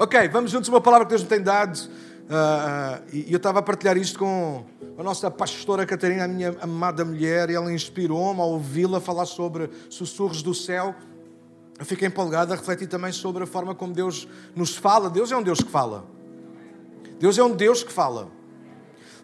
Ok, 0.00 0.28
vamos 0.28 0.52
juntos 0.52 0.68
uma 0.68 0.80
palavra 0.80 1.04
que 1.04 1.10
Deus 1.10 1.24
me 1.24 1.28
tem 1.28 1.42
dado. 1.42 1.76
Uh, 1.76 3.02
e 3.12 3.32
eu 3.32 3.36
estava 3.36 3.58
a 3.58 3.62
partilhar 3.62 3.96
isto 3.96 4.16
com 4.16 4.64
a 4.96 5.02
nossa 5.02 5.28
pastora 5.28 5.84
Catarina, 5.84 6.22
a 6.22 6.28
minha 6.28 6.54
amada 6.60 7.04
mulher, 7.04 7.50
e 7.50 7.56
ela 7.56 7.72
inspirou-me 7.72 8.40
a 8.40 8.44
ouvi-la 8.44 9.00
falar 9.00 9.26
sobre 9.26 9.68
sussurros 9.90 10.40
do 10.40 10.54
céu. 10.54 10.94
Eu 11.76 11.84
fiquei 11.84 12.06
empolgado 12.06 12.52
a 12.52 12.56
refletir 12.56 12.86
também 12.86 13.10
sobre 13.10 13.42
a 13.42 13.46
forma 13.46 13.74
como 13.74 13.92
Deus 13.92 14.28
nos 14.54 14.76
fala. 14.76 15.10
Deus 15.10 15.32
é 15.32 15.36
um 15.36 15.42
Deus 15.42 15.58
que 15.58 15.68
fala. 15.68 16.04
Deus 17.18 17.36
é 17.36 17.42
um 17.42 17.50
Deus 17.50 17.82
que 17.82 17.92
fala. 17.92 18.28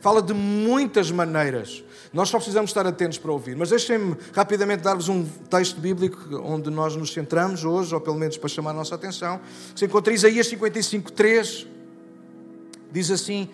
Fala 0.05 0.21
de 0.21 0.35
muitas 0.35 1.11
maneiras. 1.11 1.83
Nós 2.13 2.29
só 2.29 2.37
precisamos 2.37 2.69
estar 2.71 2.87
atentos 2.87 3.17
para 3.17 3.33
ouvir. 3.33 3.57
Mas 3.57 3.71
deixem-me 3.71 4.15
rapidamente 4.35 4.83
dar-vos 4.83 5.09
um 5.09 5.25
texto 5.25 5.81
bíblico 5.81 6.43
onde 6.45 6.69
nós 6.69 6.95
nos 6.95 7.11
centramos 7.11 7.65
hoje, 7.65 7.95
ou 7.95 7.99
pelo 8.03 8.19
menos 8.19 8.37
para 8.37 8.51
chamar 8.51 8.73
a 8.73 8.75
nossa 8.75 8.97
atenção. 8.97 9.41
Se 9.75 9.87
encontra 9.87 10.13
Isaías 10.13 10.47
55, 10.47 11.11
3. 11.11 11.67
Diz 12.93 13.11
assim: 13.11 13.49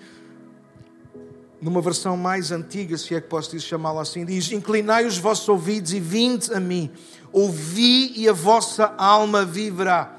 numa 1.62 1.80
versão 1.80 2.16
mais 2.16 2.51
antiga, 2.51 2.98
se 2.98 3.14
é 3.14 3.20
que 3.20 3.28
posso 3.28 3.56
chamá-la 3.61 4.03
assim, 4.03 4.25
diz: 4.25 4.51
Inclinai 4.51 5.06
os 5.06 5.19
vossos 5.19 5.48
ouvidos 5.48 5.92
e 5.92 6.01
vinde 6.01 6.53
a 6.53 6.59
mim, 6.59 6.91
ouvi 7.33 8.12
e 8.17 8.28
a 8.28 8.33
vossa 8.33 8.92
alma 8.98 9.45
viverá, 9.45 10.19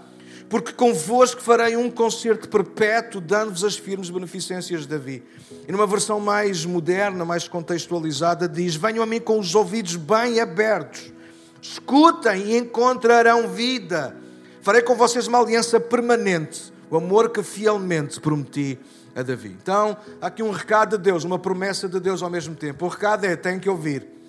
porque 0.51 0.73
convosco 0.73 1.41
farei 1.41 1.77
um 1.77 1.89
concerto 1.89 2.49
perpétuo, 2.49 3.21
dando-vos 3.21 3.63
as 3.63 3.77
firmes 3.77 4.09
beneficências 4.09 4.81
de 4.81 4.87
Davi. 4.89 5.23
E 5.65 5.71
numa 5.71 5.87
versão 5.87 6.19
mais 6.19 6.65
moderna, 6.65 7.23
mais 7.23 7.47
contextualizada, 7.47 8.49
diz: 8.49 8.75
Venham 8.75 9.01
a 9.01 9.05
mim 9.05 9.21
com 9.21 9.39
os 9.39 9.55
ouvidos 9.55 9.95
bem 9.95 10.41
abertos, 10.41 11.13
escutem 11.61 12.47
e 12.47 12.57
encontrarão 12.57 13.47
vida. 13.47 14.13
Farei 14.61 14.81
com 14.81 14.93
vocês 14.93 15.25
uma 15.25 15.39
aliança 15.39 15.79
permanente, 15.79 16.73
o 16.89 16.97
amor 16.97 17.29
que 17.29 17.41
fielmente 17.41 18.19
prometi 18.19 18.77
a 19.15 19.23
Davi. 19.23 19.55
Então, 19.61 19.95
há 20.21 20.27
aqui 20.27 20.43
um 20.43 20.51
recado 20.51 20.97
de 20.97 21.03
Deus, 21.03 21.23
uma 21.23 21.39
promessa 21.39 21.87
de 21.87 21.97
Deus 21.97 22.21
ao 22.21 22.29
mesmo 22.29 22.55
tempo. 22.55 22.85
O 22.85 22.89
recado 22.89 23.23
é: 23.23 23.37
tem 23.37 23.57
que 23.57 23.69
ouvir. 23.69 24.20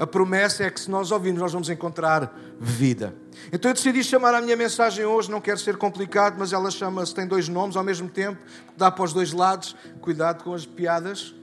A 0.00 0.06
promessa 0.06 0.64
é 0.64 0.70
que 0.70 0.80
se 0.80 0.90
nós 0.90 1.10
ouvirmos, 1.10 1.42
nós 1.42 1.52
vamos 1.52 1.68
encontrar 1.68 2.34
vida. 2.58 3.14
Então 3.52 3.70
eu 3.70 3.74
decidi 3.74 4.02
chamar 4.02 4.32
a 4.34 4.40
minha 4.40 4.56
mensagem 4.56 5.04
hoje, 5.04 5.30
não 5.30 5.42
quero 5.42 5.58
ser 5.58 5.76
complicado, 5.76 6.36
mas 6.38 6.54
ela 6.54 6.70
chama-se, 6.70 7.14
tem 7.14 7.26
dois 7.26 7.50
nomes 7.50 7.76
ao 7.76 7.84
mesmo 7.84 8.08
tempo, 8.08 8.40
dá 8.78 8.90
para 8.90 9.04
os 9.04 9.12
dois 9.12 9.30
lados, 9.34 9.76
cuidado 10.00 10.42
com 10.42 10.54
as 10.54 10.64
piadas. 10.64 11.34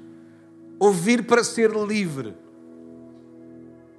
Ouvir 0.80 1.28
para 1.28 1.44
ser 1.44 1.70
livre 1.70 2.36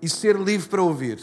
e 0.02 0.08
ser 0.08 0.34
livre 0.34 0.68
para 0.68 0.82
ouvir. 0.82 1.20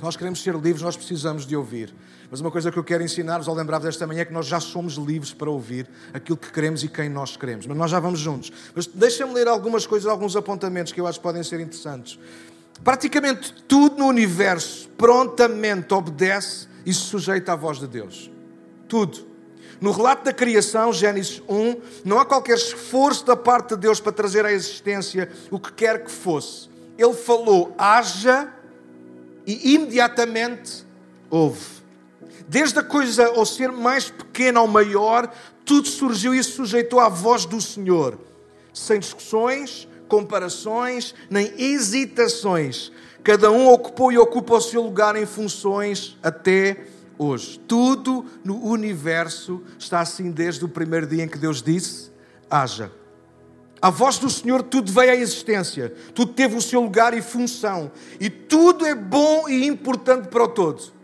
Nós 0.00 0.16
queremos 0.16 0.40
ser 0.40 0.54
livres, 0.54 0.82
nós 0.82 0.96
precisamos 0.96 1.44
de 1.44 1.56
ouvir. 1.56 1.92
Mas 2.30 2.40
uma 2.40 2.50
coisa 2.50 2.72
que 2.72 2.78
eu 2.78 2.84
quero 2.84 3.02
ensinar-vos 3.02 3.48
ao 3.48 3.54
lembrar-vos 3.54 3.86
desta 3.86 4.06
manhã 4.06 4.22
é 4.22 4.24
que 4.24 4.32
nós 4.32 4.46
já 4.46 4.58
somos 4.58 4.94
livres 4.94 5.32
para 5.32 5.50
ouvir 5.50 5.88
aquilo 6.12 6.36
que 6.36 6.50
queremos 6.50 6.82
e 6.82 6.88
quem 6.88 7.08
nós 7.08 7.36
queremos. 7.36 7.66
Mas 7.66 7.76
nós 7.76 7.90
já 7.90 8.00
vamos 8.00 8.18
juntos. 8.18 8.52
Mas 8.74 8.86
deixa-me 8.86 9.32
ler 9.32 9.48
algumas 9.48 9.86
coisas, 9.86 10.08
alguns 10.08 10.34
apontamentos 10.36 10.92
que 10.92 11.00
eu 11.00 11.06
acho 11.06 11.18
que 11.18 11.22
podem 11.22 11.42
ser 11.42 11.60
interessantes. 11.60 12.18
Praticamente 12.82 13.52
tudo 13.66 13.98
no 13.98 14.06
universo 14.06 14.88
prontamente 14.96 15.94
obedece 15.94 16.68
e 16.84 16.92
se 16.92 17.00
sujeita 17.00 17.52
à 17.52 17.56
voz 17.56 17.78
de 17.78 17.86
Deus. 17.86 18.30
Tudo. 18.88 19.26
No 19.80 19.92
relato 19.92 20.24
da 20.24 20.32
criação, 20.32 20.92
Gênesis 20.92 21.42
1, 21.48 21.76
não 22.04 22.18
há 22.18 22.24
qualquer 22.24 22.56
esforço 22.56 23.24
da 23.26 23.36
parte 23.36 23.70
de 23.74 23.82
Deus 23.82 24.00
para 24.00 24.12
trazer 24.12 24.44
à 24.44 24.52
existência 24.52 25.30
o 25.50 25.60
que 25.60 25.72
quer 25.72 26.02
que 26.02 26.10
fosse. 26.10 26.68
Ele 26.96 27.12
falou, 27.12 27.74
haja, 27.76 28.50
e 29.46 29.74
imediatamente 29.74 30.84
houve. 31.28 31.75
Desde 32.48 32.78
a 32.78 32.82
coisa 32.82 33.26
ao 33.26 33.44
ser 33.44 33.72
mais 33.72 34.08
pequena 34.10 34.60
ao 34.60 34.68
maior, 34.68 35.32
tudo 35.64 35.88
surgiu 35.88 36.34
e 36.34 36.42
se 36.42 36.52
sujeitou 36.52 37.00
à 37.00 37.08
voz 37.08 37.44
do 37.44 37.60
Senhor, 37.60 38.18
sem 38.72 39.00
discussões, 39.00 39.88
comparações, 40.08 41.14
nem 41.28 41.52
hesitações. 41.58 42.92
Cada 43.24 43.50
um 43.50 43.68
ocupou 43.68 44.12
e 44.12 44.18
ocupa 44.18 44.54
o 44.54 44.60
seu 44.60 44.82
lugar 44.82 45.16
em 45.16 45.26
funções 45.26 46.16
até 46.22 46.86
hoje. 47.18 47.58
Tudo 47.66 48.24
no 48.44 48.64
universo 48.64 49.62
está 49.76 50.00
assim 50.00 50.30
desde 50.30 50.64
o 50.64 50.68
primeiro 50.68 51.06
dia 51.06 51.24
em 51.24 51.28
que 51.28 51.38
Deus 51.38 51.60
disse: 51.60 52.12
haja. 52.48 52.92
A 53.82 53.90
voz 53.90 54.18
do 54.18 54.30
Senhor, 54.30 54.62
tudo 54.62 54.90
veio 54.90 55.10
à 55.10 55.16
existência, 55.16 55.92
tudo 56.14 56.32
teve 56.32 56.56
o 56.56 56.62
seu 56.62 56.80
lugar 56.80 57.12
e 57.12 57.20
função, 57.20 57.90
e 58.18 58.30
tudo 58.30 58.86
é 58.86 58.94
bom 58.94 59.48
e 59.48 59.66
importante 59.66 60.28
para 60.28 60.44
o 60.44 60.48
todo. 60.48 60.95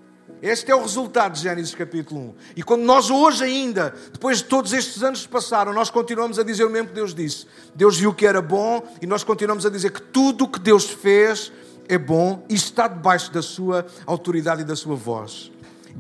Este 0.43 0.73
é 0.73 0.75
o 0.75 0.83
resultado 0.83 1.35
de 1.35 1.41
Gênesis 1.43 1.73
capítulo 1.73 2.21
1. 2.21 2.35
E 2.57 2.63
quando 2.65 2.83
nós 2.83 3.11
hoje 3.11 3.45
ainda, 3.45 3.95
depois 4.13 4.39
de 4.39 4.45
todos 4.45 4.73
estes 4.73 5.01
anos 5.01 5.23
que 5.23 5.29
passaram, 5.29 5.73
nós 5.73 5.89
continuamos 5.89 6.37
a 6.37 6.43
dizer 6.43 6.65
o 6.65 6.71
mesmo 6.71 6.89
que 6.89 6.95
Deus 6.95 7.15
disse. 7.15 7.47
Deus 7.77 7.97
viu 7.97 8.13
que 8.13 8.27
era 8.27 8.43
bom 8.43 8.83
e 9.01 9.07
nós 9.07 9.23
continuamos 9.23 9.65
a 9.65 9.71
dizer 9.71 9.93
que 9.93 10.03
tudo 10.03 10.43
o 10.43 10.49
que 10.49 10.59
Deus 10.59 10.91
fez 10.91 11.53
é 11.89 11.97
bom 11.97 12.45
e 12.49 12.55
está 12.55 12.89
debaixo 12.89 13.33
da 13.33 13.41
sua 13.41 13.87
autoridade 14.05 14.63
e 14.63 14.65
da 14.65 14.75
sua 14.75 14.97
voz. 14.97 15.53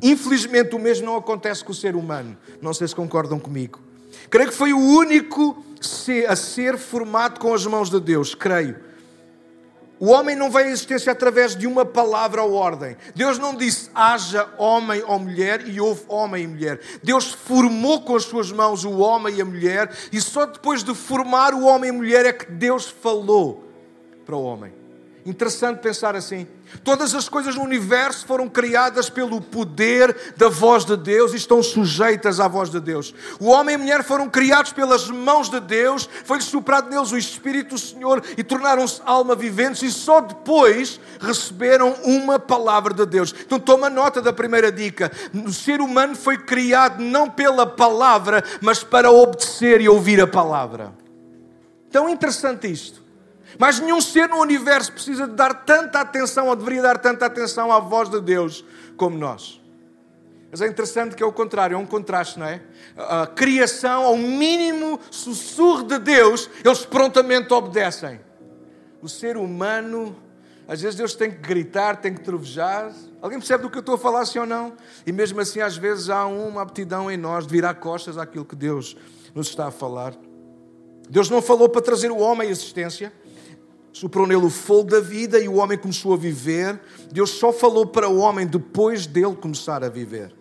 Infelizmente 0.02 0.74
o 0.74 0.78
mesmo 0.80 1.06
não 1.06 1.16
acontece 1.16 1.62
com 1.62 1.70
o 1.70 1.74
ser 1.74 1.94
humano. 1.94 2.36
Não 2.60 2.74
sei 2.74 2.88
se 2.88 2.96
concordam 2.96 3.38
comigo. 3.38 3.78
Creio 4.28 4.48
que 4.50 4.56
foi 4.56 4.72
o 4.72 4.78
único 4.80 5.64
a 6.26 6.34
ser 6.34 6.76
formado 6.78 7.38
com 7.38 7.54
as 7.54 7.64
mãos 7.64 7.88
de 7.88 8.00
Deus, 8.00 8.34
creio 8.34 8.90
o 10.02 10.08
homem 10.08 10.34
não 10.34 10.50
veio 10.50 10.66
à 10.66 10.70
existência 10.70 11.12
através 11.12 11.54
de 11.54 11.64
uma 11.64 11.84
palavra 11.84 12.42
ou 12.42 12.54
ordem. 12.54 12.96
Deus 13.14 13.38
não 13.38 13.54
disse 13.54 13.88
haja 13.94 14.52
homem 14.58 15.00
ou 15.06 15.16
mulher 15.16 15.68
e 15.68 15.80
houve 15.80 16.02
homem 16.08 16.42
e 16.42 16.46
mulher. 16.48 16.80
Deus 17.04 17.30
formou 17.30 18.02
com 18.02 18.16
as 18.16 18.24
suas 18.24 18.50
mãos 18.50 18.84
o 18.84 18.98
homem 18.98 19.36
e 19.36 19.40
a 19.40 19.44
mulher 19.44 19.96
e 20.10 20.20
só 20.20 20.44
depois 20.44 20.82
de 20.82 20.92
formar 20.92 21.54
o 21.54 21.62
homem 21.62 21.88
e 21.88 21.94
a 21.94 21.96
mulher 21.96 22.26
é 22.26 22.32
que 22.32 22.50
Deus 22.50 22.88
falou 22.88 23.62
para 24.26 24.34
o 24.34 24.42
homem. 24.42 24.81
Interessante 25.24 25.78
pensar 25.78 26.16
assim. 26.16 26.48
Todas 26.82 27.14
as 27.14 27.28
coisas 27.28 27.54
no 27.54 27.62
universo 27.62 28.26
foram 28.26 28.48
criadas 28.48 29.08
pelo 29.08 29.40
poder 29.40 30.34
da 30.36 30.48
voz 30.48 30.84
de 30.84 30.96
Deus 30.96 31.32
e 31.32 31.36
estão 31.36 31.62
sujeitas 31.62 32.40
à 32.40 32.48
voz 32.48 32.70
de 32.70 32.80
Deus. 32.80 33.14
O 33.38 33.46
homem 33.46 33.74
e 33.74 33.76
a 33.76 33.78
mulher 33.78 34.02
foram 34.02 34.28
criados 34.28 34.72
pelas 34.72 35.08
mãos 35.08 35.48
de 35.48 35.60
Deus, 35.60 36.08
foi-lhes 36.24 36.46
soprado 36.46 36.90
neles 36.90 37.12
o 37.12 37.16
Espírito 37.16 37.76
do 37.76 37.78
Senhor 37.78 38.20
e 38.36 38.42
tornaram-se 38.42 39.00
alma 39.04 39.36
viventes 39.36 39.82
e 39.82 39.92
só 39.92 40.20
depois 40.20 40.98
receberam 41.20 41.92
uma 42.02 42.40
palavra 42.40 42.92
de 42.92 43.06
Deus. 43.06 43.32
Então 43.46 43.60
toma 43.60 43.88
nota 43.88 44.20
da 44.20 44.32
primeira 44.32 44.72
dica. 44.72 45.12
O 45.46 45.52
ser 45.52 45.80
humano 45.80 46.16
foi 46.16 46.36
criado 46.36 47.00
não 47.00 47.30
pela 47.30 47.64
palavra, 47.64 48.42
mas 48.60 48.82
para 48.82 49.12
obedecer 49.12 49.80
e 49.80 49.88
ouvir 49.88 50.20
a 50.20 50.26
palavra. 50.26 50.92
Tão 51.92 52.08
interessante 52.08 52.66
isto. 52.66 53.01
Mas 53.58 53.78
nenhum 53.78 54.00
ser 54.00 54.28
no 54.28 54.36
universo 54.36 54.92
precisa 54.92 55.26
de 55.26 55.34
dar 55.34 55.64
tanta 55.64 56.00
atenção, 56.00 56.48
ou 56.48 56.56
deveria 56.56 56.82
dar 56.82 56.98
tanta 56.98 57.26
atenção 57.26 57.72
à 57.72 57.78
voz 57.78 58.08
de 58.08 58.20
Deus 58.20 58.64
como 58.96 59.16
nós. 59.16 59.60
Mas 60.50 60.60
é 60.60 60.66
interessante 60.66 61.16
que 61.16 61.22
é 61.22 61.26
o 61.26 61.32
contrário, 61.32 61.74
é 61.74 61.78
um 61.78 61.86
contraste, 61.86 62.38
não 62.38 62.46
é? 62.46 62.60
A 62.96 63.26
criação, 63.26 64.04
ao 64.04 64.18
mínimo 64.18 65.00
sussurro 65.10 65.82
de 65.82 65.98
Deus, 65.98 66.50
eles 66.62 66.84
prontamente 66.84 67.52
obedecem. 67.54 68.20
O 69.00 69.08
ser 69.08 69.38
humano, 69.38 70.14
às 70.68 70.82
vezes 70.82 70.94
Deus 70.94 71.14
tem 71.14 71.30
que 71.30 71.38
gritar, 71.38 71.96
tem 71.96 72.12
que 72.12 72.20
trovejar. 72.20 72.92
Alguém 73.22 73.38
percebe 73.38 73.62
do 73.62 73.70
que 73.70 73.78
eu 73.78 73.80
estou 73.80 73.94
a 73.94 73.98
falar, 73.98 74.26
sim 74.26 74.40
ou 74.40 74.46
não? 74.46 74.74
E 75.06 75.10
mesmo 75.10 75.40
assim, 75.40 75.60
às 75.60 75.76
vezes 75.76 76.10
há 76.10 76.26
uma 76.26 76.60
aptidão 76.60 77.10
em 77.10 77.16
nós 77.16 77.46
de 77.46 77.52
virar 77.52 77.74
costas 77.74 78.18
àquilo 78.18 78.44
que 78.44 78.54
Deus 78.54 78.94
nos 79.34 79.48
está 79.48 79.68
a 79.68 79.70
falar. 79.70 80.14
Deus 81.08 81.30
não 81.30 81.40
falou 81.40 81.68
para 81.68 81.80
trazer 81.80 82.10
o 82.10 82.18
homem 82.18 82.48
à 82.48 82.50
existência 82.50 83.10
soprou 83.92 84.26
nele 84.26 84.46
o 84.46 84.50
fogo 84.50 84.90
da 84.90 85.00
vida 85.00 85.38
e 85.38 85.48
o 85.48 85.56
homem 85.56 85.76
começou 85.76 86.14
a 86.14 86.16
viver. 86.16 86.80
Deus 87.12 87.30
só 87.30 87.52
falou 87.52 87.86
para 87.86 88.08
o 88.08 88.18
homem 88.18 88.46
depois 88.46 89.06
dele 89.06 89.36
começar 89.36 89.84
a 89.84 89.88
viver. 89.88 90.32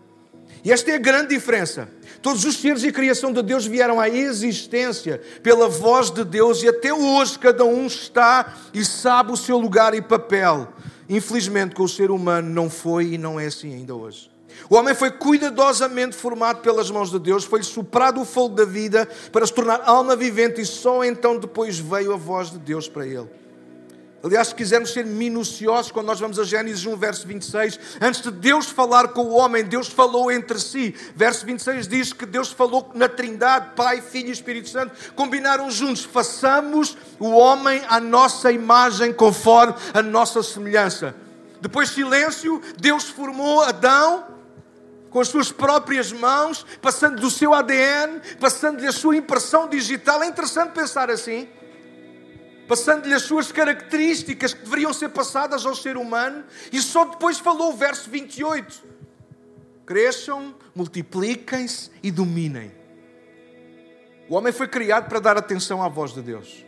E 0.63 0.72
esta 0.72 0.91
é 0.91 0.95
a 0.95 1.00
grande 1.00 1.29
diferença. 1.29 1.90
Todos 2.22 2.46
os 2.46 2.55
seres 2.58 2.84
e 2.84 2.91
criação 2.91 3.34
de 3.34 3.41
Deus 3.41 3.66
vieram 3.66 3.99
à 3.99 4.08
existência 4.08 5.20
pela 5.41 5.67
voz 5.67 6.11
de 6.11 6.23
Deus 6.23 6.61
e 6.61 6.70
até 6.70 6.93
hoje 6.93 7.40
cada 7.40 7.66
um 7.66 7.87
está 7.87 8.53
e 8.73 8.85
sabe 8.85 9.31
o 9.31 9.37
seu 9.37 9.58
lugar 9.58 9.93
e 9.96 10.02
papel. 10.02 10.67
Infelizmente, 11.09 11.75
com 11.75 11.84
o 11.84 11.90
ser 11.90 12.11
humano 12.11 12.49
não 12.49 12.70
foi 12.70 13.14
e 13.14 13.17
não 13.17 13.40
é 13.40 13.47
assim 13.47 13.73
ainda 13.73 13.96
hoje. 13.96 14.29
O 14.70 14.75
homem 14.75 14.93
foi 14.93 15.09
cuidadosamente 15.09 16.16
formado 16.16 16.61
pelas 16.61 16.91
mãos 16.91 17.09
de 17.09 17.17
Deus, 17.17 17.43
foi-lhe 17.43 17.66
soprado 17.66 18.22
o 18.22 18.25
fogo 18.25 18.55
da 18.55 18.66
vida 18.66 19.08
para 19.31 19.46
se 19.46 19.53
tornar 19.53 19.81
alma 19.85 20.16
vivente 20.16 20.61
e 20.61 20.66
só 20.66 21.03
então 21.03 21.37
depois 21.37 21.79
veio 21.79 22.14
a 22.14 22.17
voz 22.17 22.52
de 22.52 22.59
Deus 22.59 22.87
para 22.87 23.08
ele. 23.08 23.28
Aliás, 24.23 24.50
se 24.50 24.56
quisermos 24.56 24.94
ser 24.94 25.03
minuciosos, 25.03 25.91
quando 25.91 26.06
nós 26.06 26.20
vamos 26.20 26.38
a 26.38 26.44
Gênesis 26.44 26.85
1, 26.85 26.96
verso 26.96 27.28
26, 27.28 27.79
antes 28.00 28.22
de 28.22 28.29
Deus 28.29 28.68
falar 28.68 29.08
com 29.09 29.22
o 29.22 29.32
homem, 29.32 29.64
Deus 29.64 29.88
falou 29.88 30.32
entre 30.32 30.59
si. 30.59 30.96
Verso 31.16 31.44
26 31.44 31.88
diz 31.88 32.14
que 32.14 32.28
Deus 32.28 32.52
falou 32.52 32.91
na 32.94 33.09
Trindade, 33.09 33.72
Pai, 33.76 34.00
Filho 34.00 34.29
e 34.29 34.32
Espírito 34.32 34.70
Santo, 34.70 34.94
combinaram 35.16 35.72
juntos: 35.72 36.03
façamos 36.03 36.96
o 37.20 37.29
homem 37.32 37.82
à 37.90 38.00
nossa 38.00 38.52
imagem, 38.52 39.12
conforme 39.12 39.73
a 39.91 40.03
nossa 40.03 40.44
semelhança. 40.44 41.16
Depois, 41.59 41.90
silêncio, 41.90 42.62
Deus 42.79 43.06
formou 43.06 43.64
Adão 43.64 44.26
com 45.09 45.20
as 45.20 45.28
suas 45.28 45.52
próprias 45.52 46.12
mãos, 46.12 46.66
passando 46.82 47.20
do 47.20 47.29
seu 47.29 47.53
ADN, 47.53 48.22
passando-lhe 48.40 48.88
a 48.88 48.91
sua 48.91 49.16
impressão 49.16 49.68
digital. 49.68 50.22
É 50.22 50.28
interessante 50.28 50.73
pensar 50.73 51.09
assim. 51.09 51.50
Passando-lhe 52.72 53.14
as 53.14 53.23
suas 53.23 53.52
características 53.52 54.53
que 54.53 54.64
deveriam 54.64 54.94
ser 54.94 55.09
passadas 55.09 55.66
ao 55.66 55.76
ser 55.76 55.97
humano, 55.97 56.46
e 56.72 56.82
só 56.82 57.03
depois 57.03 57.38
falou 57.38 57.73
o 57.73 57.76
verso 57.76 58.09
28. 58.09 58.82
Cresçam, 59.85 60.56
multipliquem-se 60.73 61.91
e 62.02 62.09
dominem. 62.09 62.72
O 64.29 64.35
homem 64.35 64.53
foi 64.53 64.70
criado 64.70 65.09
para 65.09 65.20
dar 65.20 65.35
atenção 65.35 65.84
à 65.84 65.90
voz 65.90 66.14
de 66.14 66.22
Deus. 66.22 66.66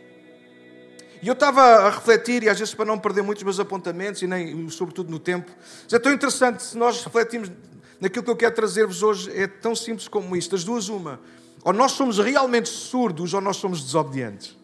E 1.22 1.26
eu 1.26 1.32
estava 1.32 1.62
a 1.62 1.88
refletir, 1.88 2.42
e 2.42 2.50
às 2.50 2.58
vezes 2.58 2.74
para 2.74 2.84
não 2.84 2.98
perder 2.98 3.22
muitos 3.22 3.42
meus 3.42 3.58
apontamentos, 3.58 4.20
e 4.20 4.26
nem 4.26 4.68
sobretudo 4.68 5.10
no 5.10 5.18
tempo, 5.18 5.50
é 5.90 5.98
tão 5.98 6.12
interessante 6.12 6.64
se 6.64 6.76
nós 6.76 7.02
refletirmos 7.02 7.50
naquilo 7.98 8.26
que 8.26 8.30
eu 8.30 8.36
quero 8.36 8.54
trazer-vos 8.54 9.02
hoje, 9.02 9.30
é 9.34 9.46
tão 9.46 9.74
simples 9.74 10.06
como 10.06 10.36
isto: 10.36 10.54
as 10.54 10.64
duas, 10.64 10.90
uma. 10.90 11.18
Ou 11.64 11.72
nós 11.72 11.92
somos 11.92 12.18
realmente 12.18 12.68
surdos, 12.68 13.32
ou 13.32 13.40
nós 13.40 13.56
somos 13.56 13.82
desobedientes. 13.82 14.63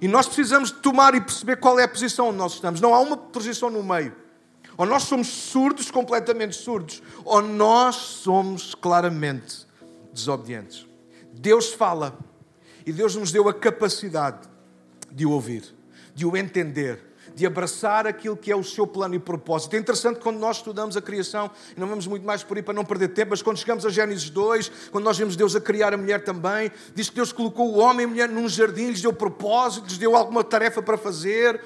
E 0.00 0.08
nós 0.08 0.26
precisamos 0.26 0.70
tomar 0.70 1.14
e 1.14 1.20
perceber 1.20 1.56
qual 1.56 1.78
é 1.78 1.84
a 1.84 1.88
posição 1.88 2.28
onde 2.28 2.38
nós 2.38 2.54
estamos. 2.54 2.80
Não 2.80 2.94
há 2.94 3.00
uma 3.00 3.16
posição 3.16 3.70
no 3.70 3.82
meio. 3.82 4.14
Ou 4.76 4.86
nós 4.86 5.04
somos 5.04 5.28
surdos, 5.28 5.90
completamente 5.90 6.56
surdos, 6.56 7.02
ou 7.24 7.42
nós 7.42 7.96
somos 7.96 8.74
claramente 8.74 9.66
desobedientes. 10.12 10.86
Deus 11.32 11.72
fala 11.72 12.18
e 12.86 12.92
Deus 12.92 13.14
nos 13.14 13.30
deu 13.30 13.48
a 13.48 13.54
capacidade 13.54 14.48
de 15.10 15.26
o 15.26 15.30
ouvir, 15.30 15.74
de 16.14 16.24
o 16.24 16.36
entender, 16.36 17.09
de 17.40 17.46
abraçar 17.46 18.06
aquilo 18.06 18.36
que 18.36 18.52
é 18.52 18.54
o 18.54 18.62
seu 18.62 18.86
plano 18.86 19.14
e 19.14 19.18
propósito. 19.18 19.74
É 19.74 19.78
interessante 19.78 20.20
quando 20.20 20.38
nós 20.38 20.58
estudamos 20.58 20.94
a 20.94 21.00
criação, 21.00 21.50
e 21.74 21.80
não 21.80 21.88
vamos 21.88 22.06
muito 22.06 22.26
mais 22.26 22.42
por 22.42 22.58
aí 22.58 22.62
para 22.62 22.74
não 22.74 22.84
perder 22.84 23.08
tempo, 23.08 23.30
mas 23.30 23.40
quando 23.40 23.56
chegamos 23.56 23.86
a 23.86 23.88
Gênesis 23.88 24.28
2, 24.28 24.70
quando 24.90 25.04
nós 25.04 25.16
vemos 25.16 25.36
Deus 25.36 25.56
a 25.56 25.60
criar 25.60 25.94
a 25.94 25.96
mulher 25.96 26.22
também, 26.22 26.70
diz 26.94 27.08
que 27.08 27.16
Deus 27.16 27.32
colocou 27.32 27.74
o 27.74 27.78
homem 27.78 28.02
e 28.02 28.04
a 28.04 28.08
mulher 28.08 28.28
num 28.28 28.46
jardim, 28.46 28.88
lhes 28.88 29.00
deu 29.00 29.10
propósito, 29.10 29.86
lhes 29.86 29.96
deu 29.96 30.14
alguma 30.14 30.44
tarefa 30.44 30.82
para 30.82 30.98
fazer. 30.98 31.58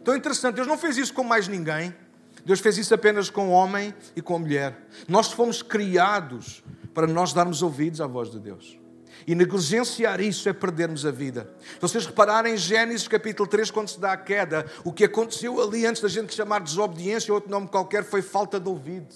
Então 0.00 0.14
é 0.14 0.16
interessante, 0.16 0.54
Deus 0.54 0.66
não 0.66 0.78
fez 0.78 0.96
isso 0.96 1.12
com 1.12 1.22
mais 1.22 1.46
ninguém. 1.46 1.94
Deus 2.42 2.60
fez 2.60 2.78
isso 2.78 2.94
apenas 2.94 3.28
com 3.28 3.48
o 3.48 3.50
homem 3.50 3.94
e 4.16 4.22
com 4.22 4.34
a 4.34 4.38
mulher. 4.38 4.88
Nós 5.06 5.30
fomos 5.30 5.60
criados 5.60 6.64
para 6.94 7.06
nós 7.06 7.34
darmos 7.34 7.60
ouvidos 7.60 8.00
à 8.00 8.06
voz 8.06 8.30
de 8.30 8.40
Deus. 8.40 8.77
E 9.26 9.34
negligenciar 9.34 10.20
isso 10.20 10.48
é 10.48 10.52
perdermos 10.52 11.04
a 11.04 11.10
vida. 11.10 11.50
Se 11.74 11.80
vocês 11.80 12.06
repararem 12.06 12.54
em 12.54 12.56
Gênesis 12.56 13.08
capítulo 13.08 13.48
3, 13.48 13.70
quando 13.70 13.88
se 13.88 14.00
dá 14.00 14.12
a 14.12 14.16
queda, 14.16 14.66
o 14.84 14.92
que 14.92 15.04
aconteceu 15.04 15.60
ali 15.60 15.86
antes 15.86 16.02
da 16.02 16.08
gente 16.08 16.34
chamar 16.34 16.60
desobediência, 16.60 17.32
ou 17.32 17.36
outro 17.36 17.50
nome 17.50 17.68
qualquer, 17.68 18.04
foi 18.04 18.22
falta 18.22 18.58
de 18.58 18.68
ouvido. 18.68 19.14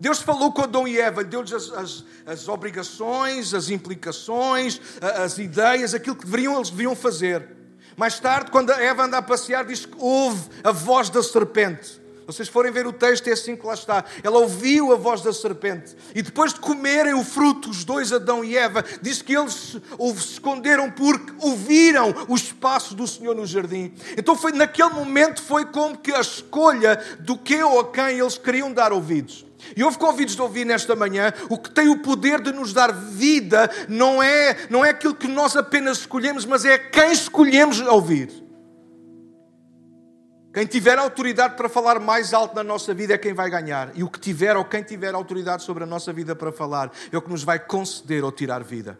Deus 0.00 0.20
falou 0.20 0.52
com 0.52 0.62
Adão 0.62 0.86
e 0.86 0.98
Eva, 0.98 1.24
deu-lhes 1.24 1.52
as, 1.52 1.70
as, 1.72 2.04
as, 2.24 2.48
obrigações, 2.48 3.52
as 3.52 3.68
implicações, 3.68 4.80
as 5.00 5.38
ideias, 5.38 5.92
aquilo 5.92 6.14
que 6.14 6.24
deveriam, 6.24 6.56
eles 6.56 6.70
deveriam 6.70 6.94
fazer. 6.94 7.48
Mais 7.96 8.20
tarde, 8.20 8.52
quando 8.52 8.70
a 8.70 8.80
Eva 8.80 9.04
anda 9.04 9.18
a 9.18 9.22
passear, 9.22 9.64
diz 9.64 9.84
que 9.84 9.96
ouve 9.98 10.48
a 10.62 10.70
voz 10.70 11.10
da 11.10 11.20
serpente 11.20 12.00
vocês 12.28 12.46
forem 12.46 12.70
ver 12.70 12.86
o 12.86 12.92
texto, 12.92 13.26
é 13.28 13.32
assim 13.32 13.56
que 13.56 13.66
lá 13.66 13.72
está. 13.72 14.04
Ela 14.22 14.38
ouviu 14.38 14.92
a 14.92 14.96
voz 14.96 15.22
da 15.22 15.32
serpente. 15.32 15.96
E 16.14 16.20
depois 16.20 16.52
de 16.52 16.60
comerem 16.60 17.14
o 17.14 17.24
fruto, 17.24 17.70
os 17.70 17.86
dois, 17.86 18.12
Adão 18.12 18.44
e 18.44 18.54
Eva, 18.54 18.84
diz 19.00 19.22
que 19.22 19.34
eles 19.34 19.54
se 19.54 20.32
esconderam 20.32 20.90
porque 20.90 21.32
ouviram 21.38 22.14
o 22.28 22.34
espaço 22.34 22.94
do 22.94 23.06
Senhor 23.06 23.34
no 23.34 23.46
jardim. 23.46 23.94
Então, 24.14 24.36
foi, 24.36 24.52
naquele 24.52 24.90
momento, 24.90 25.40
foi 25.40 25.64
como 25.64 25.96
que 25.96 26.12
a 26.12 26.20
escolha 26.20 27.02
do 27.18 27.38
que 27.38 27.62
ou 27.62 27.80
a 27.80 27.90
quem 27.90 28.18
eles 28.18 28.36
queriam 28.36 28.74
dar 28.74 28.92
ouvidos. 28.92 29.46
E 29.74 29.82
houve 29.82 29.96
convidos 29.96 30.36
de 30.36 30.42
ouvir 30.42 30.66
nesta 30.66 30.94
manhã, 30.94 31.32
o 31.48 31.56
que 31.56 31.70
tem 31.70 31.88
o 31.88 32.00
poder 32.02 32.42
de 32.42 32.52
nos 32.52 32.74
dar 32.74 32.92
vida 32.92 33.70
não 33.88 34.22
é, 34.22 34.54
não 34.68 34.84
é 34.84 34.90
aquilo 34.90 35.14
que 35.14 35.26
nós 35.26 35.56
apenas 35.56 36.00
escolhemos, 36.00 36.44
mas 36.44 36.66
é 36.66 36.76
quem 36.76 37.10
escolhemos 37.10 37.80
ouvir. 37.80 38.47
Quem 40.52 40.64
tiver 40.66 40.98
autoridade 40.98 41.56
para 41.56 41.68
falar 41.68 42.00
mais 42.00 42.32
alto 42.32 42.54
na 42.54 42.64
nossa 42.64 42.94
vida 42.94 43.14
é 43.14 43.18
quem 43.18 43.34
vai 43.34 43.50
ganhar. 43.50 43.90
E 43.94 44.02
o 44.02 44.08
que 44.08 44.18
tiver 44.18 44.56
ou 44.56 44.64
quem 44.64 44.82
tiver 44.82 45.14
autoridade 45.14 45.62
sobre 45.62 45.84
a 45.84 45.86
nossa 45.86 46.12
vida 46.12 46.34
para 46.34 46.50
falar 46.50 46.90
é 47.12 47.16
o 47.16 47.22
que 47.22 47.30
nos 47.30 47.44
vai 47.44 47.58
conceder 47.58 48.24
ou 48.24 48.32
tirar 48.32 48.64
vida. 48.64 48.98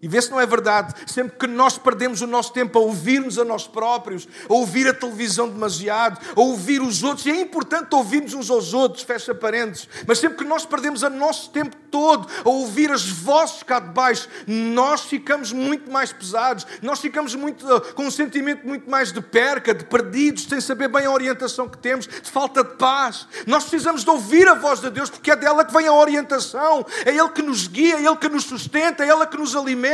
E 0.00 0.06
vê 0.06 0.22
se 0.22 0.30
não 0.30 0.40
é 0.40 0.46
verdade. 0.46 0.94
Sempre 1.06 1.38
que 1.38 1.46
nós 1.46 1.76
perdemos 1.76 2.20
o 2.20 2.26
nosso 2.26 2.52
tempo 2.52 2.78
a 2.78 2.82
ouvir-nos 2.82 3.38
a 3.38 3.44
nós 3.44 3.66
próprios, 3.66 4.28
a 4.48 4.52
ouvir 4.52 4.86
a 4.86 4.94
televisão 4.94 5.48
demasiado, 5.48 6.20
a 6.36 6.40
ouvir 6.40 6.80
os 6.80 7.02
outros, 7.02 7.26
e 7.26 7.30
é 7.30 7.40
importante 7.40 7.94
ouvirmos 7.94 8.32
uns 8.34 8.50
aos 8.50 8.72
outros, 8.72 9.02
fecha 9.02 9.34
parênteses, 9.34 9.88
mas 10.06 10.18
sempre 10.18 10.38
que 10.38 10.44
nós 10.44 10.64
perdemos 10.64 11.02
o 11.02 11.10
nosso 11.10 11.50
tempo 11.50 11.76
todo 11.90 12.28
a 12.44 12.48
ouvir 12.48 12.92
as 12.92 13.08
vozes 13.08 13.62
cá 13.62 13.80
de 13.80 13.88
baixo, 13.90 14.28
nós 14.46 15.02
ficamos 15.02 15.52
muito 15.52 15.90
mais 15.90 16.12
pesados, 16.12 16.66
nós 16.82 17.00
ficamos 17.00 17.34
muito, 17.34 17.66
com 17.94 18.04
um 18.04 18.10
sentimento 18.10 18.66
muito 18.66 18.88
mais 18.88 19.12
de 19.12 19.20
perca, 19.20 19.74
de 19.74 19.84
perdidos, 19.84 20.44
sem 20.44 20.60
saber 20.60 20.88
bem 20.88 21.06
a 21.06 21.10
orientação 21.10 21.68
que 21.68 21.78
temos, 21.78 22.06
de 22.06 22.30
falta 22.30 22.62
de 22.62 22.74
paz. 22.76 23.26
Nós 23.46 23.64
precisamos 23.64 24.04
de 24.04 24.10
ouvir 24.10 24.46
a 24.48 24.54
voz 24.54 24.80
de 24.80 24.90
Deus, 24.90 25.10
porque 25.10 25.30
é 25.30 25.36
dela 25.36 25.64
que 25.64 25.72
vem 25.72 25.88
a 25.88 25.92
orientação, 25.92 26.86
é 27.04 27.10
Ele 27.10 27.28
que 27.30 27.42
nos 27.42 27.66
guia, 27.66 27.96
é 27.96 28.04
Ele 28.04 28.16
que 28.16 28.28
nos 28.28 28.44
sustenta, 28.44 29.04
é 29.04 29.08
Ele 29.10 29.26
que 29.26 29.36
nos 29.36 29.56
alimenta 29.56 29.87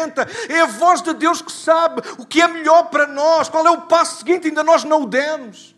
é 0.48 0.60
a 0.60 0.66
voz 0.66 1.02
de 1.02 1.14
Deus 1.14 1.40
que 1.40 1.52
sabe 1.52 2.02
o 2.18 2.26
que 2.26 2.40
é 2.40 2.48
melhor 2.48 2.90
para 2.90 3.06
nós, 3.06 3.48
qual 3.48 3.66
é 3.66 3.70
o 3.70 3.82
passo 3.82 4.18
seguinte, 4.18 4.48
ainda 4.48 4.62
nós 4.62 4.84
não 4.84 5.02
o 5.02 5.06
demos. 5.06 5.74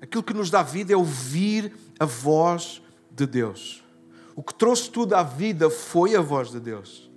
Aquilo 0.00 0.22
que 0.22 0.34
nos 0.34 0.50
dá 0.50 0.62
vida 0.62 0.92
é 0.92 0.96
ouvir 0.96 1.72
a 1.98 2.04
voz 2.04 2.82
de 3.10 3.26
Deus. 3.26 3.82
O 4.34 4.42
que 4.42 4.54
trouxe 4.54 4.90
tudo 4.90 5.14
à 5.14 5.22
vida 5.22 5.70
foi 5.70 6.14
a 6.14 6.20
voz 6.20 6.50
de 6.50 6.60
Deus. 6.60 7.10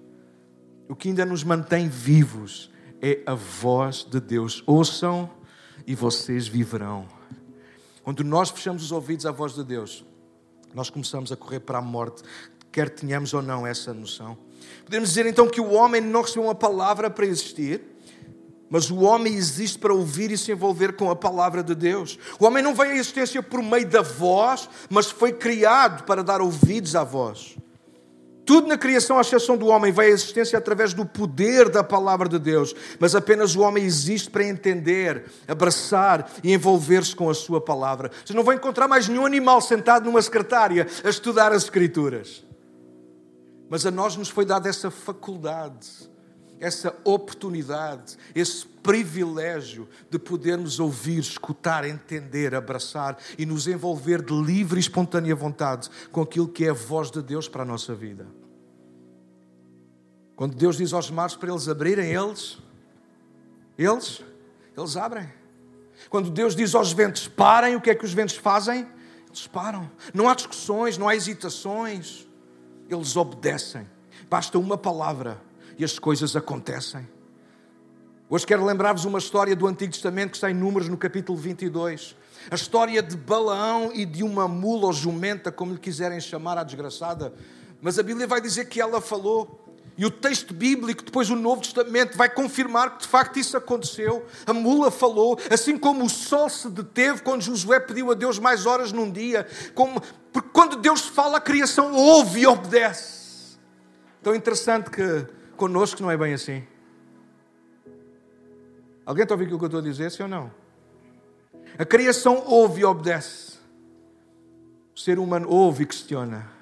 O 0.87 0.95
que 0.95 1.09
ainda 1.09 1.25
nos 1.25 1.43
mantém 1.43 1.87
vivos 1.87 2.71
é 3.01 3.21
a 3.25 3.35
voz 3.35 4.03
de 4.03 4.19
Deus. 4.19 4.63
Ouçam 4.65 5.29
e 5.85 5.93
vocês 5.93 6.47
viverão. 6.47 7.07
Quando 8.03 8.23
nós 8.23 8.49
fechamos 8.49 8.83
os 8.83 8.91
ouvidos 8.91 9.25
à 9.25 9.31
voz 9.31 9.53
de 9.53 9.63
Deus, 9.63 10.03
nós 10.73 10.89
começamos 10.89 11.31
a 11.31 11.35
correr 11.35 11.59
para 11.59 11.79
a 11.79 11.81
morte, 11.81 12.23
quer 12.71 12.89
tenhamos 12.89 13.33
ou 13.33 13.41
não 13.41 13.67
essa 13.67 13.93
noção. 13.93 14.37
Podemos 14.86 15.10
dizer 15.10 15.25
então 15.25 15.48
que 15.48 15.62
o 15.62 15.71
homem 15.71 16.01
não 16.01 16.21
recebeu 16.21 16.44
uma 16.44 16.56
palavra 16.56 17.10
para 17.10 17.25
existir, 17.25 17.81
mas 18.69 18.92
o 18.92 19.00
homem 19.00 19.33
existe 19.33 19.80
para 19.80 19.94
ouvir 19.94 20.31
e 20.31 20.38
se 20.38 20.51
envolver 20.51 20.94
com 20.94 21.10
a 21.10 21.16
palavra 21.16 21.63
de 21.63 21.74
Deus. 21.74 22.19
O 22.39 22.45
homem 22.45 22.63
não 22.63 22.75
veio 22.75 22.92
à 22.92 22.95
existência 22.95 23.42
por 23.42 23.63
meio 23.63 23.88
da 23.88 24.01
voz, 24.01 24.69
mas 24.89 25.10
foi 25.10 25.33
criado 25.33 26.04
para 26.04 26.24
dar 26.24 26.39
ouvidos 26.39 26.95
à 26.95 27.04
voz. 27.04 27.56
Tudo 28.46 28.67
na 28.67 28.79
criação, 28.79 29.20
à 29.20 29.22
exceção 29.22 29.55
do 29.55 29.67
homem, 29.67 29.91
veio 29.91 30.10
à 30.10 30.12
existência 30.12 30.58
através 30.58 30.91
do 30.91 31.05
poder 31.05 31.70
da 31.70 31.84
palavra 31.84 32.27
de 32.27 32.39
Deus, 32.39 32.75
mas 33.00 33.13
apenas 33.13 33.55
o 33.55 33.62
homem 33.62 33.84
existe 33.84 34.27
para 34.27 34.43
entender, 34.43 35.25
abraçar 35.48 36.27
e 36.43 36.51
envolver-se 36.51 37.15
com 37.15 37.29
a 37.29 37.36
sua 37.36 37.62
palavra. 37.62 38.10
Você 38.25 38.34
não 38.34 38.43
vai 38.43 38.55
encontrar 38.55 38.88
mais 38.88 39.08
nenhum 39.08 39.25
animal 39.25 39.62
sentado 39.62 40.05
numa 40.05 40.22
secretária 40.22 40.88
a 41.03 41.10
estudar 41.10 41.51
as 41.51 41.63
Escrituras. 41.63 42.49
Mas 43.69 43.85
a 43.85 43.91
nós 43.91 44.15
nos 44.15 44.29
foi 44.29 44.45
dada 44.45 44.67
essa 44.67 44.89
faculdade, 44.89 46.09
essa 46.59 46.93
oportunidade, 47.03 48.17
esse 48.33 48.65
privilégio 48.65 49.88
de 50.09 50.17
podermos 50.17 50.79
ouvir, 50.79 51.19
escutar, 51.19 51.85
entender, 51.85 52.55
abraçar 52.55 53.17
e 53.38 53.45
nos 53.45 53.67
envolver 53.67 54.23
de 54.23 54.33
livre 54.33 54.79
e 54.79 54.81
espontânea 54.81 55.35
vontade 55.35 55.89
com 56.11 56.21
aquilo 56.21 56.47
que 56.47 56.65
é 56.65 56.71
a 56.71 56.73
voz 56.73 57.11
de 57.11 57.21
Deus 57.21 57.47
para 57.47 57.61
a 57.61 57.65
nossa 57.65 57.93
vida. 57.93 58.27
Quando 60.35 60.55
Deus 60.55 60.77
diz 60.77 60.91
aos 60.91 61.11
mares 61.11 61.35
para 61.35 61.49
eles 61.49 61.67
abrirem, 61.67 62.13
eles, 62.13 62.57
eles, 63.77 64.23
eles 64.75 64.97
abrem. 64.97 65.31
Quando 66.09 66.31
Deus 66.31 66.55
diz 66.55 66.73
aos 66.73 66.91
ventos 66.91 67.27
parem, 67.27 67.75
o 67.75 67.81
que 67.81 67.89
é 67.89 67.95
que 67.95 68.05
os 68.05 68.13
ventos 68.13 68.35
fazem? 68.35 68.88
Eles 69.27 69.45
param. 69.47 69.91
Não 70.13 70.27
há 70.27 70.33
discussões, 70.33 70.97
não 70.97 71.07
há 71.07 71.15
hesitações 71.15 72.28
eles 72.89 73.15
obedecem. 73.15 73.88
Basta 74.29 74.58
uma 74.58 74.77
palavra 74.77 75.39
e 75.77 75.84
as 75.84 75.98
coisas 76.00 76.36
acontecem. 76.36 77.08
Hoje 78.29 78.46
quero 78.46 78.65
lembrar-vos 78.65 79.05
uma 79.05 79.17
história 79.17 79.55
do 79.55 79.65
Antigo 79.67 79.91
Testamento 79.91 80.31
que 80.31 80.38
está 80.38 80.51
em 80.51 80.53
Números 80.53 80.89
no 80.89 80.98
capítulo 80.98 81.38
22. 81.38 82.15
A 82.50 82.55
história 82.55 83.01
de 83.01 83.15
Balaão 83.15 83.91
e 83.93 84.05
de 84.05 84.24
uma 84.24 84.48
mula 84.48 84.88
ou 84.88 84.93
jumenta, 84.93 85.51
como 85.51 85.74
lhe 85.74 85.79
quiserem 85.79 86.19
chamar, 86.19 86.58
a 86.58 86.63
desgraçada. 86.63 87.34
Mas 87.81 87.98
a 87.98 88.03
Bíblia 88.03 88.27
vai 88.27 88.41
dizer 88.41 88.65
que 88.65 88.81
ela 88.81 89.01
falou. 89.01 89.68
E 90.00 90.06
o 90.06 90.10
texto 90.10 90.53
bíblico, 90.53 91.03
depois 91.03 91.29
o 91.29 91.36
Novo 91.36 91.62
Testamento, 91.62 92.18
vai 92.18 92.29
confirmar 92.29 92.96
que 92.96 93.01
de 93.01 93.08
facto 93.10 93.38
isso 93.38 93.58
aconteceu. 93.58 94.25
A 94.48 94.53
mula 94.53 94.89
falou, 94.89 95.38
assim 95.51 95.77
como 95.77 96.06
o 96.06 96.10
sol 96.10 96.50
se 96.50 96.70
deteve 96.70 97.22
quando 97.22 97.41
Josué 97.41 97.82
pediu 97.82 98.10
a 98.10 98.13
Deus 98.13 98.39
mais 98.39 98.65
horas 98.65 98.94
num 98.94 99.12
dia. 99.12 99.46
Como, 99.75 100.01
porque 100.32 100.51
quando 100.53 100.77
Deus 100.77 101.01
fala, 101.01 101.39
a 101.39 101.41
criação 101.41 101.94
ouve 101.94 102.39
e 102.39 102.48
obedece. 102.48 103.58
Tão 104.24 104.34
interessante 104.34 104.89
que 104.89 105.27
connosco 105.58 106.01
não 106.01 106.10
é 106.10 106.15
bem 106.15 106.34
assim. 106.34 106.63
Alguém 109.06 109.24
está 109.24 109.34
a 109.34 109.36
ouvir 109.36 109.48
que 109.48 109.53
eu 109.53 109.65
estou 109.65 109.82
a 109.82 109.84
dizer, 109.84 110.10
sim 110.12 110.24
ou 110.24 110.29
não? 110.29 110.50
A 111.77 111.84
criação 111.84 112.41
ouve 112.46 112.84
e 112.84 112.86
obedece. 112.86 113.58
O 114.96 115.00
ser 115.01 115.20
humano 115.20 115.50
ouve 115.50 115.84
e 115.84 115.86
questiona. 115.86 116.59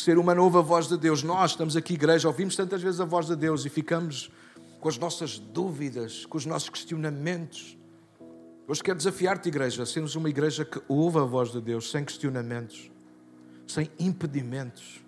Ser 0.00 0.16
humano 0.16 0.42
ouve 0.42 0.56
a 0.56 0.62
voz 0.62 0.88
de 0.88 0.96
Deus. 0.96 1.22
Nós 1.22 1.50
estamos 1.50 1.76
aqui, 1.76 1.92
igreja, 1.92 2.26
ouvimos 2.26 2.56
tantas 2.56 2.80
vezes 2.80 3.02
a 3.02 3.04
voz 3.04 3.26
de 3.26 3.36
Deus 3.36 3.66
e 3.66 3.68
ficamos 3.68 4.30
com 4.80 4.88
as 4.88 4.96
nossas 4.96 5.38
dúvidas, 5.38 6.24
com 6.24 6.38
os 6.38 6.46
nossos 6.46 6.70
questionamentos. 6.70 7.76
Hoje 8.66 8.82
quero 8.82 8.96
desafiar-te, 8.96 9.50
igreja, 9.50 9.82
a 9.82 9.86
sermos 9.86 10.14
uma 10.14 10.30
igreja 10.30 10.64
que 10.64 10.80
ouve 10.88 11.18
a 11.18 11.24
voz 11.24 11.52
de 11.52 11.60
Deus 11.60 11.90
sem 11.90 12.02
questionamentos, 12.02 12.90
sem 13.66 13.90
impedimentos, 13.98 15.04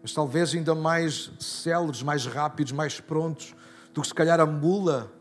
mas 0.00 0.12
talvez 0.12 0.54
ainda 0.54 0.76
mais 0.76 1.32
céleres, 1.40 2.04
mais 2.04 2.24
rápidos, 2.24 2.70
mais 2.70 3.00
prontos 3.00 3.52
do 3.92 4.00
que 4.00 4.06
se 4.06 4.14
calhar 4.14 4.38
a 4.38 4.46
mula, 4.46 5.12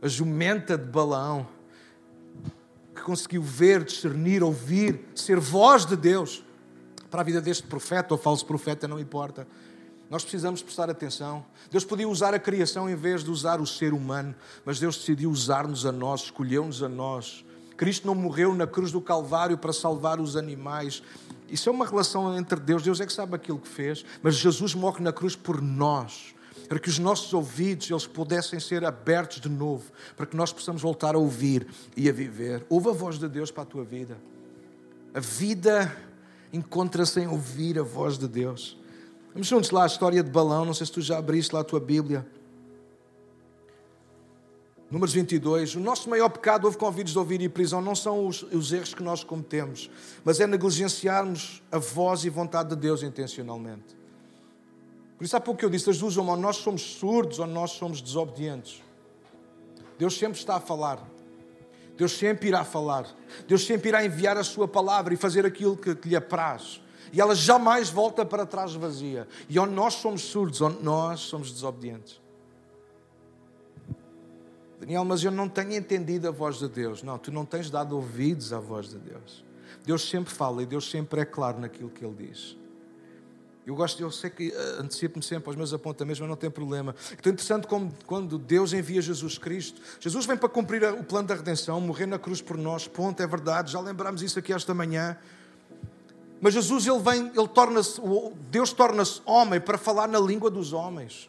a 0.00 0.06
jumenta 0.06 0.78
de 0.78 0.88
Balaão, 0.88 1.48
que 2.94 3.02
conseguiu 3.02 3.42
ver, 3.42 3.82
discernir, 3.82 4.44
ouvir, 4.44 5.06
ser 5.12 5.40
voz 5.40 5.84
de 5.84 5.96
Deus 5.96 6.45
para 7.16 7.22
a 7.22 7.24
vida 7.24 7.40
deste 7.40 7.62
profeta 7.62 8.12
ou 8.12 8.18
falso 8.18 8.44
profeta, 8.44 8.86
não 8.86 9.00
importa. 9.00 9.48
Nós 10.10 10.20
precisamos 10.20 10.60
prestar 10.60 10.90
atenção. 10.90 11.42
Deus 11.70 11.82
podia 11.82 12.06
usar 12.06 12.34
a 12.34 12.38
criação 12.38 12.90
em 12.90 12.94
vez 12.94 13.24
de 13.24 13.30
usar 13.30 13.58
o 13.58 13.66
ser 13.66 13.94
humano, 13.94 14.34
mas 14.66 14.78
Deus 14.78 14.98
decidiu 14.98 15.30
usar-nos 15.30 15.86
a 15.86 15.92
nós, 15.92 16.24
escolheu-nos 16.24 16.82
a 16.82 16.90
nós. 16.90 17.42
Cristo 17.74 18.06
não 18.06 18.14
morreu 18.14 18.54
na 18.54 18.66
cruz 18.66 18.92
do 18.92 19.00
Calvário 19.00 19.56
para 19.56 19.72
salvar 19.72 20.20
os 20.20 20.36
animais. 20.36 21.02
Isso 21.48 21.70
é 21.70 21.72
uma 21.72 21.86
relação 21.86 22.36
entre 22.36 22.60
Deus, 22.60 22.82
Deus 22.82 23.00
é 23.00 23.06
que 23.06 23.12
sabe 23.14 23.34
aquilo 23.34 23.58
que 23.58 23.68
fez, 23.68 24.04
mas 24.22 24.34
Jesus 24.34 24.74
morre 24.74 25.02
na 25.02 25.10
cruz 25.10 25.34
por 25.34 25.62
nós, 25.62 26.34
para 26.68 26.78
que 26.78 26.90
os 26.90 26.98
nossos 26.98 27.32
ouvidos 27.32 27.90
eles 27.90 28.06
pudessem 28.06 28.60
ser 28.60 28.84
abertos 28.84 29.40
de 29.40 29.48
novo, 29.48 29.90
para 30.14 30.26
que 30.26 30.36
nós 30.36 30.52
possamos 30.52 30.82
voltar 30.82 31.14
a 31.14 31.18
ouvir 31.18 31.66
e 31.96 32.10
a 32.10 32.12
viver. 32.12 32.66
Ouve 32.68 32.90
a 32.90 32.92
voz 32.92 33.18
de 33.18 33.26
Deus 33.26 33.50
para 33.50 33.62
a 33.62 33.66
tua 33.66 33.84
vida. 33.84 34.18
A 35.14 35.20
vida 35.20 35.96
encontra-se 36.52 37.20
em 37.20 37.26
ouvir 37.26 37.78
a 37.78 37.82
voz 37.82 38.18
de 38.18 38.28
Deus. 38.28 38.78
Vamos 39.32 39.48
juntos 39.48 39.70
lá 39.70 39.84
a 39.84 39.86
história 39.86 40.22
de 40.22 40.30
Balão. 40.30 40.64
Não 40.64 40.74
sei 40.74 40.86
se 40.86 40.92
tu 40.92 41.00
já 41.00 41.18
abriste 41.18 41.54
lá 41.54 41.60
a 41.60 41.64
tua 41.64 41.80
Bíblia. 41.80 42.26
Números 44.90 45.12
22. 45.12 45.74
O 45.74 45.80
nosso 45.80 46.08
maior 46.08 46.28
pecado, 46.28 46.64
houve 46.64 46.78
convites 46.78 47.12
de 47.12 47.18
ouvir 47.18 47.40
e 47.40 47.48
prisão, 47.48 47.80
não 47.80 47.94
são 47.94 48.26
os, 48.26 48.42
os 48.44 48.72
erros 48.72 48.94
que 48.94 49.02
nós 49.02 49.24
cometemos, 49.24 49.90
mas 50.24 50.38
é 50.38 50.46
negligenciarmos 50.46 51.62
a 51.72 51.78
voz 51.78 52.24
e 52.24 52.30
vontade 52.30 52.70
de 52.70 52.76
Deus 52.76 53.02
intencionalmente. 53.02 53.96
Por 55.18 55.24
isso 55.24 55.36
há 55.36 55.40
pouco 55.40 55.64
eu 55.64 55.70
disse, 55.70 55.90
as 55.90 55.98
duas 55.98 56.16
ou 56.16 56.36
nós 56.36 56.56
somos 56.56 56.82
surdos 56.82 57.38
ou 57.38 57.46
nós 57.46 57.72
somos 57.72 58.00
desobedientes. 58.00 58.82
Deus 59.98 60.16
sempre 60.16 60.38
está 60.38 60.56
a 60.56 60.60
falar. 60.60 61.15
Deus 61.96 62.12
sempre 62.12 62.48
irá 62.48 62.64
falar. 62.64 63.06
Deus 63.46 63.64
sempre 63.64 63.88
irá 63.88 64.04
enviar 64.04 64.36
a 64.36 64.44
sua 64.44 64.68
palavra 64.68 65.14
e 65.14 65.16
fazer 65.16 65.46
aquilo 65.46 65.76
que, 65.76 66.08
lhe 66.08 66.16
apraz. 66.16 66.80
E 67.12 67.20
ela 67.20 67.34
jamais 67.34 67.88
volta 67.88 68.24
para 68.24 68.44
trás 68.44 68.74
vazia. 68.74 69.26
E 69.48 69.58
ou 69.58 69.66
nós 69.66 69.94
somos 69.94 70.22
surdos 70.22 70.60
ou 70.60 70.70
nós 70.70 71.20
somos 71.20 71.50
desobedientes. 71.50 72.20
Daniel, 74.78 75.04
mas 75.04 75.24
eu 75.24 75.30
não 75.30 75.48
tenho 75.48 75.72
entendido 75.72 76.28
a 76.28 76.30
voz 76.30 76.58
de 76.58 76.68
Deus. 76.68 77.02
Não, 77.02 77.18
tu 77.18 77.32
não 77.32 77.46
tens 77.46 77.70
dado 77.70 77.96
ouvidos 77.96 78.52
à 78.52 78.60
voz 78.60 78.90
de 78.90 78.98
Deus. 78.98 79.44
Deus 79.84 80.08
sempre 80.08 80.32
fala 80.32 80.62
e 80.62 80.66
Deus 80.66 80.90
sempre 80.90 81.20
é 81.20 81.24
claro 81.24 81.58
naquilo 81.58 81.88
que 81.88 82.04
Ele 82.04 82.28
diz. 82.28 82.56
Eu 83.66 83.74
gosto, 83.74 84.00
eu 84.00 84.12
sei 84.12 84.30
que 84.30 84.52
eh, 84.52 84.76
antecipo-me 84.78 85.24
sempre 85.24 85.48
aos 85.48 85.56
meus 85.56 85.74
apontamentos, 85.74 86.20
mas 86.20 86.28
não 86.28 86.36
tem 86.36 86.48
problema. 86.48 86.94
Então, 87.12 87.32
interessante 87.32 87.66
como 87.66 87.92
quando 88.06 88.38
Deus 88.38 88.72
envia 88.72 89.02
Jesus 89.02 89.38
Cristo, 89.38 89.82
Jesus 89.98 90.24
vem 90.24 90.36
para 90.36 90.48
cumprir 90.48 90.84
o 90.84 91.02
plano 91.02 91.26
da 91.26 91.34
redenção, 91.34 91.80
morrer 91.80 92.06
na 92.06 92.16
cruz 92.16 92.40
por 92.40 92.56
nós, 92.56 92.86
ponto, 92.86 93.20
é 93.20 93.26
verdade, 93.26 93.72
já 93.72 93.80
lembramos 93.80 94.22
isso 94.22 94.38
aqui 94.38 94.52
esta 94.52 94.72
manhã. 94.72 95.18
Mas 96.40 96.54
Jesus, 96.54 96.86
ele 96.86 97.00
vem, 97.00 97.32
ele 97.36 97.48
torna-se, 97.48 98.00
Deus 98.50 98.72
torna-se 98.72 99.20
homem 99.26 99.60
para 99.60 99.76
falar 99.76 100.06
na 100.06 100.20
língua 100.20 100.48
dos 100.48 100.72
homens 100.72 101.28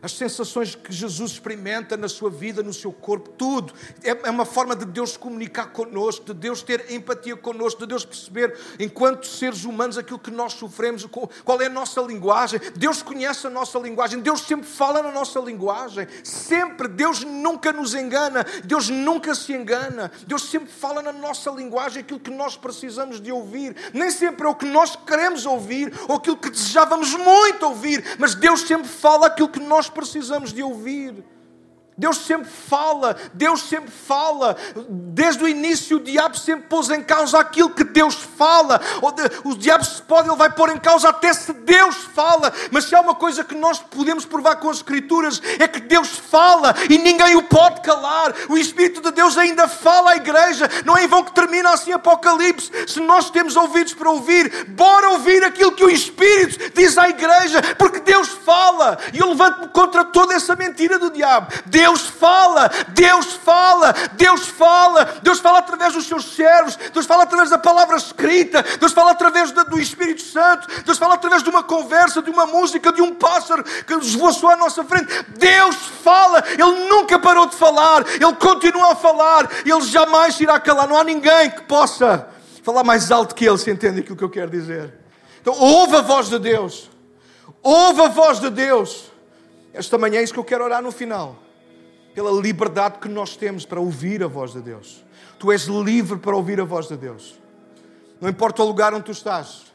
as 0.00 0.12
sensações 0.12 0.74
que 0.74 0.92
Jesus 0.92 1.32
experimenta 1.32 1.96
na 1.96 2.08
sua 2.08 2.30
vida, 2.30 2.62
no 2.62 2.72
seu 2.72 2.92
corpo, 2.92 3.30
tudo. 3.30 3.72
É, 4.02 4.10
é 4.10 4.30
uma 4.30 4.44
forma 4.44 4.76
de 4.76 4.84
Deus 4.84 5.16
comunicar 5.16 5.72
connosco, 5.72 6.26
de 6.26 6.34
Deus 6.34 6.62
ter 6.62 6.92
empatia 6.92 7.36
connosco, 7.36 7.80
de 7.80 7.86
Deus 7.86 8.04
perceber, 8.04 8.56
enquanto 8.78 9.26
seres 9.26 9.64
humanos, 9.64 9.98
aquilo 9.98 10.18
que 10.18 10.30
nós 10.30 10.52
sofremos, 10.52 11.04
qual 11.44 11.60
é 11.60 11.66
a 11.66 11.70
nossa 11.70 12.00
linguagem. 12.00 12.60
Deus 12.76 13.02
conhece 13.02 13.46
a 13.46 13.50
nossa 13.50 13.78
linguagem, 13.78 14.20
Deus 14.20 14.42
sempre 14.42 14.68
fala 14.68 15.02
na 15.02 15.10
nossa 15.10 15.40
linguagem, 15.40 16.06
sempre. 16.22 16.86
Deus 16.86 17.24
nunca 17.24 17.72
nos 17.72 17.94
engana, 17.94 18.46
Deus 18.64 18.88
nunca 18.88 19.34
se 19.34 19.52
engana. 19.52 20.12
Deus 20.26 20.48
sempre 20.48 20.72
fala 20.72 21.02
na 21.02 21.12
nossa 21.12 21.50
linguagem 21.50 22.02
aquilo 22.02 22.20
que 22.20 22.30
nós 22.30 22.56
precisamos 22.56 23.20
de 23.20 23.32
ouvir. 23.32 23.74
Nem 23.92 24.10
sempre 24.10 24.46
é 24.46 24.50
o 24.50 24.54
que 24.54 24.66
nós 24.66 24.94
queremos 24.94 25.44
ouvir 25.44 25.92
ou 26.08 26.16
aquilo 26.16 26.36
que 26.36 26.50
desejávamos 26.50 27.14
muito 27.14 27.66
ouvir, 27.66 28.16
mas 28.18 28.34
Deus 28.34 28.60
sempre 28.60 28.88
fala 28.88 29.26
aquilo 29.26 29.48
que 29.48 29.60
nós 29.60 29.87
precisamos 29.90 30.52
de 30.52 30.62
ouvir. 30.62 31.24
Deus 31.98 32.18
sempre 32.18 32.48
fala, 32.48 33.16
Deus 33.34 33.62
sempre 33.62 33.90
fala. 33.90 34.56
Desde 34.88 35.42
o 35.42 35.48
início, 35.48 35.96
o 35.96 36.00
diabo 36.00 36.38
sempre 36.38 36.68
pôs 36.68 36.88
em 36.90 37.02
causa 37.02 37.40
aquilo 37.40 37.70
que 37.70 37.82
Deus 37.82 38.14
fala. 38.14 38.80
O 39.44 39.56
diabo 39.56 39.84
se 39.84 40.00
pode, 40.02 40.28
ele 40.28 40.36
vai 40.36 40.48
pôr 40.48 40.70
em 40.70 40.78
causa 40.78 41.08
até 41.08 41.32
se 41.32 41.52
Deus 41.52 41.96
fala. 42.14 42.52
Mas 42.70 42.84
se 42.84 42.94
há 42.94 43.00
uma 43.00 43.16
coisa 43.16 43.42
que 43.42 43.54
nós 43.54 43.80
podemos 43.80 44.24
provar 44.24 44.56
com 44.56 44.70
as 44.70 44.78
Escrituras, 44.78 45.42
é 45.58 45.66
que 45.66 45.80
Deus 45.80 46.08
fala 46.08 46.72
e 46.88 46.98
ninguém 46.98 47.34
o 47.34 47.42
pode 47.42 47.80
calar. 47.80 48.32
O 48.48 48.56
Espírito 48.56 49.00
de 49.00 49.10
Deus 49.10 49.36
ainda 49.36 49.66
fala 49.66 50.12
à 50.12 50.16
igreja. 50.16 50.70
Não 50.84 50.96
é 50.96 51.02
em 51.02 51.08
vão 51.08 51.24
que 51.24 51.32
termina 51.32 51.70
assim 51.70 51.90
Apocalipse. 51.90 52.70
Se 52.86 53.00
nós 53.00 53.28
temos 53.28 53.56
ouvidos 53.56 53.92
para 53.92 54.08
ouvir, 54.08 54.66
bora 54.68 55.10
ouvir 55.10 55.42
aquilo 55.42 55.72
que 55.72 55.84
o 55.84 55.90
Espírito 55.90 56.70
diz 56.74 56.96
à 56.96 57.08
igreja, 57.08 57.60
porque 57.76 57.98
Deus 57.98 58.28
fala. 58.28 58.98
E 59.12 59.18
eu 59.18 59.30
levanto-me 59.30 59.66
contra 59.68 60.04
toda 60.04 60.34
essa 60.34 60.54
mentira 60.54 60.96
do 60.96 61.10
diabo. 61.10 61.52
Deus 61.66 61.87
Deus 61.88 62.06
fala, 62.06 62.70
Deus 62.88 63.32
fala, 63.32 63.94
Deus 64.12 64.46
fala, 64.46 65.04
Deus 65.22 65.40
fala 65.40 65.58
através 65.60 65.94
dos 65.94 66.06
seus 66.06 66.34
servos, 66.34 66.76
Deus 66.92 67.06
fala 67.06 67.22
através 67.22 67.48
da 67.48 67.56
palavra 67.56 67.96
escrita, 67.96 68.62
Deus 68.78 68.92
fala 68.92 69.12
através 69.12 69.52
do 69.52 69.80
Espírito 69.80 70.20
Santo, 70.20 70.68
Deus 70.84 70.98
fala 70.98 71.14
através 71.14 71.42
de 71.42 71.48
uma 71.48 71.62
conversa, 71.62 72.20
de 72.20 72.28
uma 72.28 72.44
música, 72.44 72.92
de 72.92 73.00
um 73.00 73.14
pássaro 73.14 73.64
que 73.64 73.94
esvoaçou 73.94 74.50
à 74.50 74.56
nossa 74.56 74.84
frente. 74.84 75.06
Deus 75.38 75.76
fala, 76.04 76.44
Ele 76.46 76.90
nunca 76.90 77.18
parou 77.18 77.46
de 77.46 77.56
falar, 77.56 78.04
Ele 78.06 78.34
continua 78.34 78.92
a 78.92 78.96
falar, 78.96 79.48
Ele 79.64 79.80
jamais 79.80 80.38
irá 80.40 80.60
calar. 80.60 80.86
Não 80.86 80.98
há 80.98 81.04
ninguém 81.04 81.50
que 81.50 81.62
possa 81.62 82.28
falar 82.62 82.84
mais 82.84 83.10
alto 83.10 83.34
que 83.34 83.46
Ele, 83.46 83.56
se 83.56 83.70
entende 83.70 84.00
aquilo 84.00 84.16
que 84.16 84.24
eu 84.24 84.30
quero 84.30 84.50
dizer. 84.50 84.92
Então, 85.40 85.54
ouve 85.54 85.96
a 85.96 86.02
voz 86.02 86.28
de 86.28 86.38
Deus, 86.38 86.90
ouve 87.62 88.02
a 88.02 88.08
voz 88.08 88.40
de 88.40 88.50
Deus. 88.50 89.10
Esta 89.72 89.96
manhã 89.96 90.20
é 90.20 90.22
isso 90.22 90.34
que 90.34 90.38
eu 90.38 90.44
quero 90.44 90.64
orar 90.64 90.82
no 90.82 90.92
final 90.92 91.47
pela 92.18 92.32
liberdade 92.32 92.98
que 92.98 93.08
nós 93.08 93.36
temos 93.36 93.64
para 93.64 93.78
ouvir 93.78 94.24
a 94.24 94.26
voz 94.26 94.52
de 94.52 94.60
Deus. 94.60 95.04
Tu 95.38 95.52
és 95.52 95.66
livre 95.66 96.18
para 96.18 96.34
ouvir 96.34 96.60
a 96.60 96.64
voz 96.64 96.88
de 96.88 96.96
Deus. 96.96 97.38
Não 98.20 98.28
importa 98.28 98.60
o 98.60 98.66
lugar 98.66 98.92
onde 98.92 99.04
tu 99.04 99.12
estás. 99.12 99.72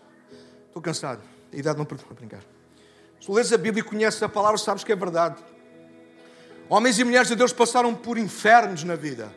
Estou 0.68 0.82
cansado. 0.82 1.22
A 1.54 1.56
idade 1.56 1.78
não 1.78 1.86
perdoa 1.86 2.14
brincar. 2.14 2.42
Se 3.22 3.32
lês 3.32 3.54
a 3.54 3.58
Bíblia 3.58 3.80
e 3.80 3.88
conheces 3.88 4.22
a 4.22 4.28
palavra, 4.28 4.58
sabes 4.58 4.84
que 4.84 4.92
é 4.92 4.96
verdade. 4.96 5.42
Homens 6.68 7.00
e 7.00 7.06
mulheres 7.06 7.30
de 7.30 7.36
Deus 7.38 7.54
passaram 7.54 7.96
por 7.96 8.18
infernos 8.18 8.84
na 8.84 8.98
vida. 8.98 9.34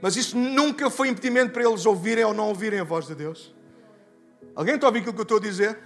Mas 0.00 0.14
isso 0.14 0.38
nunca 0.38 0.88
foi 0.90 1.08
impedimento 1.08 1.50
para 1.50 1.64
eles 1.64 1.84
ouvirem 1.84 2.22
ou 2.22 2.32
não 2.32 2.46
ouvirem 2.46 2.78
a 2.78 2.84
voz 2.84 3.08
de 3.08 3.16
Deus. 3.16 3.52
Alguém 4.54 4.76
está 4.76 4.86
a 4.86 4.90
ouvir 4.90 5.00
aquilo 5.00 5.14
que 5.14 5.20
eu 5.20 5.24
estou 5.24 5.38
a 5.38 5.40
dizer? 5.40 5.76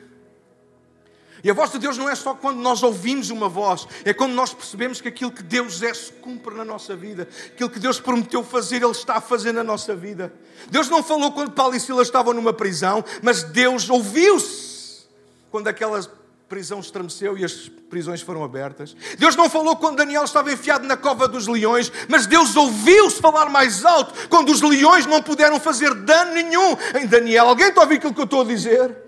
E 1.44 1.50
a 1.50 1.54
voz 1.54 1.72
de 1.72 1.78
Deus 1.78 1.98
não 1.98 2.08
é 2.08 2.14
só 2.14 2.34
quando 2.34 2.58
nós 2.58 2.82
ouvimos 2.82 3.30
uma 3.30 3.48
voz, 3.48 3.88
é 4.04 4.14
quando 4.14 4.32
nós 4.32 4.54
percebemos 4.54 5.00
que 5.00 5.08
aquilo 5.08 5.32
que 5.32 5.42
Deus 5.42 5.82
é 5.82 5.92
se 5.92 6.12
cumpre 6.12 6.54
na 6.54 6.64
nossa 6.64 6.94
vida, 6.94 7.28
aquilo 7.46 7.68
que 7.68 7.80
Deus 7.80 7.98
prometeu 7.98 8.44
fazer, 8.44 8.76
Ele 8.76 8.92
está 8.92 9.16
a 9.16 9.20
fazer 9.20 9.52
na 9.52 9.64
nossa 9.64 9.94
vida. 9.94 10.32
Deus 10.70 10.88
não 10.88 11.02
falou 11.02 11.32
quando 11.32 11.50
Paulo 11.50 11.74
e 11.74 11.80
Silas 11.80 12.06
estavam 12.06 12.32
numa 12.32 12.52
prisão, 12.52 13.04
mas 13.22 13.42
Deus 13.42 13.90
ouviu-se 13.90 15.06
quando 15.50 15.66
aquela 15.66 16.00
prisão 16.48 16.80
estremeceu 16.80 17.36
e 17.36 17.44
as 17.44 17.68
prisões 17.90 18.20
foram 18.20 18.44
abertas. 18.44 18.94
Deus 19.18 19.34
não 19.34 19.50
falou 19.50 19.74
quando 19.74 19.96
Daniel 19.96 20.22
estava 20.22 20.52
enfiado 20.52 20.86
na 20.86 20.96
cova 20.96 21.26
dos 21.26 21.48
leões, 21.48 21.90
mas 22.08 22.26
Deus 22.26 22.54
ouviu-se 22.54 23.20
falar 23.20 23.48
mais 23.48 23.84
alto 23.84 24.28
quando 24.28 24.50
os 24.50 24.60
leões 24.60 25.06
não 25.06 25.20
puderam 25.22 25.58
fazer 25.58 25.92
dano 25.94 26.34
nenhum 26.34 26.76
em 27.00 27.06
Daniel. 27.06 27.48
Alguém 27.48 27.68
está 27.68 27.80
a 27.80 27.84
ouvir 27.84 27.96
aquilo 27.96 28.14
que 28.14 28.20
eu 28.20 28.24
estou 28.24 28.42
a 28.42 28.44
dizer? 28.44 29.01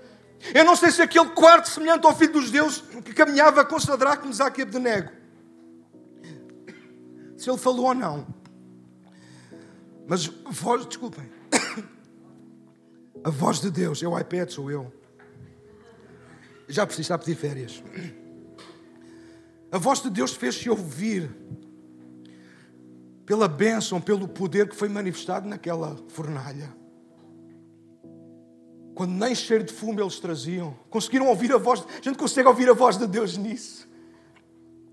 Eu 0.53 0.65
não 0.65 0.77
sei 0.77 0.91
se 0.91 1.01
aquele 1.01 1.31
quarto 1.31 1.69
semelhante 1.69 2.07
ao 2.07 2.17
filho 2.17 2.35
dos 2.35 2.51
deuses 2.51 2.83
que 3.05 3.15
caminhava 3.15 3.65
com 3.65 3.79
Sadraque, 3.79 4.27
Mesaque 4.27 4.61
e 4.61 4.63
Abdenego. 4.63 5.11
Se 7.37 7.49
ele 7.49 7.59
falou 7.59 7.87
ou 7.87 7.95
não. 7.95 8.27
Mas 10.07 10.27
voz, 10.27 10.85
desculpem. 10.87 11.31
A 13.25 13.31
voz 13.31 13.61
de 13.61 13.71
Deus, 13.71 14.03
é 14.03 14.07
o 14.07 14.19
iPad, 14.19 14.51
sou 14.51 14.71
eu. 14.71 14.93
Já 16.69 16.85
preciso 16.87 17.03
estar 17.03 17.15
a 17.15 17.19
pedir 17.19 17.37
férias. 17.37 17.83
A 19.73 19.79
voz 19.79 20.03
de 20.03 20.11
Deus 20.11 20.33
fez-se 20.33 20.69
ouvir 20.69 21.31
pela 23.25 23.49
bênção, 23.49 24.01
pelo 24.01 24.29
poder 24.29 24.69
que 24.69 24.77
foi 24.77 24.89
manifestado 24.89 25.49
naquela 25.49 25.97
fornalha. 26.09 26.84
Quando 28.95 29.13
nem 29.13 29.35
cheiro 29.35 29.65
de 29.65 29.73
fumo 29.73 30.01
eles 30.01 30.21
traziam. 30.21 30.77
Conseguiram 30.89 31.27
ouvir 31.27 31.53
a 31.53 31.59
voz, 31.59 31.85
a 31.89 32.03
gente 32.03 32.17
consegue 32.17 32.47
ouvir 32.49 32.69
a 32.71 32.73
voz 32.73 32.97
de 32.97 33.07
Deus 33.07 33.37
nisso. 33.37 33.89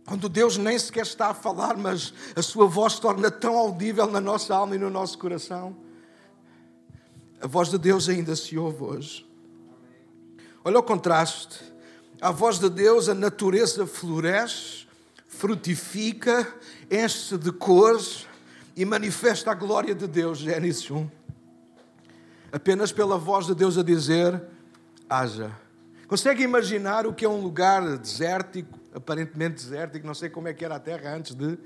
Quando 0.06 0.28
Deus 0.28 0.58
nem 0.58 0.78
sequer 0.78 1.04
está 1.04 1.28
a 1.28 1.34
falar, 1.34 1.78
mas 1.78 2.14
a 2.36 2.42
sua 2.42 2.66
voz 2.66 3.00
torna 3.00 3.30
tão 3.30 3.56
audível 3.56 4.08
na 4.08 4.20
nossa 4.20 4.56
alma 4.56 4.76
e 4.76 4.80
no 4.80 4.90
nosso 4.90 5.18
coração. 5.18 5.76
A 7.40 7.48
voz 7.48 7.70
de 7.70 7.78
Deus 7.78 8.10
ainda 8.10 8.36
se 8.36 8.58
ouve 8.58 8.84
hoje. 8.84 9.30
Olha 10.66 10.80
o 10.80 10.84
contraste. 10.84 11.60
A 12.20 12.32
voz 12.32 12.60
de 12.60 12.70
Deus, 12.70 13.08
a 13.08 13.14
natureza 13.14 13.88
floresce, 13.88 14.86
frutifica, 15.28 16.52
enche-se 16.90 17.38
de 17.38 17.52
cores 17.52 18.28
e 18.76 18.84
manifesta 18.84 19.52
a 19.52 19.56
glória 19.56 19.96
de 19.96 20.08
Deus. 20.08 20.40
Gênesis 20.40 20.90
1 20.90 21.21
apenas 22.52 22.92
pela 22.92 23.18
voz 23.18 23.46
de 23.46 23.56
Deus 23.56 23.78
a 23.78 23.84
dizer: 23.84 24.42
haja. 25.10 25.52
Consegue 26.08 26.44
imaginar 26.44 27.08
o 27.08 27.14
que 27.14 27.24
é 27.24 27.30
um 27.30 27.42
lugar 27.42 27.98
desértico, 27.98 28.78
aparentemente 28.94 29.56
desértico, 29.56 30.06
não 30.06 30.14
sei 30.14 30.30
como 30.30 30.48
é 30.48 30.54
que 30.54 30.66
era 30.66 30.76
a 30.76 30.80
terra 30.80 31.16
antes 31.16 31.34
de. 31.34 31.58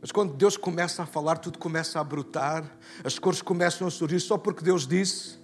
Mas 0.00 0.10
quando 0.10 0.34
Deus 0.34 0.56
começa 0.56 1.02
a 1.02 1.06
falar, 1.06 1.36
tudo 1.36 1.58
começa 1.58 2.00
a 2.00 2.04
brotar, 2.04 2.64
as 3.04 3.18
cores 3.18 3.42
começam 3.42 3.86
a 3.86 3.90
surgir 3.90 4.18
só 4.20 4.36
porque 4.36 4.64
Deus 4.64 4.86
disse: 4.86 5.38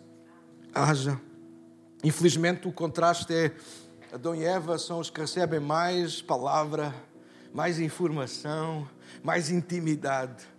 haja. 0.75 1.21
Infelizmente, 2.03 2.69
o 2.69 2.73
contraste 2.73 3.33
é 3.33 3.53
Adão 4.13 4.35
e 4.35 4.45
Eva 4.45 4.79
são 4.79 4.99
os 4.99 5.11
que 5.11 5.21
recebem 5.21 5.61
mais 5.61 6.21
palavra, 6.21 6.95
mais 7.53 7.81
informação, 7.81 8.89
mais 9.23 9.51
intimidade 9.51 10.56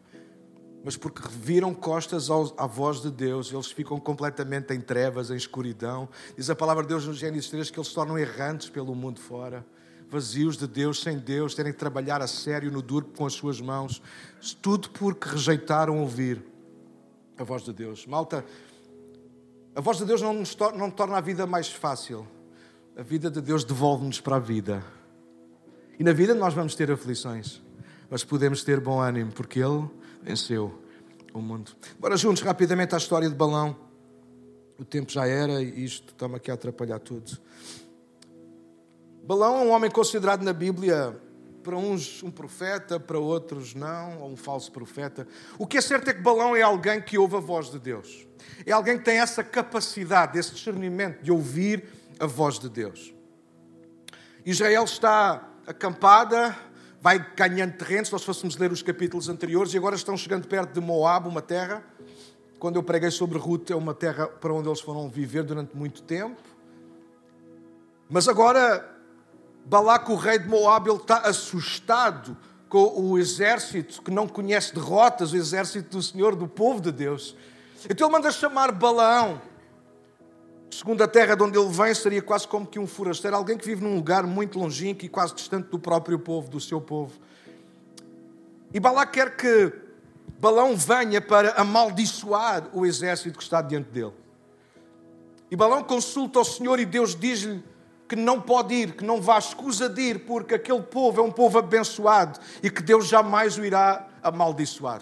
mas 0.84 0.96
porque 0.96 1.22
viram 1.30 1.74
costas 1.74 2.30
à 2.58 2.66
voz 2.66 3.02
de 3.02 3.12
Deus, 3.12 3.52
eles 3.52 3.72
ficam 3.72 4.00
completamente 4.00 4.74
em 4.74 4.80
trevas, 4.80 5.30
em 5.30 5.36
escuridão. 5.36 6.08
Diz 6.36 6.50
a 6.50 6.56
palavra 6.56 6.84
de 6.84 6.90
Deus 6.90 7.06
no 7.06 7.14
Gênesis 7.14 7.50
3 7.50 7.72
que 7.72 7.78
eles 7.78 7.90
se 7.90 7.94
tornam 7.94 8.18
errantes 8.18 8.70
pelo 8.70 8.96
mundo 8.96 9.20
fora, 9.20 9.66
vazios 10.10 10.56
de 10.58 10.68
Deus, 10.68 11.02
sem 11.02 11.18
Deus, 11.18 11.54
terem 11.54 11.74
que 11.74 11.80
trabalhar 11.80 12.22
a 12.22 12.28
sério 12.28 12.72
no 12.72 12.82
duro 12.82 13.08
com 13.18 13.26
as 13.26 13.34
suas 13.34 13.60
mãos, 13.60 14.02
tudo 14.62 14.90
porque 14.92 15.30
rejeitaram 15.30 16.00
ouvir 16.00 16.44
a 17.38 17.44
voz 17.44 17.64
de 17.64 17.74
Deus. 17.74 18.06
Malta, 18.06 18.46
a 19.76 19.82
voz 19.82 19.98
de 19.98 20.06
Deus 20.06 20.22
não, 20.22 20.34
nos 20.34 20.56
torna, 20.56 20.78
não 20.78 20.90
torna 20.90 21.18
a 21.18 21.22
vida 21.22 21.46
mais 21.46 21.70
fácil, 21.70 22.26
a 22.96 23.04
vida 23.04 23.30
de 23.30 23.42
Deus 23.42 23.64
devolve-nos 23.64 24.22
para 24.22 24.38
a 24.38 24.40
vida. 24.40 24.84
E 26.00 26.04
na 26.04 26.14
vida 26.14 26.34
nós 26.34 26.54
vamos 26.54 26.76
ter 26.76 26.90
aflições, 26.92 27.62
mas 28.10 28.24
podemos 28.24 28.64
ter 28.64 28.80
bom 28.80 29.02
ânimo, 29.02 29.32
porque 29.32 29.60
Ele 29.60 29.90
venceu 30.28 30.84
o 31.34 31.40
mundo. 31.40 31.72
Bora 31.98 32.18
juntos 32.18 32.44
rapidamente 32.44 32.94
à 32.94 32.98
história 32.98 33.30
de 33.30 33.36
Balão. 33.36 33.78
O 34.78 34.84
tempo 34.84 35.10
já 35.10 35.26
era 35.26 35.62
e 35.62 35.86
isto 35.86 36.12
está-me 36.12 36.36
aqui 36.36 36.52
a 36.52 36.54
atrapalhar 36.54 37.00
tudo. 37.00 37.38
Balão 39.24 39.58
é 39.58 39.60
um 39.62 39.72
homem 39.72 39.90
considerado 39.90 40.44
na 40.44 40.52
Bíblia, 40.52 41.18
para 41.64 41.78
uns 41.78 42.22
um 42.24 42.30
profeta, 42.30 43.00
para 43.00 43.18
outros 43.18 43.74
não, 43.74 44.22
ou 44.22 44.32
um 44.32 44.36
falso 44.36 44.70
profeta. 44.72 45.26
O 45.58 45.66
que 45.66 45.78
é 45.78 45.82
certo 45.82 46.10
é 46.10 46.14
que 46.14 46.22
Balão 46.22 46.56
é 46.56 46.62
alguém 46.62 47.02
que 47.02 47.18
ouve 47.18 47.38
a 47.38 47.40
voz 47.40 47.72
de 47.72 47.80
Deus. 47.80 48.28
É 48.66 48.74
alguém 48.74 48.98
que 48.98 49.06
tem 49.06 49.20
essa 49.20 49.44
capacidade, 49.44 50.38
esse 50.38 50.54
discernimento 50.54 51.22
de 51.22 51.32
ouvir 51.32 51.86
a 52.20 52.26
voz 52.26 52.60
de 52.60 52.70
Deus. 52.70 53.14
Israel 54.46 54.84
está 54.84 55.50
acampada 55.66 56.67
vai 57.02 57.26
ganhando 57.36 57.74
terreno, 57.74 58.06
se 58.06 58.12
nós 58.12 58.24
fôssemos 58.24 58.58
ler 58.58 58.72
os 58.72 58.82
capítulos 58.82 59.30
anteriores, 59.30 59.74
e 59.74 59.78
agora 59.78 59.96
estão 59.96 60.18
chegando 60.18 60.48
perto 60.48 60.74
de 60.74 60.80
Moab, 60.80 61.28
uma 61.28 61.42
terra. 61.42 61.84
Quando 62.60 62.78
eu 62.78 62.84
preguei 62.84 63.12
sobre 63.12 63.38
Ruth, 63.38 63.70
é 63.70 63.76
uma 63.76 63.94
terra 63.94 64.28
para 64.28 64.54
onde 64.54 64.68
eles 64.68 64.82
foram 64.82 65.10
viver 65.10 65.44
durante 65.44 65.76
muito 65.76 66.02
tempo. 66.02 66.42
Mas 68.10 68.28
agora, 68.28 68.98
Balac, 69.66 70.12
o 70.12 70.16
rei 70.16 70.40
de 70.40 70.48
Moab, 70.48 70.90
ele 70.90 70.98
está 70.98 71.20
assustado 71.20 72.36
com 72.68 73.02
o 73.02 73.18
exército 73.18 74.02
que 74.02 74.12
não 74.12 74.28
conhece 74.28 74.74
derrotas, 74.74 75.34
o 75.34 75.38
exército 75.38 75.98
do 75.98 76.04
Senhor, 76.04 76.36
do 76.36 76.48
povo 76.48 76.82
de 76.82 76.92
Deus. 76.92 77.36
Então 77.90 78.08
ele 78.08 78.14
manda 78.14 78.32
chamar 78.32 78.72
Balaão 78.72 79.42
Segundo 80.70 81.02
a 81.02 81.08
terra 81.08 81.36
de 81.36 81.44
onde 81.44 81.58
ele 81.58 81.70
vem, 81.70 81.94
seria 81.94 82.22
quase 82.22 82.48
como 82.48 82.66
que 82.66 82.78
um 82.78 82.86
forasteiro, 82.86 83.36
alguém 83.36 83.58
que 83.58 83.66
vive 83.66 83.84
num 83.84 83.96
lugar 83.96 84.24
muito 84.24 84.60
longínquo 84.60 85.06
e 85.06 85.10
quase 85.10 85.34
distante 85.34 85.70
do 85.70 85.80
próprio 85.80 86.20
povo, 86.20 86.50
do 86.50 86.60
seu 86.60 86.82
povo. 86.82 87.14
E 88.74 88.80
Balac 88.80 89.12
quer 89.12 89.36
que 89.36 89.74
Balão 90.40 90.76
venha 90.76 91.22
para 91.22 91.52
amaldiçoar 91.54 92.68
o 92.74 92.86
exército 92.86 93.38
que 93.38 93.44
está 93.44 93.62
diante 93.62 93.90
dele. 93.90 94.14
E 95.50 95.56
Balão 95.56 95.84
consulta 95.84 96.40
o 96.40 96.46
Senhor 96.46 96.80
e 96.80 96.86
Deus 96.86 97.16
diz-lhe 97.16 97.64
que 98.08 98.16
não 98.16 98.40
pode 98.40 98.74
ir, 98.74 98.94
que 98.94 99.04
não 99.04 99.22
vá, 99.22 99.38
escusa 99.38 99.90
de 99.90 100.02
ir, 100.02 100.20
porque 100.26 100.56
aquele 100.56 100.82
povo 100.82 101.20
é 101.20 101.24
um 101.24 101.32
povo 101.32 101.58
abençoado 101.58 102.40
e 102.62 102.70
que 102.70 102.82
Deus 102.82 103.08
jamais 103.08 103.58
o 103.58 103.66
irá 103.66 104.08
amaldiçoar. 104.22 105.02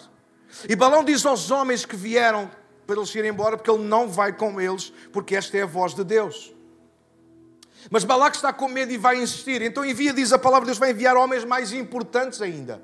E 0.70 0.76
Balão 0.76 1.04
diz 1.04 1.26
aos 1.26 1.52
homens 1.52 1.86
que 1.86 1.96
vieram 1.96 2.50
para 2.86 2.96
eles 2.98 3.14
irem 3.16 3.32
embora, 3.32 3.58
porque 3.58 3.70
ele 3.70 3.84
não 3.84 4.08
vai 4.08 4.34
com 4.34 4.60
eles, 4.60 4.92
porque 5.12 5.36
esta 5.36 5.58
é 5.58 5.64
a 5.64 5.66
voz 5.66 5.94
de 5.94 6.04
Deus. 6.04 6.54
Mas 7.90 8.04
Balac 8.04 8.36
está 8.36 8.52
com 8.52 8.68
medo 8.68 8.92
e 8.92 8.98
vai 8.98 9.22
insistir. 9.22 9.62
Então 9.62 9.86
envia, 9.86 10.14
diz 10.14 10.34
a 10.34 10.40
palavra 10.40 10.66
de 10.66 10.68
Deus, 10.68 10.78
vai 10.78 10.92
enviar 10.92 11.16
homens 11.16 11.44
mais 11.44 11.72
importantes 11.72 12.42
ainda. 12.42 12.82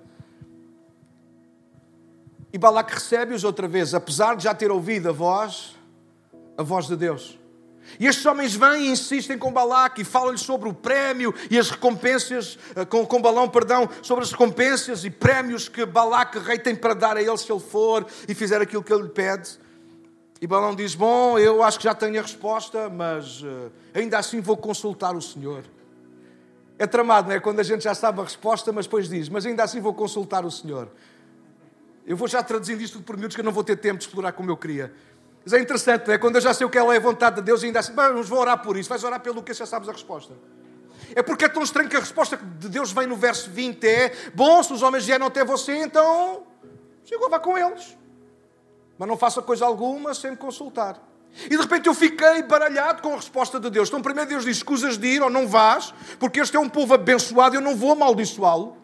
E 2.53 2.57
Balac 2.57 2.93
recebe-os 2.93 3.43
outra 3.43 3.67
vez, 3.67 3.93
apesar 3.93 4.35
de 4.35 4.43
já 4.43 4.53
ter 4.53 4.71
ouvido 4.71 5.09
a 5.09 5.11
voz, 5.11 5.75
a 6.57 6.63
voz 6.63 6.85
de 6.85 6.95
Deus. 6.95 7.39
E 7.99 8.07
estes 8.07 8.25
homens 8.25 8.55
vêm 8.55 8.87
e 8.87 8.89
insistem 8.89 9.37
com 9.37 9.51
Balac 9.51 9.99
e 9.99 10.05
falam-lhe 10.05 10.37
sobre 10.37 10.69
o 10.69 10.73
prémio 10.73 11.33
e 11.49 11.57
as 11.57 11.69
recompensas, 11.69 12.57
eh, 12.75 12.85
com, 12.85 13.05
com 13.05 13.21
Balão, 13.21 13.49
perdão, 13.49 13.89
sobre 14.01 14.23
as 14.23 14.31
recompensas 14.31 15.03
e 15.03 15.09
prémios 15.09 15.67
que 15.67 15.85
Balac, 15.85 16.37
rei, 16.39 16.59
tem 16.59 16.75
para 16.75 16.93
dar 16.93 17.17
a 17.17 17.21
ele 17.21 17.37
se 17.37 17.51
ele 17.51 17.59
for 17.59 18.05
e 18.27 18.33
fizer 18.33 18.61
aquilo 18.61 18.83
que 18.83 18.93
ele 18.93 19.03
lhe 19.03 19.09
pede. 19.09 19.59
E 20.41 20.47
Balão 20.47 20.75
diz: 20.75 20.95
Bom, 20.95 21.37
eu 21.37 21.61
acho 21.61 21.77
que 21.77 21.83
já 21.83 21.93
tenho 21.93 22.17
a 22.17 22.21
resposta, 22.23 22.89
mas 22.89 23.43
uh, 23.43 23.71
ainda 23.93 24.17
assim 24.17 24.41
vou 24.41 24.57
consultar 24.57 25.15
o 25.15 25.21
Senhor. 25.21 25.63
É 26.79 26.87
tramado, 26.87 27.29
não 27.29 27.35
é? 27.35 27.39
Quando 27.39 27.59
a 27.59 27.63
gente 27.63 27.83
já 27.83 27.93
sabe 27.93 28.19
a 28.19 28.23
resposta, 28.23 28.71
mas 28.71 28.87
depois 28.87 29.07
diz: 29.07 29.29
Mas 29.29 29.45
ainda 29.45 29.63
assim 29.63 29.79
vou 29.79 29.93
consultar 29.93 30.43
o 30.43 30.49
Senhor. 30.49 30.89
Eu 32.07 32.17
vou 32.17 32.27
já 32.27 32.41
traduzindo 32.41 32.81
isto 32.81 32.99
por 33.01 33.15
miúdos 33.15 33.35
que 33.35 33.41
eu 33.41 33.45
não 33.45 33.51
vou 33.51 33.63
ter 33.63 33.75
tempo 33.75 33.99
de 33.99 34.05
explorar 34.05 34.31
como 34.31 34.49
eu 34.49 34.57
queria. 34.57 34.91
Mas 35.45 35.53
é 35.53 35.59
interessante, 35.59 36.07
não 36.07 36.13
é? 36.15 36.17
Quando 36.17 36.35
eu 36.37 36.41
já 36.41 36.55
sei 36.55 36.65
o 36.65 36.71
que 36.71 36.77
é 36.79 36.81
a 36.81 36.99
vontade 36.99 37.35
de 37.35 37.43
Deus, 37.43 37.63
ainda 37.63 37.79
assim, 37.79 37.93
vamos, 37.93 38.27
vou 38.27 38.39
orar 38.39 38.63
por 38.63 38.75
isso. 38.75 38.89
Vais 38.89 39.03
orar 39.03 39.19
pelo 39.19 39.43
que 39.43 39.53
já 39.53 39.67
sabes 39.67 39.87
a 39.87 39.91
resposta. 39.91 40.33
É 41.15 41.21
porque 41.21 41.45
é 41.45 41.49
tão 41.49 41.61
estranho 41.61 41.87
que 41.87 41.95
a 41.95 41.99
resposta 41.99 42.35
de 42.35 42.67
Deus 42.67 42.91
vem 42.91 43.05
no 43.05 43.15
verso 43.15 43.47
20 43.51 43.83
é: 43.83 44.11
Bom, 44.33 44.63
se 44.63 44.73
os 44.73 44.81
homens 44.81 45.05
vieram 45.05 45.27
até 45.27 45.45
você, 45.45 45.83
então 45.83 46.41
chegou, 47.05 47.29
vá 47.29 47.39
com 47.39 47.55
eles 47.55 48.00
mas 49.01 49.09
não 49.09 49.17
faça 49.17 49.41
coisa 49.41 49.65
alguma 49.65 50.13
sem 50.13 50.29
me 50.29 50.37
consultar. 50.37 51.01
E 51.45 51.49
de 51.49 51.57
repente 51.57 51.87
eu 51.87 51.93
fiquei 51.95 52.43
baralhado 52.43 53.01
com 53.01 53.13
a 53.13 53.15
resposta 53.15 53.59
de 53.59 53.67
Deus. 53.67 53.89
Então, 53.89 53.99
primeiro 53.99 54.29
Deus 54.29 54.45
diz: 54.45 54.57
escusas 54.57 54.95
de 54.95 55.07
ir 55.07 55.23
ou 55.23 55.29
não 55.29 55.47
vás, 55.47 55.91
porque 56.19 56.39
este 56.39 56.55
é 56.55 56.59
um 56.59 56.69
povo 56.69 56.93
abençoado 56.93 57.55
eu 57.55 57.61
não 57.61 57.75
vou 57.75 57.93
amaldiçoá-lo. 57.93 58.77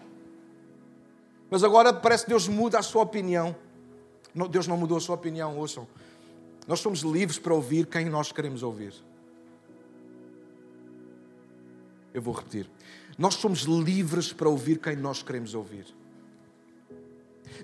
Mas 1.51 1.63
agora 1.63 1.93
parece 1.93 2.23
que 2.23 2.32
Deus 2.32 2.47
muda 2.47 2.80
a 2.80 2.82
sua 2.82 3.03
opinião. 3.03 3.56
Deus 4.49 4.65
não 4.65 4.75
mudou 4.75 4.97
a 4.97 4.99
sua 4.99 5.13
opinião, 5.13 5.56
ouçam. 5.56 5.88
Nós 6.65 6.80
somos 6.80 7.01
livres 7.01 7.38
para 7.38 7.53
ouvir 7.53 7.86
quem 7.86 8.06
nós 8.06 8.32
queremos 8.32 8.63
ouvir. 8.63 8.95
Eu 12.12 12.23
vou 12.23 12.34
repetir. 12.34 12.67
Nós 13.19 13.36
somos 13.36 13.65
livres 13.65 14.34
para 14.34 14.49
ouvir 14.49 14.80
quem 14.80 14.95
nós 14.95 15.21
queremos 15.21 15.53
ouvir. 15.53 15.86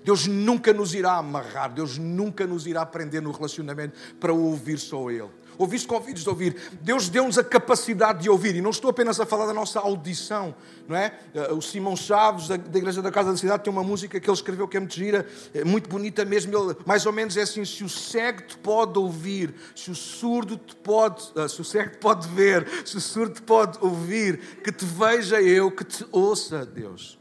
Deus 0.04 0.26
nunca 0.26 0.72
nos 0.72 0.94
irá 0.94 1.16
amarrar, 1.16 1.72
Deus 1.72 1.98
nunca 1.98 2.46
nos 2.46 2.66
irá 2.66 2.84
prender 2.84 3.22
no 3.22 3.32
relacionamento 3.32 3.98
para 4.18 4.32
ouvir 4.32 4.78
só 4.78 5.10
Ele. 5.10 5.30
Ouviste 5.56 5.86
com 5.86 5.94
ouvidos 5.94 6.22
de 6.22 6.28
ouvir. 6.28 6.56
Deus 6.80 7.08
deu-nos 7.08 7.38
a 7.38 7.44
capacidade 7.44 8.22
de 8.22 8.30
ouvir. 8.30 8.56
E 8.56 8.60
não 8.60 8.70
estou 8.70 8.90
apenas 8.90 9.20
a 9.20 9.26
falar 9.26 9.46
da 9.46 9.54
nossa 9.54 9.78
audição, 9.80 10.54
não 10.88 10.96
é? 10.96 11.16
Eh, 11.34 11.52
o 11.52 11.60
Simão 11.60 11.96
Chaves, 11.96 12.48
da, 12.48 12.54
Igreja 12.54 13.00
da 13.00 13.10
Casa 13.10 13.30
da 13.30 13.36
Cidade, 13.36 13.62
tem 13.62 13.72
uma 13.72 13.84
música 13.84 14.18
que 14.18 14.28
ele 14.28 14.36
escreveu 14.36 14.66
que 14.66 14.76
é 14.76 14.80
muito 14.80 14.94
gira, 14.94 15.26
é 15.52 15.64
muito 15.64 15.88
bonita 15.88 16.24
mesmo. 16.24 16.56
Ele, 16.56 16.76
mais 16.84 17.06
ou 17.06 17.12
menos 17.12 17.36
é 17.36 17.42
assim: 17.42 17.64
se 17.64 17.84
o 17.84 17.88
cego 17.88 18.42
te 18.42 18.56
pode 18.58 18.98
ouvir, 18.98 19.54
se 19.74 19.90
o 19.90 19.94
surdo 19.94 20.56
te 20.56 20.74
pode, 20.74 21.32
eh, 21.36 21.48
se 21.48 21.60
o 21.60 21.64
cego 21.64 21.90
te 21.90 21.98
pode 21.98 22.26
ver, 22.28 22.66
se 22.84 22.96
o 22.96 23.00
surdo 23.00 23.34
te 23.34 23.42
pode 23.42 23.78
ouvir, 23.80 24.38
que 24.62 24.72
te 24.72 24.84
veja 24.84 25.40
eu, 25.40 25.70
que 25.70 25.84
te 25.84 26.04
ouça, 26.10 26.66
Deus. 26.66 27.18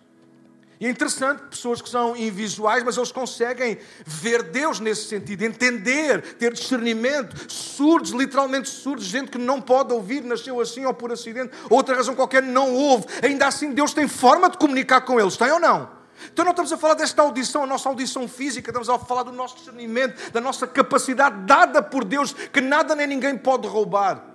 E 0.84 0.86
é 0.86 0.90
interessante, 0.90 1.44
pessoas 1.44 1.82
que 1.82 1.88
são 1.88 2.14
invisuais, 2.14 2.84
mas 2.84 2.98
eles 2.98 3.10
conseguem 3.10 3.78
ver 4.06 4.44
Deus 4.44 4.82
nesse 4.82 5.08
sentido, 5.08 5.44
entender, 5.44 6.36
ter 6.36 6.52
discernimento, 6.52 7.50
surdos, 7.50 8.12
literalmente 8.12 8.68
surdos, 8.68 9.06
gente 9.06 9.32
que 9.32 9.38
não 9.38 9.62
pode 9.62 9.94
ouvir, 9.94 10.22
nasceu 10.26 10.60
assim 10.60 10.84
ou 10.84 10.94
por 10.94 11.10
acidente, 11.10 11.54
ou 11.70 11.78
outra 11.78 11.96
razão 11.96 12.14
qualquer 12.14 12.44
não 12.44 12.74
ouve. 12.74 13.06
Ainda 13.24 13.48
assim, 13.48 13.72
Deus 13.72 13.94
tem 13.94 14.10
forma 14.10 14.50
de 14.50 14.58
comunicar 14.58 15.00
com 15.00 15.18
eles, 15.18 15.38
tem 15.38 15.50
ou 15.54 15.60
não? 15.60 15.90
Então 16.34 16.44
não 16.44 16.52
estamos 16.52 16.74
a 16.74 16.78
falar 16.78 16.96
desta 16.96 17.22
audição, 17.22 17.64
a 17.64 17.68
nossa 17.68 17.88
audição 17.88 18.28
física, 18.28 18.70
estamos 18.70 18.90
a 18.90 19.00
falar 19.00 19.24
do 19.24 19.32
nosso 19.32 19.56
discernimento, 19.56 20.34
da 20.34 20.42
nossa 20.42 20.68
capacidade 20.68 21.46
dada 21.46 21.82
por 21.82 22.04
Deus, 22.04 22.34
que 22.34 22.60
nada 22.60 22.94
nem 22.94 23.08
ninguém 23.08 23.38
pode 23.38 23.66
roubar. 23.70 24.33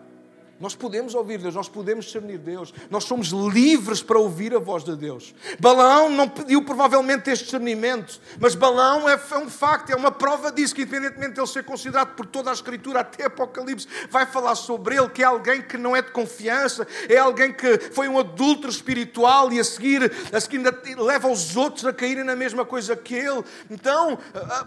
Nós 0.61 0.75
podemos 0.75 1.15
ouvir 1.15 1.39
Deus, 1.39 1.55
nós 1.55 1.69
podemos 1.69 2.07
discernir 2.07 2.39
Deus, 2.39 2.75
nós 2.91 3.05
somos 3.05 3.29
livres 3.29 4.03
para 4.03 4.19
ouvir 4.19 4.53
a 4.55 4.59
voz 4.59 4.83
de 4.83 4.97
Deus. 4.97 5.33
Balaão 5.61 6.11
não 6.11 6.29
pediu 6.29 6.65
provavelmente 6.65 7.31
este 7.31 7.45
discernimento, 7.45 8.21
mas 8.41 8.57
Balaão 8.57 9.09
é, 9.09 9.13
é, 9.31 9.39
um 9.39 9.49
facto, 9.49 9.91
é 9.91 9.95
uma 9.95 10.11
prova 10.11 10.51
disso, 10.51 10.75
que 10.75 10.83
independentemente 10.83 11.35
de 11.35 11.41
ele 11.41 11.47
ser 11.47 11.63
considerado 11.63 12.17
por 12.17 12.27
toda 12.27 12.51
a 12.51 12.53
Escritura, 12.53 13.01
até 13.01 13.27
Apocalipse, 13.27 13.87
vai 14.11 14.27
falar 14.27 14.57
sobre 14.57 14.97
ele, 14.97 15.09
que 15.11 15.23
é 15.23 15.27
alguém 15.27 15.63
que 15.63 15.79
não 15.79 15.95
é 15.95 16.03
de 16.03 16.11
confiança, 16.11 16.87
é 17.09 17.19
alguém 17.19 17.53
que 17.53 17.79
foi 17.93 18.09
um 18.09 18.19
adulto 18.19 18.69
espiritual 18.69 19.53
e 19.53 19.61
a 19.61 19.65
seguir, 19.65 20.11
a 20.33 20.41
seguir 20.41 20.59
leva 20.99 21.29
os 21.29 21.57
outros 21.57 21.87
a 21.87 21.93
caírem 21.93 22.25
na 22.25 22.35
mesma 22.35 22.65
coisa 22.65 22.97
que 22.97 23.15
ele. 23.15 23.45
Então, 23.71 24.19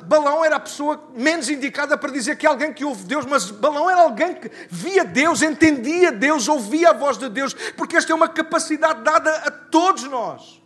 Balaão 0.03 0.45
era 0.45 0.55
a 0.55 0.59
pessoa 0.59 1.09
menos 1.13 1.49
indicada 1.49 1.97
para 1.97 2.11
dizer 2.11 2.37
que 2.37 2.45
é 2.45 2.49
alguém 2.49 2.71
que 2.71 2.85
ouve 2.85 3.03
Deus, 3.03 3.25
mas 3.25 3.51
Balaão 3.51 3.89
era 3.89 4.03
alguém 4.03 4.35
que 4.35 4.49
via 4.69 5.03
Deus, 5.03 5.41
entendia 5.41 5.80
entendia 5.81 6.11
Deus, 6.11 6.47
ouvia 6.47 6.91
a 6.91 6.93
voz 6.93 7.17
de 7.17 7.27
Deus, 7.29 7.53
porque 7.75 7.97
esta 7.97 8.11
é 8.11 8.15
uma 8.15 8.29
capacidade 8.29 9.03
dada 9.03 9.35
a 9.37 9.51
todos 9.51 10.03
nós. 10.03 10.61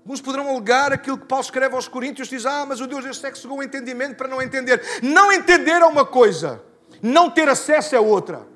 Alguns 0.00 0.20
poderão 0.20 0.48
alegar 0.48 0.92
aquilo 0.92 1.16
que 1.16 1.26
Paulo 1.26 1.44
escreve 1.44 1.76
aos 1.76 1.86
Coríntios, 1.86 2.28
diz: 2.28 2.44
Ah, 2.44 2.64
mas 2.66 2.80
o 2.80 2.86
Deus 2.86 3.04
deste 3.04 3.20
século 3.20 3.40
chegou 3.40 3.58
o 3.58 3.62
entendimento 3.62 4.16
para 4.16 4.26
não 4.26 4.42
entender. 4.42 4.82
Não 5.02 5.30
entender 5.30 5.80
é 5.80 5.86
uma 5.86 6.04
coisa, 6.04 6.60
não 7.00 7.30
ter 7.30 7.48
acesso 7.48 7.94
é 7.94 8.00
outra. 8.00 8.46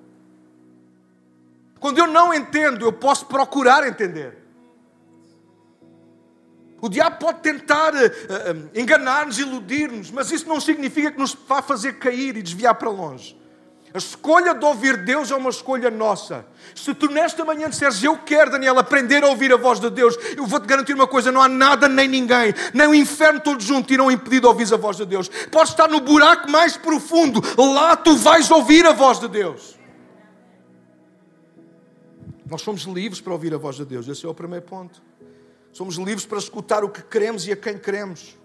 Quando 1.78 1.98
eu 1.98 2.06
não 2.06 2.34
entendo, 2.34 2.84
eu 2.84 2.92
posso 2.92 3.26
procurar 3.26 3.86
entender. 3.86 4.44
O 6.80 6.88
diabo 6.88 7.18
pode 7.18 7.40
tentar 7.40 7.94
uh, 7.94 8.70
enganar-nos, 8.74 9.38
iludir-nos, 9.38 10.10
mas 10.10 10.30
isso 10.30 10.48
não 10.48 10.60
significa 10.60 11.10
que 11.10 11.18
nos 11.18 11.34
vá 11.34 11.62
fazer 11.62 11.94
cair 11.98 12.36
e 12.36 12.42
desviar 12.42 12.74
para 12.74 12.90
longe. 12.90 13.36
A 13.96 13.98
escolha 13.98 14.54
de 14.54 14.62
ouvir 14.62 14.98
Deus 14.98 15.30
é 15.30 15.34
uma 15.34 15.48
escolha 15.48 15.90
nossa. 15.90 16.44
Se 16.74 16.92
tu 16.92 17.08
nesta 17.08 17.46
manhã 17.46 17.70
disseres, 17.70 18.04
eu 18.04 18.18
quero, 18.18 18.50
Daniel, 18.50 18.78
aprender 18.78 19.24
a 19.24 19.28
ouvir 19.28 19.50
a 19.54 19.56
voz 19.56 19.80
de 19.80 19.88
Deus, 19.88 20.14
eu 20.36 20.44
vou-te 20.44 20.66
garantir 20.66 20.92
uma 20.92 21.06
coisa: 21.06 21.32
não 21.32 21.40
há 21.40 21.48
nada 21.48 21.88
nem 21.88 22.06
ninguém, 22.06 22.52
nem 22.74 22.86
o 22.86 22.94
inferno 22.94 23.40
todo 23.40 23.58
junto 23.58 23.90
irão 23.94 24.10
impedir 24.10 24.40
de 24.40 24.46
ouvir 24.46 24.70
a 24.70 24.76
voz 24.76 24.98
de 24.98 25.06
Deus. 25.06 25.30
Podes 25.50 25.70
estar 25.70 25.88
no 25.88 26.00
buraco 26.00 26.50
mais 26.50 26.76
profundo, 26.76 27.40
lá 27.56 27.96
tu 27.96 28.14
vais 28.16 28.50
ouvir 28.50 28.84
a 28.84 28.92
voz 28.92 29.18
de 29.18 29.28
Deus. 29.28 29.78
Nós 32.44 32.60
somos 32.60 32.82
livres 32.82 33.22
para 33.22 33.32
ouvir 33.32 33.54
a 33.54 33.58
voz 33.58 33.76
de 33.76 33.86
Deus, 33.86 34.06
esse 34.08 34.26
é 34.26 34.28
o 34.28 34.34
primeiro 34.34 34.66
ponto. 34.66 35.00
Somos 35.72 35.96
livres 35.96 36.26
para 36.26 36.36
escutar 36.36 36.84
o 36.84 36.90
que 36.90 37.00
queremos 37.00 37.46
e 37.46 37.52
a 37.52 37.56
quem 37.56 37.78
queremos. 37.78 38.36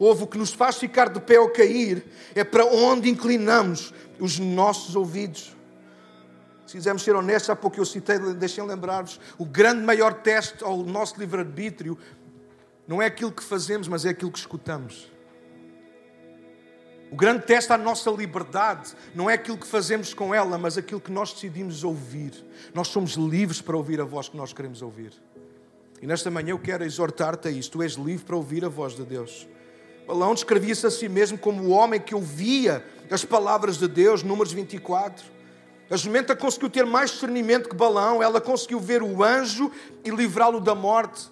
Houve 0.00 0.24
o 0.24 0.26
que 0.26 0.38
nos 0.38 0.50
faz 0.50 0.76
ficar 0.76 1.10
de 1.10 1.20
pé 1.20 1.38
ou 1.38 1.50
cair, 1.50 2.06
é 2.34 2.42
para 2.42 2.64
onde 2.64 3.10
inclinamos 3.10 3.92
os 4.18 4.38
nossos 4.38 4.96
ouvidos. 4.96 5.54
Se 6.66 6.72
quisermos 6.72 7.02
ser 7.02 7.14
honestos, 7.14 7.50
há 7.50 7.56
pouco 7.56 7.78
eu 7.78 7.84
citei, 7.84 8.18
deixem 8.34 8.64
lembrar-vos, 8.64 9.20
o 9.36 9.44
grande 9.44 9.82
maior 9.82 10.14
teste 10.14 10.64
ao 10.64 10.78
nosso 10.78 11.20
livre-arbítrio 11.20 11.98
não 12.88 13.02
é 13.02 13.06
aquilo 13.06 13.30
que 13.30 13.44
fazemos, 13.44 13.88
mas 13.88 14.06
é 14.06 14.08
aquilo 14.08 14.32
que 14.32 14.38
escutamos. 14.38 15.06
O 17.10 17.16
grande 17.16 17.44
teste 17.44 17.70
à 17.70 17.76
nossa 17.76 18.10
liberdade 18.10 18.94
não 19.14 19.28
é 19.28 19.34
aquilo 19.34 19.58
que 19.58 19.66
fazemos 19.66 20.14
com 20.14 20.34
ela, 20.34 20.56
mas 20.56 20.78
aquilo 20.78 21.00
que 21.00 21.12
nós 21.12 21.32
decidimos 21.34 21.84
ouvir. 21.84 22.32
Nós 22.72 22.88
somos 22.88 23.16
livres 23.16 23.60
para 23.60 23.76
ouvir 23.76 24.00
a 24.00 24.04
voz 24.04 24.30
que 24.30 24.36
nós 24.36 24.54
queremos 24.54 24.80
ouvir. 24.80 25.12
E 26.00 26.06
nesta 26.06 26.30
manhã 26.30 26.50
eu 26.50 26.58
quero 26.58 26.84
exortar-te 26.84 27.48
a 27.48 27.50
isso. 27.50 27.72
Tu 27.72 27.82
és 27.82 27.92
livre 27.92 28.24
para 28.24 28.36
ouvir 28.36 28.64
a 28.64 28.68
voz 28.68 28.94
de 28.94 29.04
Deus. 29.04 29.46
Balaão 30.10 30.34
descrevia-se 30.34 30.84
a 30.84 30.90
si 30.90 31.08
mesmo 31.08 31.38
como 31.38 31.62
o 31.62 31.70
homem 31.70 32.00
que 32.00 32.16
ouvia 32.16 32.84
as 33.08 33.24
palavras 33.24 33.78
de 33.78 33.86
Deus, 33.86 34.24
Números 34.24 34.52
24. 34.52 35.24
A 35.88 35.96
jumenta 35.96 36.34
conseguiu 36.34 36.68
ter 36.68 36.84
mais 36.84 37.12
discernimento 37.12 37.68
que 37.68 37.76
Balaão, 37.76 38.20
ela 38.20 38.40
conseguiu 38.40 38.80
ver 38.80 39.04
o 39.04 39.22
anjo 39.22 39.70
e 40.04 40.10
livrá-lo 40.10 40.60
da 40.60 40.74
morte. 40.74 41.30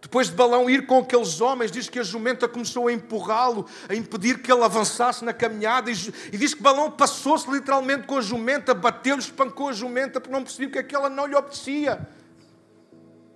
Depois 0.00 0.28
de 0.28 0.36
Balão 0.36 0.70
ir 0.70 0.86
com 0.86 1.00
aqueles 1.00 1.40
homens, 1.40 1.72
diz 1.72 1.88
que 1.88 1.98
a 1.98 2.04
jumenta 2.04 2.46
começou 2.46 2.86
a 2.86 2.92
empurrá-lo, 2.92 3.66
a 3.88 3.94
impedir 3.96 4.40
que 4.40 4.52
ele 4.52 4.62
avançasse 4.62 5.24
na 5.24 5.32
caminhada, 5.32 5.90
e 5.90 6.36
diz 6.36 6.54
que 6.54 6.62
Balão 6.62 6.92
passou-se 6.92 7.50
literalmente 7.50 8.06
com 8.06 8.18
a 8.18 8.22
jumenta, 8.22 8.72
bateu-lhe, 8.72 9.20
espancou 9.20 9.68
a 9.68 9.72
jumenta, 9.72 10.20
porque 10.20 10.32
não 10.32 10.44
percebia 10.44 10.70
que 10.70 10.78
aquela 10.78 11.10
não 11.10 11.26
lhe 11.26 11.34
obedecia. 11.34 12.08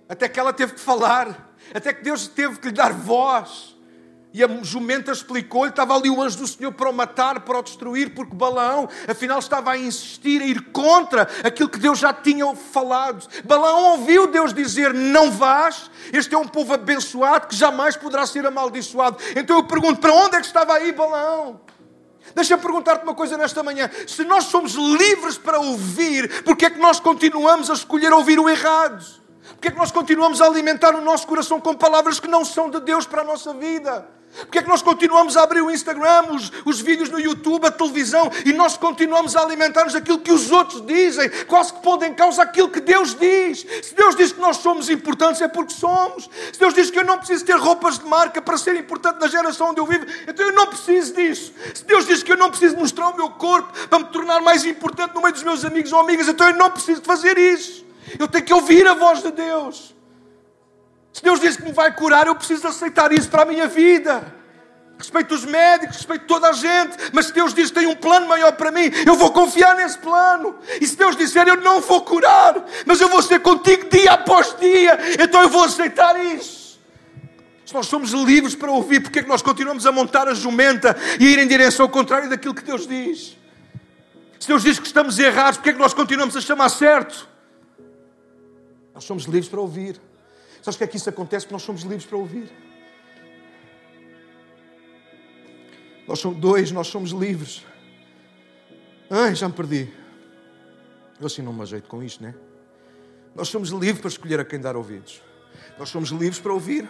Até 0.07 0.29
que 0.29 0.39
ela 0.39 0.53
teve 0.53 0.75
que 0.75 0.79
falar, 0.79 1.53
até 1.73 1.93
que 1.93 2.05
Deus 2.05 2.29
teve 2.29 2.57
que 2.57 2.67
lhe 2.67 2.73
dar 2.73 2.93
voz. 2.93 3.75
E 4.37 4.43
a 4.43 4.47
jumenta 4.61 5.11
explicou-lhe: 5.11 5.71
estava 5.71 5.95
ali 5.95 6.11
o 6.11 6.21
anjo 6.21 6.37
do 6.37 6.47
Senhor 6.47 6.71
para 6.71 6.87
o 6.87 6.93
matar, 6.93 7.39
para 7.39 7.57
o 7.57 7.63
destruir, 7.63 8.13
porque 8.13 8.35
Balaão, 8.35 8.87
afinal, 9.07 9.39
estava 9.39 9.71
a 9.71 9.77
insistir, 9.79 10.43
a 10.43 10.45
ir 10.45 10.61
contra 10.71 11.27
aquilo 11.43 11.67
que 11.67 11.79
Deus 11.79 11.97
já 11.97 12.13
tinha 12.13 12.45
falado. 12.55 13.27
Balaão 13.43 13.93
ouviu 13.93 14.27
Deus 14.27 14.53
dizer: 14.53 14.93
Não 14.93 15.31
vás, 15.31 15.89
este 16.13 16.35
é 16.35 16.37
um 16.37 16.47
povo 16.47 16.71
abençoado 16.71 17.47
que 17.47 17.55
jamais 17.55 17.97
poderá 17.97 18.27
ser 18.27 18.45
amaldiçoado. 18.45 19.17
Então 19.35 19.55
eu 19.55 19.63
pergunto: 19.63 19.99
para 19.99 20.13
onde 20.13 20.35
é 20.35 20.39
que 20.39 20.45
estava 20.45 20.73
aí 20.73 20.91
Balaão? 20.91 21.59
Deixa-me 22.35 22.61
perguntar-te 22.61 23.01
uma 23.01 23.15
coisa 23.15 23.37
nesta 23.37 23.63
manhã: 23.63 23.89
se 24.05 24.23
nós 24.23 24.43
somos 24.43 24.73
livres 24.73 25.35
para 25.39 25.59
ouvir, 25.59 26.43
porque 26.43 26.67
é 26.67 26.69
que 26.69 26.79
nós 26.79 26.99
continuamos 26.99 27.71
a 27.71 27.73
escolher 27.73 28.13
ouvir 28.13 28.39
o 28.39 28.47
errado? 28.47 29.03
Porque 29.53 29.69
é 29.69 29.71
que 29.71 29.77
nós 29.77 29.91
continuamos 29.91 30.41
a 30.41 30.45
alimentar 30.45 30.93
o 30.93 31.01
nosso 31.01 31.25
coração 31.25 31.59
com 31.59 31.73
palavras 31.73 32.19
que 32.19 32.27
não 32.27 32.45
são 32.45 32.69
de 32.69 32.79
Deus 32.81 33.07
para 33.07 33.23
a 33.23 33.25
nossa 33.25 33.51
vida? 33.51 34.16
Porque 34.41 34.59
é 34.59 34.61
que 34.61 34.69
nós 34.69 34.81
continuamos 34.81 35.35
a 35.35 35.43
abrir 35.43 35.61
o 35.61 35.71
Instagram, 35.71 36.31
os, 36.31 36.51
os 36.63 36.79
vídeos 36.79 37.09
no 37.09 37.19
YouTube, 37.19 37.65
a 37.65 37.71
televisão 37.71 38.31
e 38.45 38.53
nós 38.53 38.77
continuamos 38.77 39.35
a 39.35 39.41
alimentar-nos 39.41 39.95
aquilo 39.95 40.19
que 40.19 40.31
os 40.31 40.51
outros 40.51 40.85
dizem, 40.85 41.29
quase 41.47 41.73
que 41.73 41.81
pondo 41.81 42.05
em 42.05 42.13
causa 42.13 42.43
aquilo 42.43 42.69
que 42.69 42.79
Deus 42.79 43.15
diz. 43.15 43.65
Se 43.81 43.95
Deus 43.95 44.15
diz 44.15 44.31
que 44.31 44.39
nós 44.39 44.57
somos 44.57 44.89
importantes, 44.89 45.41
é 45.41 45.47
porque 45.47 45.73
somos. 45.73 46.29
Se 46.53 46.59
Deus 46.59 46.73
diz 46.73 46.91
que 46.91 46.99
eu 46.99 47.03
não 47.03 47.17
preciso 47.17 47.45
ter 47.45 47.57
roupas 47.57 47.97
de 47.97 48.05
marca 48.05 48.41
para 48.41 48.57
ser 48.57 48.75
importante 48.75 49.19
na 49.19 49.27
geração 49.27 49.71
onde 49.71 49.79
eu 49.79 49.85
vivo, 49.85 50.05
então 50.27 50.45
eu 50.45 50.53
não 50.53 50.67
preciso 50.67 51.13
disso. 51.13 51.53
Se 51.73 51.83
Deus 51.85 52.05
diz 52.05 52.21
que 52.21 52.31
eu 52.31 52.37
não 52.37 52.49
preciso 52.49 52.77
mostrar 52.77 53.09
o 53.09 53.15
meu 53.15 53.31
corpo 53.31 53.73
para 53.87 53.99
me 53.99 54.05
tornar 54.05 54.39
mais 54.41 54.65
importante 54.65 55.15
no 55.15 55.21
meio 55.21 55.33
dos 55.33 55.43
meus 55.43 55.65
amigos 55.65 55.91
ou 55.91 55.99
amigas, 55.99 56.27
então 56.27 56.47
eu 56.47 56.55
não 56.55 56.69
preciso 56.69 57.01
de 57.01 57.07
fazer 57.07 57.37
isso. 57.37 57.85
Eu 58.19 58.27
tenho 58.27 58.45
que 58.45 58.53
ouvir 58.53 58.87
a 58.87 58.93
voz 58.93 59.21
de 59.23 59.31
Deus. 59.31 59.96
Se 61.17 61.23
Deus 61.23 61.39
diz 61.39 61.57
que 61.57 61.63
me 61.63 61.71
vai 61.71 61.91
curar, 61.95 62.27
eu 62.27 62.35
preciso 62.35 62.67
aceitar 62.67 63.11
isso 63.11 63.27
para 63.27 63.41
a 63.41 63.45
minha 63.45 63.65
vida. 63.65 64.35
Respeito 64.99 65.33
os 65.33 65.45
médicos, 65.45 65.95
respeito 65.95 66.27
toda 66.27 66.49
a 66.49 66.53
gente, 66.53 66.95
mas 67.11 67.25
se 67.25 67.33
Deus 67.33 67.55
diz 67.55 67.69
que 67.69 67.79
tem 67.79 67.87
um 67.87 67.95
plano 67.95 68.27
maior 68.27 68.51
para 68.51 68.69
mim, 68.69 68.91
eu 69.03 69.15
vou 69.15 69.31
confiar 69.31 69.75
nesse 69.75 69.97
plano. 69.97 70.59
E 70.79 70.85
se 70.85 70.95
Deus 70.95 71.15
disser 71.15 71.47
eu 71.47 71.57
não 71.57 71.81
vou 71.81 72.01
curar, 72.01 72.63
mas 72.85 73.01
eu 73.01 73.09
vou 73.09 73.19
ser 73.23 73.39
contigo 73.39 73.89
dia 73.89 74.11
após 74.11 74.55
dia, 74.59 74.95
então 75.19 75.41
eu 75.41 75.49
vou 75.49 75.63
aceitar 75.63 76.23
isso. 76.23 76.79
Se 77.65 77.73
nós 77.73 77.87
somos 77.87 78.11
livres 78.11 78.53
para 78.53 78.69
ouvir, 78.69 78.99
porque 78.99 79.17
é 79.17 79.23
que 79.23 79.27
nós 79.27 79.41
continuamos 79.41 79.87
a 79.87 79.91
montar 79.91 80.27
a 80.27 80.35
jumenta 80.35 80.95
e 81.19 81.25
a 81.25 81.31
ir 81.31 81.39
em 81.39 81.47
direção 81.47 81.87
ao 81.87 81.91
contrário 81.91 82.29
daquilo 82.29 82.53
que 82.53 82.63
Deus 82.63 82.85
diz? 82.85 83.35
Se 84.39 84.47
Deus 84.47 84.61
diz 84.61 84.77
que 84.77 84.85
estamos 84.85 85.17
errados, 85.17 85.57
porque 85.57 85.71
é 85.71 85.73
que 85.73 85.79
nós 85.79 85.95
continuamos 85.95 86.37
a 86.37 86.41
chamar 86.41 86.69
certo? 86.69 87.27
Nós 88.93 89.03
somos 89.03 89.23
livres 89.23 89.49
para 89.49 89.59
ouvir. 89.59 89.99
Sabes 90.67 90.75
o 90.75 90.79
que 90.79 90.83
é 90.83 90.87
que 90.87 90.97
isso 90.97 91.09
acontece? 91.09 91.45
Porque 91.45 91.53
nós 91.53 91.61
somos 91.63 91.83
livres 91.83 92.05
para 92.05 92.17
ouvir. 92.17 92.51
Nós 96.05 96.19
somos 96.19 96.37
dois, 96.37 96.73
nós 96.73 96.87
somos 96.87 97.11
livres. 97.11 97.65
Ai, 99.09 99.33
já 99.33 99.47
me 99.47 99.53
perdi. 99.53 99.89
Eu 101.21 101.27
assim 101.27 101.41
não 101.41 101.53
me 101.53 101.61
ajeito 101.61 101.87
com 101.87 102.03
isto, 102.03 102.21
né? 102.21 102.35
Nós 103.33 103.47
somos 103.47 103.69
livres 103.69 104.01
para 104.01 104.09
escolher 104.09 104.41
a 104.41 104.43
quem 104.43 104.59
dar 104.59 104.75
ouvidos. 104.75 105.21
Nós 105.79 105.87
somos 105.87 106.09
livres 106.09 106.37
para 106.37 106.51
ouvir. 106.51 106.85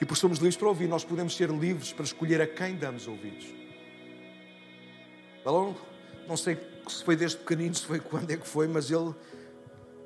E 0.00 0.04
por 0.04 0.16
somos 0.16 0.38
livres 0.38 0.56
para 0.56 0.68
ouvir, 0.68 0.86
nós 0.86 1.02
podemos 1.02 1.36
ser 1.36 1.50
livres 1.50 1.92
para 1.92 2.04
escolher 2.04 2.40
a 2.40 2.46
quem 2.46 2.76
damos 2.76 3.08
ouvidos. 3.08 3.48
Balão, 5.44 5.74
não 6.28 6.36
sei 6.36 6.56
se 6.86 7.02
foi 7.02 7.16
desde 7.16 7.38
pequenino, 7.38 7.74
se 7.74 7.84
foi 7.84 7.98
quando 7.98 8.30
é 8.30 8.36
que 8.36 8.46
foi, 8.46 8.68
mas 8.68 8.88
ele, 8.88 9.12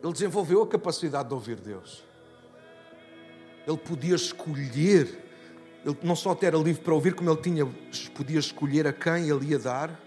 ele 0.03 0.13
desenvolveu 0.15 0.63
a 0.63 0.67
capacidade 0.67 1.29
de 1.29 1.35
ouvir 1.35 1.57
Deus. 1.57 2.14
Ele 3.67 3.79
podia 3.79 4.15
escolher, 4.15 5.19
ele 5.85 5.97
não 6.03 6.15
só 6.15 6.37
era 6.43 6.57
livre 6.57 6.83
para 6.83 6.95
ouvir, 6.95 7.15
como 7.15 7.31
ele 7.31 7.41
tinha, 7.41 7.67
podia 8.15 8.39
escolher 8.39 8.87
a 8.87 8.93
quem 8.93 9.29
ele 9.29 9.47
ia 9.47 9.59
dar 9.59 9.99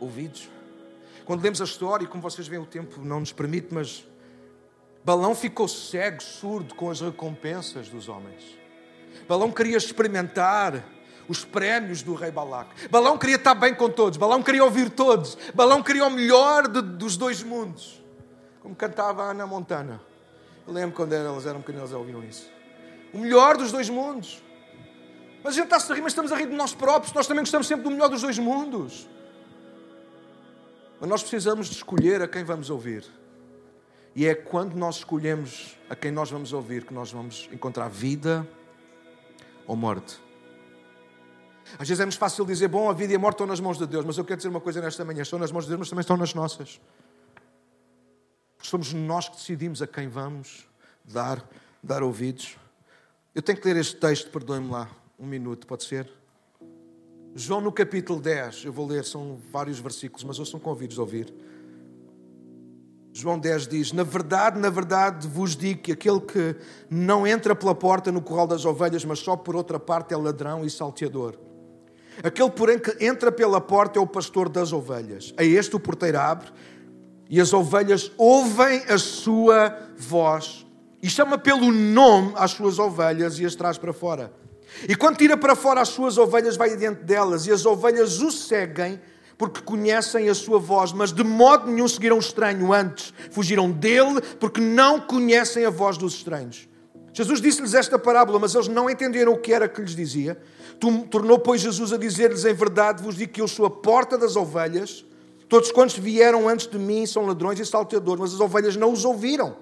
ouvidos. 0.00 0.50
Quando 1.24 1.42
lemos 1.42 1.60
a 1.60 1.64
história, 1.64 2.04
e 2.04 2.08
como 2.08 2.22
vocês 2.22 2.46
veem, 2.48 2.62
o 2.62 2.66
tempo 2.66 3.00
não 3.02 3.20
nos 3.20 3.32
permite, 3.32 3.68
mas 3.72 4.04
Balão 5.04 5.34
ficou 5.34 5.68
cego, 5.68 6.22
surdo 6.22 6.74
com 6.74 6.90
as 6.90 7.00
recompensas 7.00 7.88
dos 7.88 8.08
homens. 8.08 8.58
Balão 9.28 9.50
queria 9.52 9.76
experimentar 9.76 10.84
os 11.28 11.44
prémios 11.44 12.02
do 12.02 12.14
rei 12.14 12.30
Balac. 12.30 12.88
Balão 12.88 13.16
queria 13.16 13.36
estar 13.36 13.54
bem 13.54 13.74
com 13.74 13.88
todos. 13.88 14.16
Balão 14.18 14.42
queria 14.42 14.64
ouvir 14.64 14.90
todos. 14.90 15.36
Balão 15.54 15.82
queria 15.82 16.06
o 16.06 16.10
melhor 16.10 16.68
de, 16.68 16.80
dos 16.80 17.16
dois 17.16 17.42
mundos. 17.42 18.02
Como 18.60 18.74
cantava 18.74 19.24
a 19.24 19.30
Ana 19.30 19.46
Montana. 19.46 20.00
Eu 20.66 20.72
lembro 20.72 20.94
quando 20.94 21.12
elas 21.12 21.46
eram 21.46 21.60
pequenas, 21.60 21.90
elas 21.90 21.92
ouviam 21.92 22.22
isso 22.22 22.55
O 23.16 23.18
melhor 23.18 23.56
dos 23.56 23.72
dois 23.72 23.88
mundos. 23.88 24.42
Mas 25.42 25.54
a 25.54 25.56
gente 25.62 25.72
está 25.72 25.76
a 25.76 25.96
rir, 25.96 26.02
mas 26.02 26.12
estamos 26.12 26.30
a 26.32 26.36
rir 26.36 26.48
de 26.48 26.54
nós 26.54 26.74
próprios. 26.74 27.14
Nós 27.14 27.26
também 27.26 27.42
gostamos 27.42 27.66
sempre 27.66 27.84
do 27.84 27.90
melhor 27.90 28.10
dos 28.10 28.20
dois 28.20 28.38
mundos. 28.38 29.08
Mas 31.00 31.08
nós 31.08 31.22
precisamos 31.22 31.68
de 31.68 31.76
escolher 31.76 32.20
a 32.20 32.28
quem 32.28 32.44
vamos 32.44 32.68
ouvir. 32.68 33.06
E 34.14 34.26
é 34.26 34.34
quando 34.34 34.74
nós 34.74 34.96
escolhemos 34.96 35.78
a 35.88 35.96
quem 35.96 36.10
nós 36.10 36.30
vamos 36.30 36.52
ouvir 36.52 36.84
que 36.84 36.92
nós 36.92 37.10
vamos 37.10 37.48
encontrar 37.50 37.88
vida 37.88 38.46
ou 39.66 39.74
morte. 39.74 40.20
Às 41.78 41.88
vezes 41.88 42.00
é 42.00 42.04
muito 42.04 42.18
fácil 42.18 42.44
dizer, 42.44 42.68
bom, 42.68 42.90
a 42.90 42.92
vida 42.92 43.14
e 43.14 43.16
a 43.16 43.18
morte 43.18 43.36
estão 43.36 43.46
nas 43.46 43.60
mãos 43.60 43.78
de 43.78 43.86
Deus, 43.86 44.04
mas 44.04 44.18
eu 44.18 44.26
quero 44.26 44.36
dizer 44.36 44.50
uma 44.50 44.60
coisa 44.60 44.82
nesta 44.82 45.06
manhã: 45.06 45.22
estão 45.22 45.38
nas 45.38 45.50
mãos 45.50 45.64
de 45.64 45.70
Deus, 45.70 45.78
mas 45.78 45.88
também 45.88 46.02
estão 46.02 46.18
nas 46.18 46.34
nossas. 46.34 46.78
Somos 48.60 48.92
nós 48.92 49.26
que 49.26 49.36
decidimos 49.36 49.80
a 49.80 49.86
quem 49.86 50.06
vamos 50.06 50.68
dar, 51.02 51.42
dar 51.82 52.02
ouvidos. 52.02 52.58
Eu 53.36 53.42
tenho 53.42 53.60
que 53.60 53.68
ler 53.68 53.76
este 53.76 53.96
texto, 53.96 54.30
perdoe-me 54.30 54.70
lá, 54.70 54.90
um 55.18 55.26
minuto, 55.26 55.66
pode 55.66 55.84
ser? 55.84 56.10
João 57.34 57.60
no 57.60 57.70
capítulo 57.70 58.18
10, 58.18 58.64
eu 58.64 58.72
vou 58.72 58.86
ler, 58.86 59.04
são 59.04 59.38
vários 59.52 59.78
versículos, 59.78 60.24
mas 60.24 60.38
eu 60.38 60.46
sou 60.46 60.58
convidos 60.58 60.94
de 60.94 61.00
ouvir. 61.02 61.34
João 63.12 63.38
10 63.38 63.68
diz: 63.68 63.92
Na 63.92 64.04
verdade, 64.04 64.58
na 64.58 64.70
verdade 64.70 65.28
vos 65.28 65.54
digo 65.54 65.82
que 65.82 65.92
aquele 65.92 66.18
que 66.18 66.56
não 66.88 67.26
entra 67.26 67.54
pela 67.54 67.74
porta 67.74 68.10
no 68.10 68.22
curral 68.22 68.46
das 68.46 68.64
ovelhas, 68.64 69.04
mas 69.04 69.18
só 69.18 69.36
por 69.36 69.54
outra 69.54 69.78
parte 69.78 70.14
é 70.14 70.16
ladrão 70.16 70.64
e 70.64 70.70
salteador. 70.70 71.38
Aquele, 72.22 72.50
porém, 72.50 72.78
que 72.78 73.04
entra 73.04 73.30
pela 73.30 73.60
porta 73.60 73.98
é 73.98 74.02
o 74.02 74.06
pastor 74.06 74.48
das 74.48 74.72
ovelhas. 74.72 75.34
A 75.36 75.44
este 75.44 75.76
o 75.76 75.80
porteiro 75.80 76.18
abre 76.18 76.48
e 77.28 77.38
as 77.38 77.52
ovelhas 77.52 78.10
ouvem 78.16 78.78
a 78.88 78.96
sua 78.96 79.76
voz 79.94 80.65
e 81.02 81.08
chama 81.08 81.38
pelo 81.38 81.70
nome 81.70 82.32
as 82.36 82.52
suas 82.52 82.78
ovelhas 82.78 83.38
e 83.38 83.44
as 83.44 83.54
traz 83.54 83.78
para 83.78 83.92
fora. 83.92 84.32
E 84.88 84.94
quando 84.94 85.16
tira 85.16 85.36
para 85.36 85.54
fora 85.54 85.80
as 85.80 85.88
suas 85.88 86.18
ovelhas, 86.18 86.56
vai 86.56 86.72
adiante 86.72 87.02
delas, 87.02 87.46
e 87.46 87.52
as 87.52 87.64
ovelhas 87.64 88.20
o 88.20 88.30
seguem, 88.30 89.00
porque 89.38 89.60
conhecem 89.60 90.28
a 90.28 90.34
sua 90.34 90.58
voz, 90.58 90.92
mas 90.92 91.12
de 91.12 91.22
modo 91.22 91.70
nenhum 91.70 91.86
seguiram 91.86 92.16
o 92.16 92.20
estranho 92.20 92.72
antes. 92.72 93.12
Fugiram 93.30 93.70
dele, 93.70 94.20
porque 94.40 94.60
não 94.60 95.00
conhecem 95.00 95.64
a 95.64 95.70
voz 95.70 95.98
dos 95.98 96.14
estranhos. 96.14 96.68
Jesus 97.12 97.40
disse-lhes 97.40 97.74
esta 97.74 97.98
parábola, 97.98 98.38
mas 98.38 98.54
eles 98.54 98.68
não 98.68 98.90
entenderam 98.90 99.32
o 99.32 99.38
que 99.38 99.52
era 99.52 99.68
que 99.68 99.80
lhes 99.80 99.94
dizia. 99.94 100.38
Tornou, 101.10 101.38
pois, 101.38 101.60
Jesus 101.60 101.92
a 101.92 101.96
dizer-lhes: 101.96 102.44
Em 102.44 102.52
verdade 102.52 103.02
vos 103.02 103.16
digo 103.16 103.32
que 103.32 103.40
eu 103.40 103.48
sou 103.48 103.64
a 103.66 103.70
porta 103.70 104.18
das 104.18 104.36
ovelhas. 104.36 105.04
Todos 105.48 105.70
quantos 105.70 105.96
vieram 105.96 106.48
antes 106.48 106.66
de 106.66 106.78
mim 106.78 107.06
são 107.06 107.24
ladrões 107.24 107.58
e 107.60 107.64
salteadores, 107.64 108.20
mas 108.20 108.34
as 108.34 108.40
ovelhas 108.40 108.76
não 108.76 108.92
os 108.92 109.04
ouviram. 109.04 109.56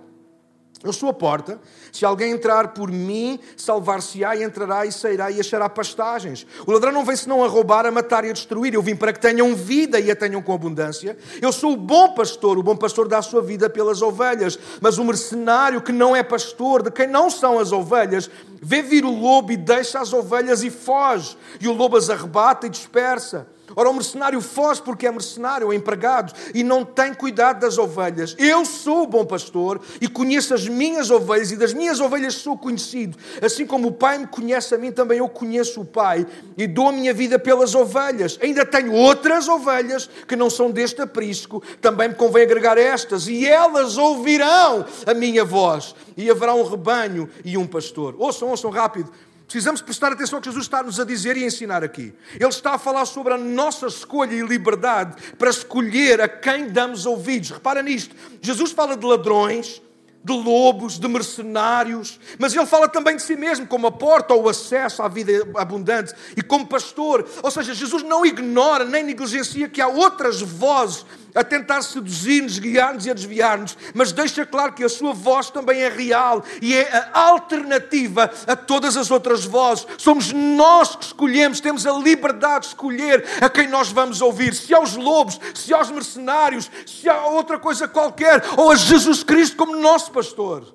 Eu 0.84 0.92
sou 0.92 1.08
a 1.08 1.14
porta. 1.14 1.58
Se 1.90 2.04
alguém 2.04 2.32
entrar 2.32 2.68
por 2.68 2.92
mim, 2.92 3.40
salvar-se-á 3.56 4.36
e 4.36 4.44
entrará 4.44 4.84
e 4.84 4.92
sairá 4.92 5.30
e 5.30 5.40
achará 5.40 5.66
pastagens. 5.66 6.46
O 6.66 6.72
ladrão 6.72 6.92
não 6.92 7.06
vem 7.06 7.16
senão 7.16 7.42
a 7.42 7.48
roubar, 7.48 7.86
a 7.86 7.90
matar 7.90 8.22
e 8.24 8.28
a 8.28 8.32
destruir. 8.34 8.74
Eu 8.74 8.82
vim 8.82 8.94
para 8.94 9.10
que 9.10 9.18
tenham 9.18 9.54
vida 9.54 9.98
e 9.98 10.10
a 10.10 10.16
tenham 10.16 10.42
com 10.42 10.52
abundância. 10.52 11.16
Eu 11.40 11.50
sou 11.52 11.72
o 11.72 11.76
bom 11.76 12.12
pastor. 12.12 12.58
O 12.58 12.62
bom 12.62 12.76
pastor 12.76 13.08
dá 13.08 13.18
a 13.18 13.22
sua 13.22 13.40
vida 13.40 13.70
pelas 13.70 14.02
ovelhas. 14.02 14.58
Mas 14.78 14.98
o 14.98 15.04
mercenário 15.04 15.80
que 15.80 15.92
não 15.92 16.14
é 16.14 16.22
pastor, 16.22 16.82
de 16.82 16.90
quem 16.90 17.06
não 17.06 17.30
são 17.30 17.58
as 17.58 17.72
ovelhas, 17.72 18.30
vê 18.60 18.82
vir 18.82 19.06
o 19.06 19.10
lobo 19.10 19.52
e 19.52 19.56
deixa 19.56 20.00
as 20.00 20.12
ovelhas 20.12 20.62
e 20.62 20.68
foge. 20.68 21.34
E 21.58 21.66
o 21.66 21.72
lobo 21.72 21.96
as 21.96 22.10
arrebata 22.10 22.66
e 22.66 22.70
dispersa. 22.70 23.53
Ora, 23.76 23.90
o 23.90 23.94
mercenário 23.94 24.40
foge 24.40 24.82
porque 24.82 25.06
é 25.06 25.10
mercenário, 25.10 25.72
é 25.72 25.74
empregado 25.74 26.32
e 26.54 26.62
não 26.62 26.84
tem 26.84 27.12
cuidado 27.14 27.60
das 27.60 27.78
ovelhas. 27.78 28.36
Eu 28.38 28.64
sou 28.64 29.02
o 29.02 29.06
bom 29.06 29.24
pastor 29.24 29.80
e 30.00 30.06
conheço 30.06 30.54
as 30.54 30.68
minhas 30.68 31.10
ovelhas 31.10 31.50
e 31.50 31.56
das 31.56 31.72
minhas 31.72 32.00
ovelhas 32.00 32.34
sou 32.34 32.56
conhecido. 32.56 33.18
Assim 33.42 33.66
como 33.66 33.88
o 33.88 33.92
Pai 33.92 34.18
me 34.18 34.26
conhece 34.26 34.74
a 34.74 34.78
mim, 34.78 34.92
também 34.92 35.18
eu 35.18 35.28
conheço 35.28 35.80
o 35.80 35.84
Pai 35.84 36.26
e 36.56 36.66
dou 36.66 36.88
a 36.88 36.92
minha 36.92 37.12
vida 37.12 37.38
pelas 37.38 37.74
ovelhas. 37.74 38.38
Ainda 38.42 38.64
tenho 38.64 38.92
outras 38.92 39.48
ovelhas 39.48 40.08
que 40.28 40.36
não 40.36 40.50
são 40.50 40.70
deste 40.70 41.02
aprisco, 41.02 41.62
também 41.80 42.08
me 42.08 42.14
convém 42.14 42.42
agregar 42.42 42.78
estas 42.78 43.26
e 43.26 43.46
elas 43.46 43.96
ouvirão 43.96 44.84
a 45.06 45.14
minha 45.14 45.44
voz 45.44 45.94
e 46.16 46.30
haverá 46.30 46.54
um 46.54 46.68
rebanho 46.68 47.28
e 47.44 47.56
um 47.56 47.66
pastor. 47.66 48.14
Ouçam, 48.18 48.48
ouçam 48.48 48.70
rápido. 48.70 49.10
Precisamos 49.54 49.80
prestar 49.80 50.10
atenção 50.10 50.38
ao 50.38 50.42
que 50.42 50.48
Jesus 50.48 50.64
está-nos 50.64 50.98
a 50.98 51.04
dizer 51.04 51.36
e 51.36 51.44
a 51.44 51.46
ensinar 51.46 51.84
aqui. 51.84 52.12
Ele 52.34 52.48
está 52.48 52.74
a 52.74 52.78
falar 52.78 53.06
sobre 53.06 53.34
a 53.34 53.38
nossa 53.38 53.86
escolha 53.86 54.34
e 54.34 54.42
liberdade 54.42 55.32
para 55.38 55.48
escolher 55.48 56.20
a 56.20 56.26
quem 56.26 56.70
damos 56.70 57.06
ouvidos. 57.06 57.50
Repara 57.50 57.80
nisto. 57.80 58.16
Jesus 58.42 58.72
fala 58.72 58.96
de 58.96 59.06
ladrões, 59.06 59.80
de 60.24 60.32
lobos, 60.32 60.98
de 60.98 61.06
mercenários, 61.06 62.18
mas 62.36 62.52
ele 62.52 62.66
fala 62.66 62.88
também 62.88 63.14
de 63.14 63.22
si 63.22 63.36
mesmo 63.36 63.64
como 63.64 63.86
a 63.86 63.92
porta 63.92 64.34
ou 64.34 64.42
o 64.42 64.48
acesso 64.48 65.04
à 65.04 65.06
vida 65.06 65.30
abundante 65.54 66.12
e 66.36 66.42
como 66.42 66.66
pastor. 66.66 67.24
Ou 67.40 67.48
seja, 67.48 67.74
Jesus 67.74 68.02
não 68.02 68.26
ignora 68.26 68.84
nem 68.84 69.04
negligencia 69.04 69.68
que 69.68 69.80
há 69.80 69.86
outras 69.86 70.40
vozes 70.40 71.06
a 71.34 71.42
tentar 71.42 71.82
seduzir-nos, 71.82 72.58
guiar-nos 72.58 73.06
e 73.06 73.10
a 73.10 73.14
desviar-nos, 73.14 73.76
mas 73.92 74.12
deixa 74.12 74.46
claro 74.46 74.72
que 74.72 74.84
a 74.84 74.88
sua 74.88 75.12
voz 75.12 75.50
também 75.50 75.80
é 75.80 75.88
real 75.88 76.44
e 76.62 76.74
é 76.74 77.10
a 77.12 77.20
alternativa 77.20 78.30
a 78.46 78.54
todas 78.54 78.96
as 78.96 79.10
outras 79.10 79.44
vozes. 79.44 79.86
Somos 79.98 80.32
nós 80.32 80.94
que 80.94 81.06
escolhemos, 81.06 81.60
temos 81.60 81.86
a 81.86 81.92
liberdade 81.92 82.62
de 82.62 82.68
escolher 82.68 83.24
a 83.40 83.48
quem 83.48 83.68
nós 83.68 83.90
vamos 83.90 84.20
ouvir, 84.20 84.54
se 84.54 84.72
aos 84.72 84.94
lobos, 84.94 85.40
se 85.54 85.74
aos 85.74 85.90
mercenários, 85.90 86.70
se 86.86 87.08
a 87.08 87.26
outra 87.26 87.58
coisa 87.58 87.88
qualquer, 87.88 88.42
ou 88.56 88.70
a 88.70 88.76
Jesus 88.76 89.24
Cristo 89.24 89.56
como 89.56 89.76
nosso 89.76 90.12
pastor. 90.12 90.72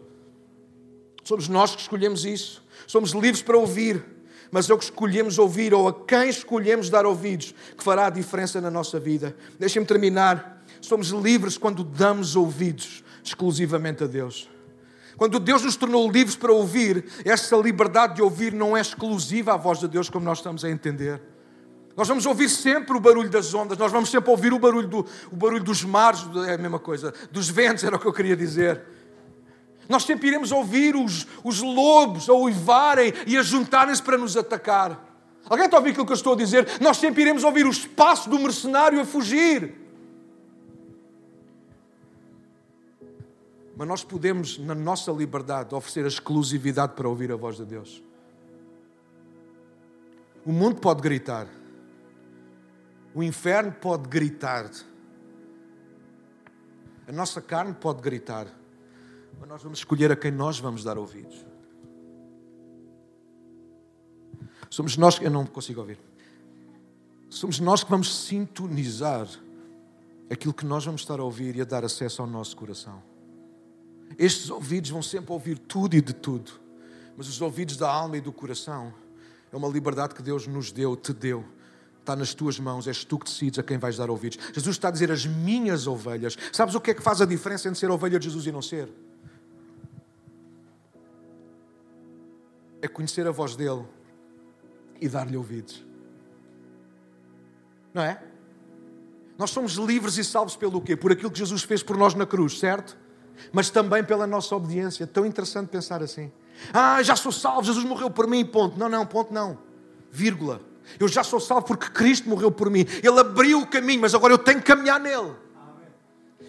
Somos 1.24 1.48
nós 1.48 1.76
que 1.76 1.82
escolhemos 1.82 2.26
isso. 2.26 2.64
Somos 2.88 3.12
livres 3.12 3.42
para 3.42 3.58
ouvir 3.58 4.04
mas 4.52 4.70
é 4.70 4.74
o 4.74 4.78
que 4.78 4.86
escolhemos 4.86 5.38
ouvir 5.38 5.74
ou 5.74 5.88
a 5.88 5.94
quem 5.94 6.30
escolhemos 6.30 6.90
dar 6.90 7.06
ouvidos 7.06 7.54
que 7.78 7.84
fará 7.84 8.08
a 8.08 8.10
diferença 8.10 8.60
na 8.60 8.72
nossa 8.72 9.00
vida. 9.00 9.36
Deixem-me 9.60 9.86
terminar. 9.86 10.64
Somos 10.82 11.10
livres 11.10 11.58
quando 11.58 11.84
damos 11.84 12.36
ouvidos 12.36 13.04
exclusivamente 13.24 14.04
a 14.04 14.08
Deus. 14.08 14.50
Quando 15.18 15.40
Deus 15.40 15.64
nos 15.64 15.76
tornou 15.76 16.10
livres 16.10 16.38
para 16.38 16.54
ouvir, 16.54 17.06
essa 17.26 17.56
liberdade 17.58 18.16
de 18.16 18.22
ouvir 18.22 18.54
não 18.54 18.76
é 18.76 18.80
exclusiva 18.80 19.54
à 19.54 19.58
voz 19.58 19.80
de 19.80 19.88
Deus, 19.88 20.10
como 20.10 20.24
nós 20.24 20.38
estamos 20.38 20.64
a 20.64 20.70
entender. 20.70 21.22
Nós 21.96 22.08
vamos 22.08 22.26
ouvir 22.26 22.48
sempre 22.48 22.96
o 22.96 23.00
barulho 23.02 23.30
das 23.30 23.54
ondas, 23.54 23.78
nós 23.78 23.92
vamos 23.92 24.10
sempre 24.10 24.32
ouvir 24.32 24.54
o 24.54 24.60
barulho, 24.60 24.88
do, 24.88 25.06
o 25.30 25.36
barulho 25.36 25.62
dos 25.62 25.84
mares, 25.84 26.26
é 26.48 26.54
a 26.54 26.58
mesma 26.58 26.80
coisa, 26.80 27.14
dos 27.30 27.50
ventos, 27.50 27.84
era 27.84 27.98
o 27.98 28.00
que 28.00 28.08
eu 28.08 28.14
queria 28.14 28.38
dizer. 28.38 28.82
Nós 29.90 30.04
sempre 30.04 30.28
iremos 30.28 30.52
ouvir 30.52 30.96
os, 30.96 31.26
os 31.44 31.62
lobos 31.62 32.30
a 32.30 32.34
uivarem 32.34 33.12
e 33.26 33.36
a 33.36 33.42
juntarem-se 33.42 34.04
para 34.04 34.20
nos 34.20 34.38
atacar. 34.38 35.04
Alguém 35.50 35.66
está 35.66 35.78
a 35.78 35.80
ouvir 35.80 35.90
aquilo 35.90 36.06
que 36.06 36.12
eu 36.12 36.16
estou 36.16 36.34
a 36.34 36.38
dizer? 36.38 36.80
Nós 36.80 36.98
sempre 36.98 37.24
iremos 37.24 37.44
ouvir 37.44 37.66
o 37.66 37.72
espaço 37.72 38.30
do 38.30 38.38
mercenário 38.38 39.02
a 39.02 39.06
fugir. 39.06 39.74
Mas 43.76 43.88
nós 43.88 44.04
podemos, 44.04 44.60
na 44.60 44.76
nossa 44.76 45.12
liberdade, 45.12 45.74
oferecer 45.74 46.06
a 46.06 46.08
exclusividade 46.08 46.94
para 46.94 47.10
ouvir 47.10 47.32
a 47.32 47.36
voz 47.36 47.58
de 47.58 47.66
Deus. 47.66 48.04
O 50.46 50.52
mundo 50.52 50.80
pode 50.80 51.02
gritar. 51.02 51.48
O 53.16 53.24
inferno 53.24 53.72
pode 53.72 54.08
gritar. 54.08 54.70
A 57.08 57.12
nossa 57.12 57.42
carne 57.42 57.74
pode 57.74 58.02
gritar. 58.02 58.59
Mas 59.40 59.50
nós 59.50 59.64
vamos 59.64 59.80
escolher 59.80 60.12
a 60.12 60.16
quem 60.16 60.32
nós 60.32 60.60
vamos 60.60 60.84
dar 60.84 60.98
ouvidos. 60.98 61.46
Somos 64.70 64.98
nós 64.98 65.18
que. 65.18 65.26
Eu 65.26 65.32
não 65.32 65.46
consigo 65.46 65.80
ouvir. 65.80 66.00
Somos 67.30 67.60
nós 67.60 67.84
que 67.84 67.90
vamos 67.90 68.26
sintonizar 68.26 69.28
aquilo 70.30 70.54
que 70.54 70.66
nós 70.66 70.86
vamos 70.86 71.02
estar 71.02 71.20
a 71.20 71.24
ouvir 71.24 71.56
e 71.56 71.62
a 71.62 71.66
dar 71.66 71.84
acesso 71.84 72.22
ao 72.22 72.28
nosso 72.28 72.56
coração. 72.56 73.02
Estes 74.18 74.50
ouvidos 74.50 74.90
vão 74.90 75.02
sempre 75.02 75.32
ouvir 75.32 75.58
tudo 75.58 75.96
e 75.96 76.02
de 76.02 76.14
tudo, 76.14 76.52
mas 77.16 77.28
os 77.28 77.42
ouvidos 77.42 77.78
da 77.78 77.90
alma 77.90 78.18
e 78.18 78.22
do 78.22 78.32
coração 78.32 78.94
é 79.52 79.56
uma 79.56 79.68
liberdade 79.68 80.16
que 80.16 80.22
Deus 80.22 80.48
nos 80.48 80.72
deu, 80.72 80.96
te 80.96 81.14
deu. 81.14 81.46
Está 82.00 82.16
nas 82.16 82.34
tuas 82.34 82.60
mãos, 82.60 82.88
és 82.88 83.04
tu 83.04 83.20
que 83.20 83.26
decides 83.26 83.60
a 83.60 83.64
quem 83.64 83.78
vais 83.78 83.98
dar 83.98 84.10
ouvidos. 84.10 84.40
Jesus 84.54 84.76
está 84.76 84.88
a 84.88 84.92
dizer 84.92 85.12
as 85.12 85.26
minhas 85.26 85.86
ovelhas. 85.86 86.36
Sabes 86.52 86.74
o 86.74 86.82
que 86.82 86.92
é 86.92 86.94
que 86.94 87.04
faz 87.04 87.22
a 87.22 87.26
diferença 87.26 87.68
entre 87.68 87.80
ser 87.80 87.92
ovelha 87.92 88.18
de 88.18 88.26
Jesus 88.26 88.48
e 88.48 88.52
não 88.52 88.62
ser? 88.62 88.90
É 92.82 92.88
conhecer 92.88 93.28
a 93.28 93.32
voz 93.32 93.56
dele 93.56 93.86
e 95.00 95.08
dar-lhe 95.08 95.38
ouvidos. 95.38 95.86
Não 97.94 98.04
é? 98.04 98.22
Nós 99.38 99.52
somos 99.52 99.74
livres 99.74 100.18
e 100.18 100.24
salvos 100.24 100.56
pelo 100.56 100.82
quê? 100.82 100.96
Por 100.96 101.12
aquilo 101.12 101.32
que 101.32 101.40
Jesus 101.40 101.64
fez 101.64 101.82
por 101.82 101.98
nós 101.98 102.14
na 102.14 102.26
cruz, 102.26 102.60
certo? 102.60 102.98
Mas 103.54 103.70
também 103.70 104.04
pela 104.04 104.28
nossa 104.28 104.56
obediência. 104.56 105.08
Tão 105.08 105.26
interessante 105.26 105.70
pensar 105.70 106.04
assim. 106.04 106.32
Ah, 106.74 107.02
já 107.02 107.16
sou 107.16 107.32
salvo, 107.32 107.64
Jesus 107.64 107.86
morreu 107.86 108.10
por 108.10 108.28
mim, 108.28 108.46
ponto. 108.46 108.78
Não, 108.78 108.90
não, 108.90 109.06
ponto 109.06 109.34
não. 109.34 109.58
Vírgula. 110.12 110.62
Eu 111.00 111.08
já 111.08 111.24
sou 111.24 111.40
salvo 111.40 111.66
porque 111.68 111.90
Cristo 111.90 112.28
morreu 112.28 112.52
por 112.52 112.70
mim. 112.70 112.86
Ele 113.02 113.20
abriu 113.20 113.62
o 113.62 113.68
caminho, 113.68 114.02
mas 114.02 114.14
agora 114.14 114.34
eu 114.34 114.38
tenho 114.38 114.60
que 114.60 114.66
caminhar 114.66 115.00
nele. 115.00 115.34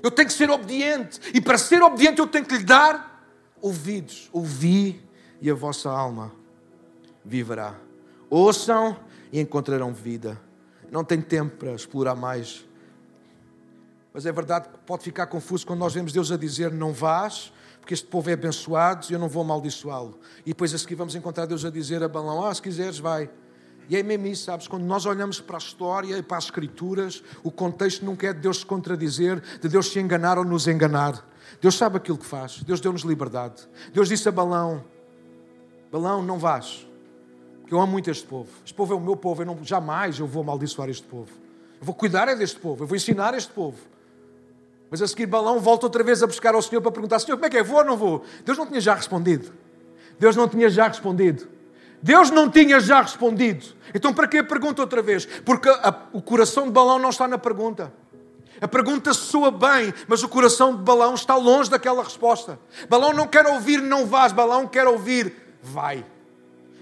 Eu 0.03 0.11
tenho 0.11 0.27
que 0.27 0.35
ser 0.35 0.51
obediente. 0.51 1.21
E 1.33 1.41
para 1.41 1.59
ser 1.59 1.83
obediente 1.83 2.19
eu 2.19 2.27
tenho 2.27 2.45
que 2.45 2.57
lhe 2.57 2.65
dar 2.65 3.25
ouvidos. 3.61 4.29
Ouvir 4.33 5.09
e 5.41 5.51
a 5.51 5.55
vossa 5.55 5.91
alma 5.91 6.33
viverá. 7.25 7.79
Ouçam 8.29 8.97
e 9.33 9.41
encontrarão 9.41 9.93
vida. 9.93 10.41
Não 10.91 11.05
tenho 11.05 11.23
tempo 11.23 11.57
para 11.57 11.73
explorar 11.73 12.15
mais. 12.15 12.67
Mas 14.13 14.27
é 14.27 14.33
verdade 14.33 14.69
que 14.69 14.79
pode 14.79 15.05
ficar 15.05 15.27
confuso 15.27 15.67
quando 15.67 15.79
nós 15.79 15.95
vemos 15.95 16.13
Deus 16.13 16.33
a 16.33 16.37
dizer: 16.37 16.73
Não 16.73 16.93
vás, 16.93 17.53
porque 17.81 17.95
este 17.95 18.07
povo 18.07 18.29
é 18.29 18.33
abençoado 18.33 19.07
e 19.09 19.13
eu 19.13 19.19
não 19.19 19.29
vou 19.29 19.43
amaldiçoá-lo. 19.43 20.19
E 20.45 20.51
depois 20.51 20.75
a 20.75 20.79
seguir 20.79 20.97
vamos 20.97 21.15
encontrar 21.15 21.47
Deus 21.47 21.65
a 21.65 21.71
dizer 21.71 22.03
a 22.03 22.09
Balão: 22.09 22.45
Ah, 22.45 22.55
se 22.55 22.61
quiseres, 22.61 22.99
vai. 22.99 23.31
E 23.89 23.97
é 23.97 24.03
mesmo 24.03 24.27
isso, 24.27 24.45
sabes? 24.45 24.69
Quando 24.69 24.85
nós 24.85 25.05
olhamos 25.05 25.41
para 25.41 25.57
a 25.57 25.59
história 25.59 26.17
e 26.17 26.23
para 26.23 26.39
as 26.39 26.45
Escrituras, 26.45 27.25
o 27.43 27.51
contexto 27.51 28.05
nunca 28.05 28.29
é 28.29 28.33
de 28.33 28.39
Deus 28.39 28.59
se 28.59 28.67
contradizer, 28.67 29.41
de 29.61 29.69
Deus 29.69 29.91
se 29.91 29.99
enganar 29.99 30.39
ou 30.39 30.45
nos 30.45 30.69
enganar. 30.69 31.27
Deus 31.61 31.77
sabe 31.77 31.97
aquilo 31.97 32.17
que 32.17 32.27
faz. 32.27 32.63
Deus 32.63 32.81
deu-nos 32.81 33.03
liberdade. 33.03 33.69
Deus 33.93 34.09
disse 34.09 34.29
a 34.29 34.33
Balão: 34.33 34.85
Balão, 35.91 36.23
não 36.23 36.39
vás. 36.39 36.87
Porque 37.61 37.75
eu 37.75 37.81
amo 37.81 37.93
muito 37.93 38.11
este 38.11 38.27
povo. 38.27 38.49
Este 38.65 38.75
povo 38.75 38.95
é 38.95 38.97
o 38.97 39.01
meu 39.01 39.17
povo. 39.17 39.43
Eu 39.43 39.47
não, 39.47 39.59
jamais 39.63 40.19
eu 40.19 40.27
vou 40.27 40.43
amaldiçoar 40.43 40.89
este 40.89 41.07
povo. 41.07 41.31
Eu 41.81 41.87
vou 41.87 41.95
cuidar 41.95 42.29
é 42.29 42.35
deste 42.35 42.59
povo. 42.59 42.85
Eu 42.85 42.87
vou 42.87 42.97
ensinar 42.97 43.35
este 43.35 43.53
povo. 43.53 43.79
Mas 44.91 45.01
a 45.01 45.07
seguir, 45.07 45.27
Balão 45.27 45.61
volta 45.61 45.87
outra 45.87 46.03
vez 46.03 46.23
a 46.23 46.27
buscar 46.27 46.55
ao 46.55 46.63
Senhor 46.63 46.81
para 46.81 46.91
perguntar: 46.91 47.19
Senhor, 47.21 47.37
como 47.37 47.47
é 47.47 47.51
que 47.51 47.57
é? 47.57 47.63
Vou 47.63 47.79
ou 47.79 47.85
não 47.85 47.97
vou? 47.97 48.25
Deus 48.45 48.59
não 48.59 48.67
tinha 48.67 48.81
já 48.81 48.95
respondido. 48.95 49.53
Deus 50.19 50.37
não 50.37 50.49
tinha 50.49 50.69
já 50.69 50.89
respondido. 50.89 51.49
Deus 52.03 52.31
não 52.31 52.51
tinha 52.51 52.81
já 52.81 53.03
respondido. 53.03 53.67
Então, 53.95 54.13
para 54.13 54.27
que 54.27 54.39
a 54.39 54.45
pergunta 54.45 54.83
outra 54.83 55.03
vez? 55.03 55.27
Porque 55.27 55.69
a, 55.69 55.95
o 56.13 56.21
coração 56.23 56.65
de 56.65 56.71
Balão 56.71 56.99
não 56.99 57.11
está 57.11 57.29
na 57.29 57.39
pergunta. 57.39 57.93
A 58.61 58.69
pergunta 58.69 59.15
soa 59.15 59.51
bem, 59.51 59.95
mas 60.07 60.23
o 60.23 60.29
coração 60.29 60.77
de 60.77 60.83
Balão 60.83 61.15
está 61.15 61.35
longe 61.37 61.71
daquela 61.71 62.03
resposta. 62.03 62.59
Balão 62.89 63.13
não 63.13 63.27
quer 63.27 63.47
ouvir 63.47 63.81
não 63.81 64.07
vás, 64.07 64.33
Balão 64.33 64.67
quer 64.67 64.87
ouvir 64.87 65.35
vai. 65.63 66.05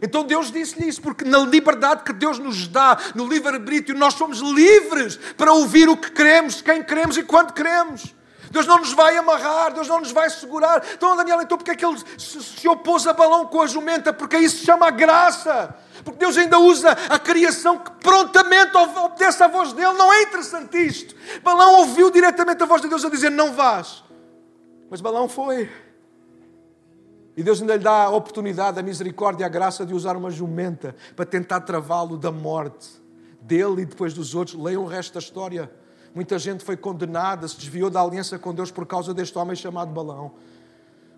Então 0.00 0.24
Deus 0.24 0.50
disse-lhe 0.50 0.88
isso, 0.88 1.02
porque 1.02 1.24
na 1.24 1.38
liberdade 1.38 2.04
que 2.04 2.12
Deus 2.12 2.38
nos 2.38 2.68
dá, 2.68 2.96
no 3.14 3.26
livre-arbítrio, 3.26 3.98
nós 3.98 4.14
somos 4.14 4.38
livres 4.38 5.16
para 5.36 5.52
ouvir 5.52 5.88
o 5.88 5.96
que 5.96 6.10
queremos, 6.10 6.62
quem 6.62 6.82
queremos 6.82 7.16
e 7.16 7.22
quando 7.22 7.52
queremos. 7.52 8.14
Deus 8.50 8.66
não 8.66 8.78
nos 8.78 8.92
vai 8.92 9.16
amarrar, 9.16 9.74
Deus 9.74 9.88
não 9.88 10.00
nos 10.00 10.10
vai 10.10 10.30
segurar. 10.30 10.82
Então, 10.94 11.16
Daniel, 11.16 11.42
então 11.42 11.58
porque 11.58 11.72
é 11.72 11.74
que 11.74 11.84
ele 11.84 11.98
se, 12.16 12.66
opôs 12.66 13.06
a 13.06 13.12
balão 13.12 13.46
com 13.46 13.60
a 13.60 13.66
jumenta? 13.66 14.12
Porque 14.12 14.38
isso 14.38 14.58
se 14.58 14.64
chama 14.64 14.90
graça. 14.90 15.74
Porque 16.02 16.18
Deus 16.18 16.38
ainda 16.38 16.58
usa 16.58 16.92
a 17.10 17.18
criação 17.18 17.78
que 17.78 17.90
prontamente 18.02 18.74
obedece 18.76 19.42
à 19.42 19.48
voz 19.48 19.72
dele. 19.72 19.92
Não 19.94 20.12
é 20.12 20.22
interessante 20.22 20.78
isto? 20.78 21.14
Balão 21.42 21.80
ouviu 21.80 22.10
diretamente 22.10 22.62
a 22.62 22.66
voz 22.66 22.80
de 22.80 22.88
Deus 22.88 23.04
a 23.04 23.10
dizer: 23.10 23.30
Não 23.30 23.52
vás. 23.52 24.02
Mas 24.88 25.00
Balão 25.00 25.28
foi. 25.28 25.68
E 27.38 27.42
Deus 27.44 27.60
ainda 27.60 27.76
lhe 27.76 27.84
dá 27.84 28.02
a 28.02 28.10
oportunidade, 28.10 28.80
a 28.80 28.82
misericórdia, 28.82 29.46
a 29.46 29.48
graça 29.48 29.86
de 29.86 29.94
usar 29.94 30.16
uma 30.16 30.28
jumenta 30.28 30.96
para 31.14 31.24
tentar 31.24 31.60
travá-lo 31.60 32.16
da 32.16 32.32
morte 32.32 32.88
dele 33.40 33.82
e 33.82 33.84
depois 33.84 34.12
dos 34.12 34.34
outros. 34.34 34.60
Leiam 34.60 34.82
o 34.82 34.88
resto 34.88 35.14
da 35.14 35.20
história. 35.20 35.70
Muita 36.12 36.36
gente 36.36 36.64
foi 36.64 36.76
condenada, 36.76 37.46
se 37.46 37.56
desviou 37.56 37.90
da 37.90 38.02
aliança 38.02 38.40
com 38.40 38.52
Deus 38.52 38.72
por 38.72 38.84
causa 38.84 39.14
deste 39.14 39.38
homem 39.38 39.54
chamado 39.54 39.92
Balão. 39.92 40.32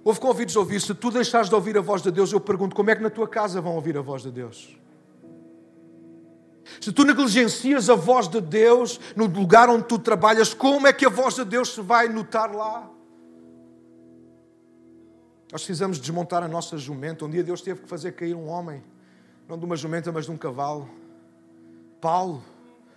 Houve 0.04 0.20
convites 0.20 0.54
a 0.56 0.60
ouvir. 0.60 0.82
Se 0.82 0.92
tu 0.92 1.10
deixares 1.10 1.48
de 1.48 1.54
ouvir 1.54 1.78
a 1.78 1.80
voz 1.80 2.02
de 2.02 2.10
Deus, 2.10 2.30
eu 2.30 2.38
pergunto 2.38 2.76
como 2.76 2.90
é 2.90 2.94
que 2.94 3.02
na 3.02 3.08
tua 3.08 3.26
casa 3.26 3.58
vão 3.58 3.74
ouvir 3.74 3.96
a 3.96 4.02
voz 4.02 4.20
de 4.20 4.30
Deus? 4.30 4.78
Se 6.82 6.92
tu 6.92 7.02
negligencias 7.02 7.88
a 7.88 7.94
voz 7.94 8.28
de 8.28 8.42
Deus 8.42 9.00
no 9.16 9.24
lugar 9.24 9.70
onde 9.70 9.84
tu 9.84 9.98
trabalhas, 9.98 10.52
como 10.52 10.86
é 10.86 10.92
que 10.92 11.06
a 11.06 11.08
voz 11.08 11.36
de 11.36 11.46
Deus 11.46 11.72
se 11.72 11.80
vai 11.80 12.10
notar 12.10 12.54
lá? 12.54 12.90
Nós 15.52 15.62
precisamos 15.62 15.98
desmontar 15.98 16.42
a 16.42 16.48
nossa 16.48 16.78
jumenta. 16.78 17.24
Um 17.24 17.30
dia 17.30 17.42
Deus 17.42 17.60
teve 17.60 17.80
que 17.80 17.88
fazer 17.88 18.12
cair 18.12 18.34
um 18.34 18.48
homem, 18.48 18.82
não 19.48 19.58
de 19.58 19.64
uma 19.64 19.76
jumenta, 19.76 20.12
mas 20.12 20.26
de 20.26 20.30
um 20.30 20.36
cavalo. 20.36 20.88
Paulo 22.00 22.42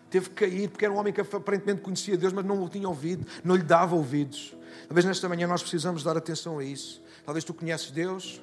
teve 0.09 0.29
que 0.29 0.35
cair, 0.35 0.69
porque 0.69 0.85
era 0.85 0.93
um 0.93 0.97
homem 0.97 1.11
que 1.11 1.19
aparentemente 1.19 1.81
conhecia 1.81 2.15
Deus, 2.15 2.31
mas 2.31 2.45
não 2.45 2.63
o 2.63 2.69
tinha 2.69 2.87
ouvido, 2.87 3.25
não 3.43 3.55
lhe 3.55 3.63
dava 3.63 3.95
ouvidos. 3.95 4.55
Talvez 4.87 5.05
nesta 5.05 5.27
manhã 5.27 5.47
nós 5.47 5.61
precisamos 5.61 6.03
dar 6.03 6.15
atenção 6.15 6.59
a 6.59 6.63
isso. 6.63 7.01
Talvez 7.25 7.43
tu 7.43 7.53
conheces 7.53 7.89
Deus, 7.89 8.39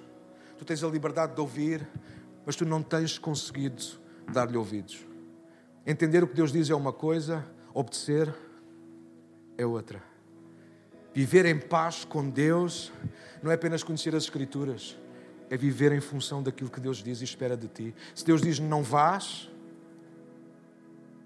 tu 0.58 0.64
tens 0.64 0.82
a 0.82 0.88
liberdade 0.88 1.34
de 1.34 1.40
ouvir, 1.40 1.86
mas 2.44 2.56
tu 2.56 2.64
não 2.64 2.82
tens 2.82 3.18
conseguido 3.18 3.82
dar-lhe 4.32 4.56
ouvidos. 4.56 4.98
Entender 5.86 6.24
o 6.24 6.26
que 6.26 6.34
Deus 6.34 6.50
diz 6.50 6.68
é 6.68 6.74
uma 6.74 6.92
coisa, 6.92 7.46
obedecer 7.72 8.34
é 9.56 9.64
outra. 9.64 10.09
Viver 11.12 11.44
em 11.46 11.58
paz 11.58 12.04
com 12.04 12.28
Deus 12.28 12.92
não 13.42 13.50
é 13.50 13.54
apenas 13.54 13.82
conhecer 13.82 14.14
as 14.14 14.24
Escrituras, 14.24 14.96
é 15.48 15.56
viver 15.56 15.92
em 15.92 16.00
função 16.00 16.42
daquilo 16.42 16.70
que 16.70 16.80
Deus 16.80 17.02
diz 17.02 17.20
e 17.20 17.24
espera 17.24 17.56
de 17.56 17.66
ti. 17.66 17.94
Se 18.14 18.24
Deus 18.24 18.40
diz 18.40 18.60
não 18.60 18.82
vás, 18.82 19.50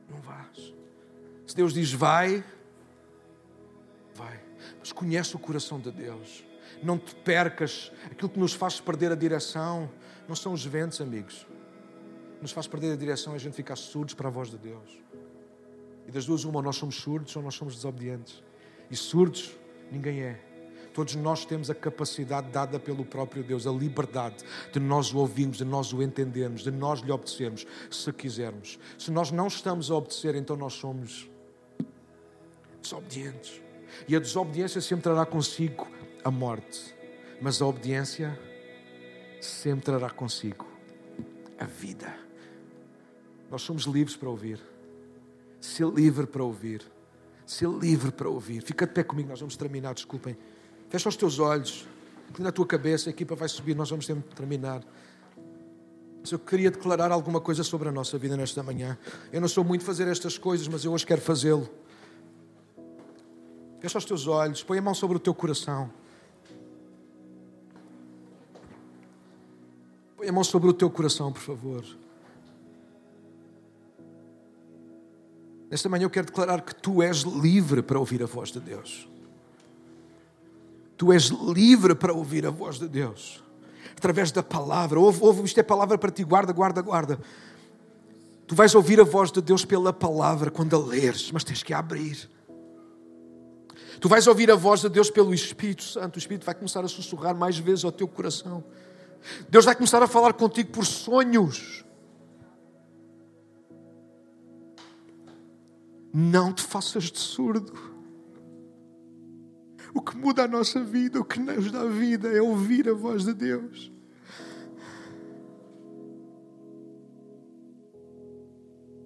não 0.09 0.21
vás. 0.21 0.73
Se 1.47 1.55
Deus 1.55 1.75
diz 1.75 1.93
vai, 1.93 2.43
vai. 4.15 4.41
Mas 4.79 4.93
conhece 4.93 5.37
o 5.37 5.39
coração 5.39 5.79
de 5.79 5.91
Deus. 5.91 6.45
Não 6.83 6.99
te 6.99 7.15
percas. 7.17 7.93
Aquilo 8.11 8.29
que 8.29 8.39
nos 8.39 8.55
faz 8.55 8.81
perder 8.81 9.13
a 9.13 9.15
direção 9.15 9.91
não 10.27 10.35
são 10.35 10.53
os 10.53 10.65
ventos, 10.65 11.01
amigos. 11.01 11.47
Nos 12.41 12.53
faz 12.53 12.67
perder 12.67 12.93
a 12.93 12.97
direção 12.97 13.35
é 13.35 13.37
a 13.37 13.39
gente 13.39 13.55
ficar 13.55 13.77
surdos 13.77 14.15
para 14.15 14.29
a 14.29 14.31
voz 14.31 14.51
de 14.51 14.59
Deus. 14.59 15.03
E 16.07 16.11
das 16.11 16.27
duas, 16.27 16.45
uma, 16.45 16.61
nós 16.61 16.77
somos 16.77 16.97
surdos 16.97 17.35
ou 17.37 17.43
nós 17.43 17.55
somos 17.55 17.75
desobedientes. 17.75 18.43
E 18.91 18.97
surdos, 18.97 19.57
ninguém 19.95 20.23
é. 20.23 20.41
Todos 20.93 21.17
nós 21.17 21.45
temos 21.45 21.71
a 21.71 21.75
capacidade 21.75 22.51
dada 22.51 22.79
pelo 22.79 23.05
próprio 23.05 23.43
Deus, 23.43 23.67
a 23.67 23.73
liberdade 23.73 24.45
de 24.73 24.79
nós 24.79 25.13
o 25.13 25.19
ouvirmos, 25.19 25.57
de 25.57 25.65
nós 25.65 25.93
o 25.93 26.01
entendermos, 26.01 26.63
de 26.63 26.71
nós 26.71 27.01
lhe 27.01 27.11
obedecermos, 27.11 27.67
se 27.91 28.13
quisermos. 28.13 28.79
Se 28.97 29.11
nós 29.11 29.33
não 29.33 29.49
estamos 29.49 29.91
a 29.91 29.97
obedecer, 29.97 30.37
então 30.37 30.57
nós 30.57 30.75
somos 30.75 31.29
desobedientes. 32.81 33.61
E 34.07 34.15
a 34.15 34.21
desobediência 34.21 34.81
sempre 34.81 35.03
trará 35.05 35.27
consigo 35.27 35.89
a 36.23 36.31
morte, 36.31 36.95
mas 37.41 37.61
a 37.61 37.67
obediência 37.67 38.39
sempre 39.41 39.87
trará 39.87 40.11
consigo 40.11 40.67
a 41.59 41.65
vida. 41.65 42.15
Nós 43.51 43.63
somos 43.63 43.83
livres 43.83 44.17
para 44.17 44.29
ouvir. 44.29 44.61
Ser 45.61 45.87
livre 45.87 46.27
para 46.27 46.43
ouvir. 46.43 46.94
Ser 47.47 47.69
livre 47.69 48.11
para 48.11 48.29
ouvir. 48.29 48.63
Fica 48.63 48.87
de 48.87 48.93
pé 48.93 49.03
comigo, 49.03 49.29
nós 49.29 49.41
vamos 49.41 49.57
terminar, 49.57 49.95
desculpem. 49.95 50.37
Fecha 50.89 51.09
os 51.09 51.17
teus 51.17 51.39
olhos, 51.39 51.87
inclina 52.31 52.49
a 52.49 52.53
tua 52.53 52.67
cabeça, 52.67 53.09
a 53.09 53.13
equipa 53.13 53.35
vai 53.35 53.49
subir, 53.49 53.75
nós 53.75 53.91
vamos 53.91 54.07
terminar. 54.35 54.83
Mas 56.21 56.33
eu 56.33 56.39
queria 56.39 56.71
declarar 56.71 57.13
alguma 57.13 57.41
coisa 57.41 57.63
sobre 57.63 57.89
a 57.89 57.93
nossa 57.93 58.17
vida 58.17 58.37
nesta 58.37 58.63
manhã. 58.63 58.97
Eu 59.31 59.43
não 59.43 59.49
sou 59.49 59.63
muito 59.63 59.85
fazer 59.85 60.09
estas 60.09 60.39
coisas, 60.39 60.67
mas 60.67 60.85
eu 60.85 60.93
hoje 60.93 61.05
quero 61.05 61.21
fazê-lo. 61.21 61.69
Fecha 63.79 63.99
os 63.99 64.05
teus 64.07 64.27
olhos, 64.27 64.63
põe 64.63 64.79
a 64.79 64.83
mão 64.83 64.95
sobre 64.95 65.19
o 65.19 65.21
teu 65.21 65.35
coração. 65.35 65.91
Põe 70.17 70.29
a 70.29 70.33
mão 70.33 70.43
sobre 70.43 70.71
o 70.71 70.73
teu 70.73 70.89
coração, 70.89 71.31
por 71.31 71.43
favor. 71.43 71.85
Nesta 75.75 75.89
manhã 75.89 76.05
eu 76.05 76.11
quero 76.11 76.27
declarar 76.27 76.61
que 76.61 76.73
tu 76.73 77.03
és 77.03 77.23
livre 77.23 77.83
para 77.83 77.99
ouvir 77.99 78.23
a 78.23 78.27
voz 78.27 78.53
de 78.53 78.61
Deus. 78.61 79.09
Tu 80.97 81.13
és 81.13 81.31
livre 81.31 81.97
para 81.97 82.13
ouvir 82.13 82.47
a 82.47 82.51
voz 82.51 82.79
de 82.79 82.87
Deus. 82.87 83.43
Através 83.97 84.31
da 84.31 84.41
palavra. 84.41 85.01
Ouve, 85.01 85.19
ouve, 85.21 85.43
isto 85.43 85.59
é 85.59 85.65
palavra 85.65 85.99
para 85.99 86.13
ti. 86.13 86.23
Guarda, 86.23 86.53
guarda, 86.53 86.81
guarda. 86.81 87.19
Tu 88.47 88.55
vais 88.55 88.73
ouvir 88.73 89.01
a 89.01 89.03
voz 89.03 89.33
de 89.33 89.43
Deus 89.43 89.65
pela 89.65 89.93
palavra 89.93 90.49
quando 90.49 90.77
a 90.77 90.79
leres, 90.79 91.33
mas 91.33 91.43
tens 91.43 91.65
que 91.65 91.75
abrir. 91.75 92.31
Tu 93.99 94.09
vais 94.09 94.29
ouvir 94.29 94.53
a 94.53 94.55
voz 94.55 94.81
de 94.81 94.89
Deus 94.89 95.11
pelo 95.11 95.35
Espírito 95.35 95.83
Santo. 95.83 96.15
O 96.15 96.19
Espírito 96.21 96.47
vai 96.47 96.55
começar 96.55 96.85
a 96.85 96.89
sussurrar 96.89 97.35
mais 97.35 97.59
vezes 97.59 97.85
ao 97.85 97.91
teu 97.91 98.07
coração. 98.07 98.63
Deus 99.49 99.65
vai 99.65 99.75
começar 99.75 100.01
a 100.01 100.07
falar 100.07 100.35
contigo 100.35 100.71
por 100.71 100.87
sonhos. 100.87 101.84
Não 106.17 106.53
te 106.53 106.63
faças 106.63 107.11
de 107.11 107.19
surdo. 107.19 107.73
O 109.93 110.01
que 110.01 110.17
muda 110.17 110.45
a 110.45 110.49
nossa 110.49 110.81
vida, 110.81 111.19
o 111.19 111.25
que 111.25 111.41
nos 111.41 111.73
dá 111.73 111.85
vida, 111.87 112.29
é 112.29 112.41
ouvir 112.41 112.89
a 112.89 112.95
voz 112.95 113.25
de 113.25 113.35
Deus. 113.35 113.93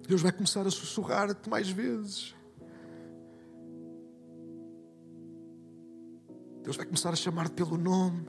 Deus 0.07 0.21
vai 0.21 0.31
começar 0.31 0.67
a 0.67 0.69
sussurrar-te 0.69 1.49
mais 1.49 1.67
vezes. 1.67 2.35
Deus 6.63 6.77
vai 6.77 6.85
começar 6.85 7.09
a 7.09 7.15
chamar-te 7.15 7.53
pelo 7.53 7.75
nome. 7.75 8.23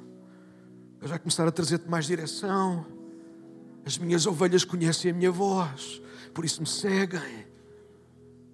Deus 0.99 1.11
vai 1.11 1.19
começar 1.19 1.47
a 1.47 1.53
trazer-te 1.53 1.87
mais 1.87 2.07
direção. 2.07 2.87
As 3.85 3.99
minhas 3.99 4.25
ovelhas 4.27 4.65
conhecem 4.65 5.11
a 5.11 5.15
minha 5.15 5.31
voz, 5.31 6.01
por 6.33 6.47
isso 6.47 6.63
me 6.63 6.67
seguem. 6.67 7.50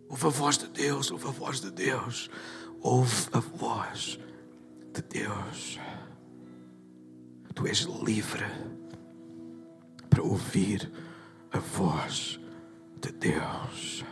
Ouve 0.09 0.27
a 0.27 0.31
voz 0.31 0.59
de 0.59 0.69
Deus, 0.69 1.11
ouve 1.11 1.29
a 1.29 1.31
voz 1.31 1.61
de 1.61 1.71
Deus 1.71 2.31
ouve 2.87 3.29
a 3.33 3.41
voz 3.41 4.19
de 4.93 5.03
Deus. 5.03 5.79
tu 7.55 7.67
és 7.67 7.87
livre 8.05 8.45
para 10.11 10.23
ouvir 10.23 10.93
a 11.51 11.59
voz 11.59 12.39
de 13.01 13.11
Deus. 13.13 14.05